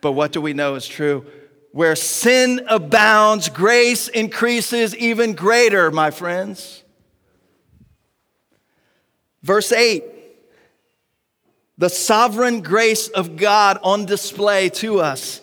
But 0.00 0.12
what 0.12 0.32
do 0.32 0.40
we 0.40 0.52
know 0.52 0.74
is 0.74 0.86
true? 0.86 1.24
Where 1.72 1.96
sin 1.96 2.66
abounds, 2.68 3.48
grace 3.48 4.08
increases 4.08 4.96
even 4.96 5.34
greater, 5.34 5.90
my 5.90 6.10
friends. 6.10 6.82
Verse 9.42 9.72
8 9.72 10.04
the 11.78 11.88
sovereign 11.88 12.60
grace 12.60 13.06
of 13.06 13.36
God 13.36 13.78
on 13.84 14.04
display 14.04 14.68
to 14.70 14.98
us 14.98 15.40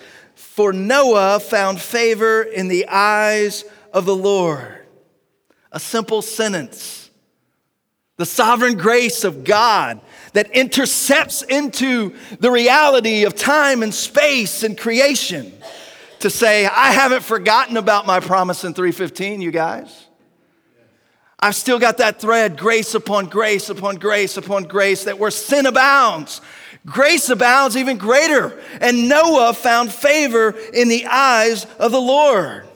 for 0.55 0.71
Noah 0.71 1.41
found 1.41 1.81
favor 1.81 2.41
in 2.41 2.69
the 2.69 2.87
eyes 2.87 3.65
of 3.91 4.05
the 4.05 4.15
Lord. 4.15 4.85
A 5.73 5.81
simple 5.81 6.21
sentence. 6.21 7.09
The 8.15 8.25
sovereign 8.25 8.77
grace 8.77 9.25
of 9.25 9.43
God 9.43 9.99
that 10.31 10.49
intercepts 10.51 11.41
into 11.41 12.15
the 12.39 12.49
reality 12.49 13.25
of 13.25 13.35
time 13.35 13.83
and 13.83 13.93
space 13.93 14.63
and 14.63 14.77
creation 14.77 15.51
to 16.19 16.29
say, 16.29 16.65
I 16.65 16.93
haven't 16.93 17.23
forgotten 17.23 17.75
about 17.75 18.05
my 18.05 18.21
promise 18.21 18.63
in 18.63 18.73
315, 18.73 19.41
you 19.41 19.51
guys. 19.51 20.05
I've 21.37 21.55
still 21.55 21.79
got 21.79 21.97
that 21.97 22.21
thread, 22.21 22.57
grace 22.57 22.95
upon 22.95 23.25
grace 23.25 23.69
upon 23.69 23.95
grace 23.95 24.37
upon 24.37 24.63
grace, 24.63 25.03
that 25.03 25.19
where 25.19 25.31
sin 25.31 25.65
abounds, 25.65 26.39
grace 26.85 27.29
abounds 27.29 27.75
even 27.75 27.97
greater. 27.97 28.59
And 28.79 29.09
Noah 29.09 29.53
found 29.53 29.91
favor 29.91 30.55
in 30.73 30.87
the 30.87 31.05
eyes 31.07 31.65
of 31.79 31.91
the 31.91 32.01
Lord. 32.01 32.67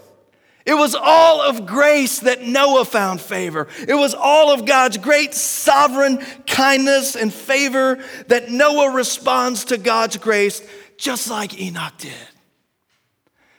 It 0.66 0.76
was 0.76 0.94
all 0.94 1.42
of 1.42 1.66
grace 1.66 2.20
that 2.20 2.44
Noah 2.44 2.86
found 2.86 3.22
favor. 3.22 3.68
It 3.88 3.96
was 3.96 4.14
all 4.14 4.52
of 4.54 4.66
God's 4.66 4.98
great 4.98 5.34
sovereign 5.34 6.24
kindness 6.46 7.16
and 7.16 7.34
favor 7.34 7.98
that 8.28 8.52
Noah 8.52 8.92
responds 8.92 9.66
to 9.66 9.78
God's 9.78 10.18
grace 10.18 10.62
just 10.98 11.30
like 11.30 11.60
Enoch 11.60 11.94
did. 11.98 12.14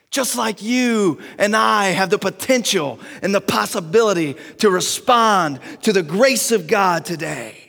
Just 0.09 0.37
like 0.37 0.61
you 0.61 1.19
and 1.37 1.55
I 1.55 1.87
have 1.87 2.09
the 2.09 2.19
potential 2.19 2.99
and 3.21 3.33
the 3.33 3.41
possibility 3.41 4.35
to 4.59 4.69
respond 4.69 5.59
to 5.81 5.91
the 5.91 6.03
grace 6.03 6.51
of 6.51 6.67
God 6.67 7.03
today. 7.03 7.60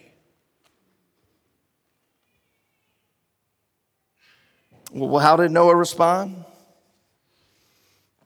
Well, 4.92 5.20
how 5.20 5.36
did 5.36 5.50
Noah 5.50 5.74
respond? 5.74 6.44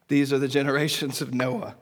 These 0.09 0.33
are 0.33 0.39
the 0.39 0.49
generations 0.49 1.21
of 1.21 1.33
Noah. 1.33 1.77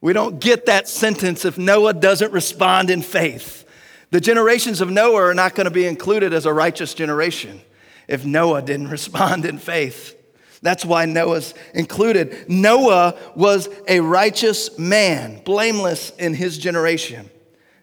We 0.00 0.12
don't 0.12 0.40
get 0.40 0.66
that 0.66 0.88
sentence 0.88 1.44
if 1.44 1.58
Noah 1.58 1.94
doesn't 1.94 2.32
respond 2.32 2.90
in 2.90 3.02
faith. 3.02 3.66
The 4.10 4.20
generations 4.20 4.80
of 4.80 4.90
Noah 4.90 5.22
are 5.22 5.34
not 5.34 5.54
going 5.54 5.66
to 5.66 5.70
be 5.70 5.86
included 5.86 6.32
as 6.32 6.46
a 6.46 6.52
righteous 6.52 6.94
generation 6.94 7.60
if 8.08 8.24
Noah 8.24 8.62
didn't 8.62 8.88
respond 8.90 9.44
in 9.44 9.58
faith. 9.58 10.16
That's 10.62 10.84
why 10.84 11.06
Noah's 11.06 11.54
included. 11.74 12.48
Noah 12.48 13.16
was 13.34 13.68
a 13.88 14.00
righteous 14.00 14.78
man, 14.78 15.42
blameless 15.42 16.10
in 16.18 16.34
his 16.34 16.58
generation. 16.58 17.30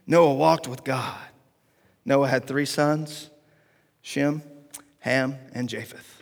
Noah 0.05 0.35
walked 0.35 0.67
with 0.67 0.83
God. 0.83 1.17
Noah 2.05 2.27
had 2.27 2.45
three 2.45 2.65
sons 2.65 3.29
Shem, 4.01 4.41
Ham, 4.99 5.37
and 5.53 5.69
Japheth. 5.69 6.21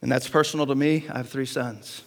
And 0.00 0.10
that's 0.10 0.28
personal 0.28 0.66
to 0.66 0.74
me. 0.74 1.06
I 1.08 1.18
have 1.18 1.28
three 1.28 1.46
sons. 1.46 2.02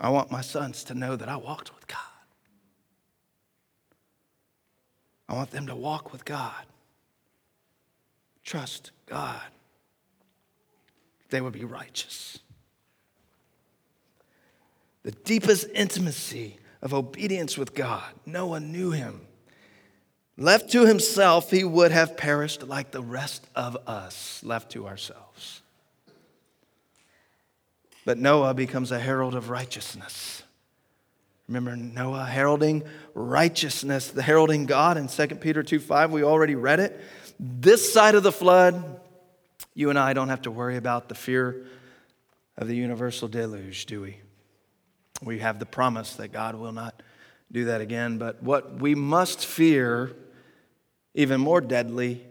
I 0.00 0.10
want 0.10 0.30
my 0.30 0.42
sons 0.42 0.84
to 0.84 0.94
know 0.94 1.16
that 1.16 1.28
I 1.28 1.36
walked 1.36 1.74
with 1.74 1.86
God. 1.86 1.98
I 5.28 5.34
want 5.34 5.50
them 5.50 5.66
to 5.66 5.74
walk 5.74 6.12
with 6.12 6.24
God, 6.24 6.66
trust 8.44 8.92
God. 9.06 9.40
They 11.30 11.40
would 11.40 11.54
be 11.54 11.64
righteous. 11.64 12.38
The 15.06 15.12
deepest 15.12 15.68
intimacy 15.72 16.58
of 16.82 16.92
obedience 16.92 17.56
with 17.56 17.76
God. 17.76 18.02
Noah 18.26 18.58
knew 18.58 18.90
him. 18.90 19.20
Left 20.36 20.72
to 20.72 20.84
himself, 20.84 21.48
he 21.48 21.62
would 21.62 21.92
have 21.92 22.16
perished 22.16 22.64
like 22.64 22.90
the 22.90 23.00
rest 23.00 23.46
of 23.54 23.76
us, 23.86 24.42
left 24.42 24.72
to 24.72 24.88
ourselves. 24.88 25.62
But 28.04 28.18
Noah 28.18 28.52
becomes 28.52 28.90
a 28.90 28.98
herald 28.98 29.36
of 29.36 29.48
righteousness. 29.48 30.42
Remember 31.46 31.76
Noah 31.76 32.24
heralding 32.24 32.82
righteousness, 33.14 34.08
the 34.08 34.22
heralding 34.22 34.66
God 34.66 34.96
in 34.96 35.06
2 35.06 35.36
Peter 35.36 35.62
2 35.62 35.78
5. 35.78 36.10
We 36.10 36.24
already 36.24 36.56
read 36.56 36.80
it. 36.80 37.00
This 37.38 37.92
side 37.92 38.16
of 38.16 38.24
the 38.24 38.32
flood, 38.32 39.00
you 39.72 39.88
and 39.88 40.00
I 40.00 40.14
don't 40.14 40.30
have 40.30 40.42
to 40.42 40.50
worry 40.50 40.76
about 40.76 41.08
the 41.08 41.14
fear 41.14 41.64
of 42.56 42.66
the 42.66 42.74
universal 42.74 43.28
deluge, 43.28 43.86
do 43.86 44.02
we? 44.02 44.16
We 45.22 45.38
have 45.38 45.58
the 45.58 45.66
promise 45.66 46.14
that 46.16 46.28
God 46.28 46.54
will 46.54 46.72
not 46.72 47.02
do 47.50 47.66
that 47.66 47.80
again. 47.80 48.18
But 48.18 48.42
what 48.42 48.80
we 48.80 48.94
must 48.94 49.44
fear, 49.44 50.14
even 51.14 51.40
more 51.40 51.60
deadly, 51.60 52.26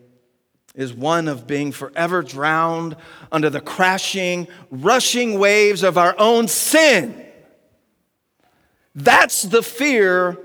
is 0.76 0.94
one 0.94 1.28
of 1.28 1.48
being 1.48 1.72
forever 1.72 2.22
drowned 2.22 2.96
under 3.32 3.50
the 3.50 3.62
crashing, 3.62 4.48
rushing 4.70 5.40
waves 5.40 5.84
of 5.84 5.98
our 5.98 6.16
own 6.18 6.48
sin. 6.48 7.26
That's 8.94 9.44
the 9.44 9.64
fear 9.64 10.38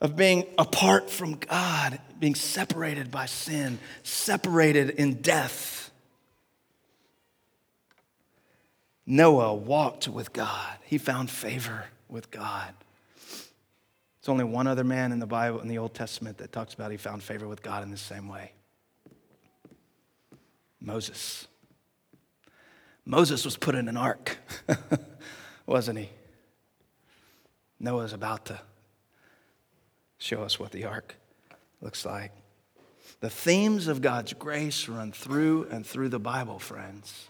of 0.00 0.16
being 0.16 0.46
apart 0.58 1.10
from 1.10 1.34
God, 1.34 2.00
being 2.18 2.34
separated 2.34 3.10
by 3.10 3.26
sin, 3.26 3.78
separated 4.02 4.90
in 4.90 5.14
death. 5.14 5.83
Noah 9.06 9.54
walked 9.54 10.08
with 10.08 10.32
God, 10.32 10.78
he 10.84 10.98
found 10.98 11.30
favor 11.30 11.86
with 12.08 12.30
God. 12.30 12.72
There's 13.18 14.30
only 14.30 14.44
one 14.44 14.66
other 14.66 14.84
man 14.84 15.12
in 15.12 15.18
the 15.18 15.26
Bible, 15.26 15.60
in 15.60 15.68
the 15.68 15.76
Old 15.76 15.92
Testament, 15.92 16.38
that 16.38 16.50
talks 16.50 16.72
about 16.72 16.90
he 16.90 16.96
found 16.96 17.22
favor 17.22 17.46
with 17.46 17.62
God 17.62 17.82
in 17.82 17.90
the 17.90 17.98
same 17.98 18.28
way 18.28 18.52
Moses. 20.80 21.46
Moses 23.04 23.44
was 23.44 23.56
put 23.56 23.74
in 23.74 23.88
an 23.88 23.96
ark, 23.96 24.38
wasn't 25.66 25.98
he? 25.98 26.08
Noah's 27.78 28.14
about 28.14 28.46
to 28.46 28.60
show 30.16 30.42
us 30.42 30.58
what 30.58 30.72
the 30.72 30.84
ark 30.84 31.16
looks 31.82 32.06
like. 32.06 32.32
The 33.20 33.28
themes 33.28 33.88
of 33.88 34.00
God's 34.00 34.32
grace 34.32 34.88
run 34.88 35.12
through 35.12 35.68
and 35.70 35.84
through 35.84 36.08
the 36.08 36.18
Bible, 36.18 36.58
friends. 36.58 37.28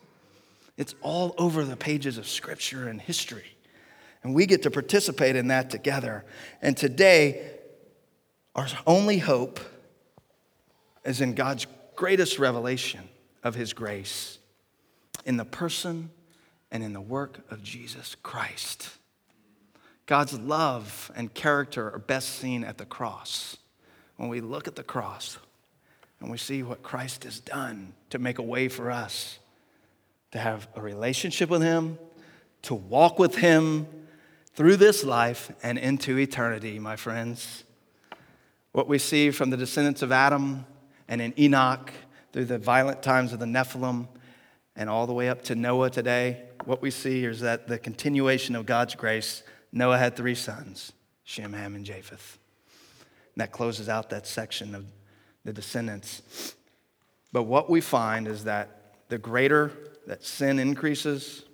It's 0.77 0.95
all 1.03 1.35
over 1.39 1.65
the 1.65 1.77
pages 1.77 2.19
of 2.19 2.27
scripture 2.29 2.89
and 2.89 3.01
history. 3.01 3.57
And 4.23 4.35
we 4.35 4.47
get 4.47 4.63
to 4.63 4.71
participate 4.71 5.37
in 5.37 5.49
that 5.49 5.71
together. 5.71 6.25
And 6.63 6.77
today, 6.77 7.51
our 8.55 8.67
only 8.87 9.19
hope 9.19 9.61
is 11.05 11.21
in 11.21 11.35
God's 11.35 11.67
greatest 11.95 12.39
revelation 12.39 13.09
of 13.43 13.55
his 13.55 13.73
grace 13.73 14.39
in 15.25 15.37
the 15.37 15.45
person 15.45 16.11
and 16.71 16.83
in 16.83 16.93
the 16.93 17.01
work 17.01 17.41
of 17.51 17.63
Jesus 17.63 18.17
Christ. 18.23 18.91
God's 20.07 20.39
love 20.39 21.11
and 21.15 21.33
character 21.33 21.91
are 21.91 21.99
best 21.99 22.31
seen 22.31 22.65
at 22.65 22.79
the 22.79 22.85
cross. 22.85 23.57
When 24.17 24.29
we 24.29 24.41
look 24.41 24.69
at 24.69 24.77
the 24.77 24.83
cross 24.83 25.39
and 26.21 26.31
we 26.31 26.39
see 26.39 26.63
what 26.63 26.83
Christ 26.83 27.25
has 27.25 27.41
done 27.41 27.95
to 28.11 28.19
make 28.19 28.39
a 28.39 28.43
way 28.43 28.69
for 28.69 28.91
us 28.91 29.39
to 30.35 30.41
have 30.41 30.67
a 30.75 30.81
relationship 30.81 31.49
with 31.49 31.63
Him, 31.63 31.97
to 32.63 32.75
walk 32.75 33.21
with 33.21 33.37
Him 33.37 33.87
through 34.55 34.75
this 34.75 35.05
life 35.05 35.53
and 35.63 35.79
into 35.79 36.19
eternity, 36.19 36.81
my 36.81 36.97
friends. 36.97 37.63
What 38.73 38.89
we 38.89 38.99
see 38.99 39.31
from 39.31 39.51
the 39.51 39.57
descendants 39.57 40.03
of 40.03 40.11
Adam 40.11 40.67
and 41.07 41.23
in 41.23 41.35
Enoch 41.39 41.93
through 42.33 42.47
the 42.47 42.59
violent 42.59 43.01
times 43.01 43.33
of 43.33 43.39
the 43.39 43.47
Nephilim 43.47 44.09
and 44.75 44.91
all 44.91 45.07
the 45.07 45.13
way 45.13 45.29
up 45.29 45.45
to 45.45 45.55
Noah 45.55 45.89
today, 45.89 46.43
what 46.65 46.83
we 46.83 46.91
see 46.91 47.25
is 47.25 47.39
that 47.39 47.69
the 47.69 47.79
continuation 47.79 48.57
of 48.57 48.67
God's 48.67 48.97
grace 48.97 49.45
Noah 49.71 49.99
had 49.99 50.17
three 50.17 50.35
sons 50.35 50.93
Shem, 51.23 51.53
Ham, 51.53 51.77
and 51.77 51.85
Japheth. 51.85 52.41
And 53.37 53.41
that 53.41 53.53
closes 53.53 53.89
out 53.89 54.11
that 54.11 54.27
section 54.27 54.75
of 54.75 54.85
the 55.45 55.53
descendants. 55.53 56.57
But 57.31 57.45
what 57.45 57.71
we 57.71 57.81
find 57.81 58.27
is 58.27 58.43
that 58.45 58.97
the 59.09 59.19
greater 59.19 59.71
that 60.07 60.25
sin 60.25 60.59
increases, 60.59 61.45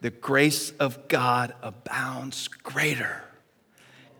the 0.00 0.10
grace 0.10 0.72
of 0.72 1.08
God 1.08 1.54
abounds 1.62 2.48
greater. 2.48 3.24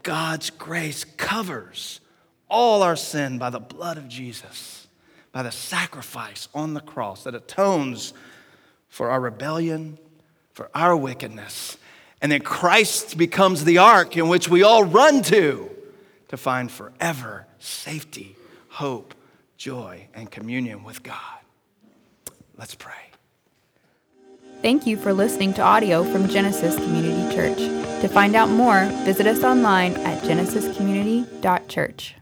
God's 0.03 0.51
grace 0.51 1.05
covers 1.05 2.01
all 2.49 2.83
our 2.83 2.97
sin 2.97 3.39
by 3.39 3.51
the 3.51 3.61
blood 3.61 3.99
of 3.99 4.09
Jesus, 4.09 4.87
by 5.33 5.43
the 5.43 5.51
sacrifice 5.51 6.49
on 6.55 6.75
the 6.75 6.81
cross 6.81 7.25
that 7.25 7.35
atones 7.35 8.15
for 8.89 9.11
our 9.11 9.21
rebellion, 9.21 9.99
for 10.53 10.71
our 10.75 10.97
wickedness, 10.97 11.77
and 12.25 12.33
then 12.33 12.41
Christ 12.41 13.19
becomes 13.19 13.65
the 13.65 13.77
ark 13.77 14.17
in 14.17 14.29
which 14.29 14.49
we 14.49 14.63
all 14.63 14.83
run 14.83 15.21
to 15.25 15.69
to 16.29 16.39
find 16.39 16.71
forever 16.71 17.47
safety, 17.59 18.35
hope, 18.71 19.15
joy, 19.59 20.09
and 20.15 20.31
communion 20.31 20.85
with 20.85 21.03
God. 21.03 21.44
Let's 22.57 22.75
pray. 22.75 22.93
Thank 24.63 24.87
you 24.87 24.97
for 24.97 25.13
listening 25.13 25.53
to 25.55 25.63
audio 25.63 26.05
from 26.05 26.29
Genesis 26.29 26.77
Community 26.77 27.35
Church. 27.35 27.59
To 28.01 28.09
find 28.09 28.35
out 28.35 28.49
more, 28.49 28.87
visit 29.05 29.27
us 29.27 29.45
online 29.45 29.95
at 29.97 30.23
genesiscommunity.church. 30.23 32.15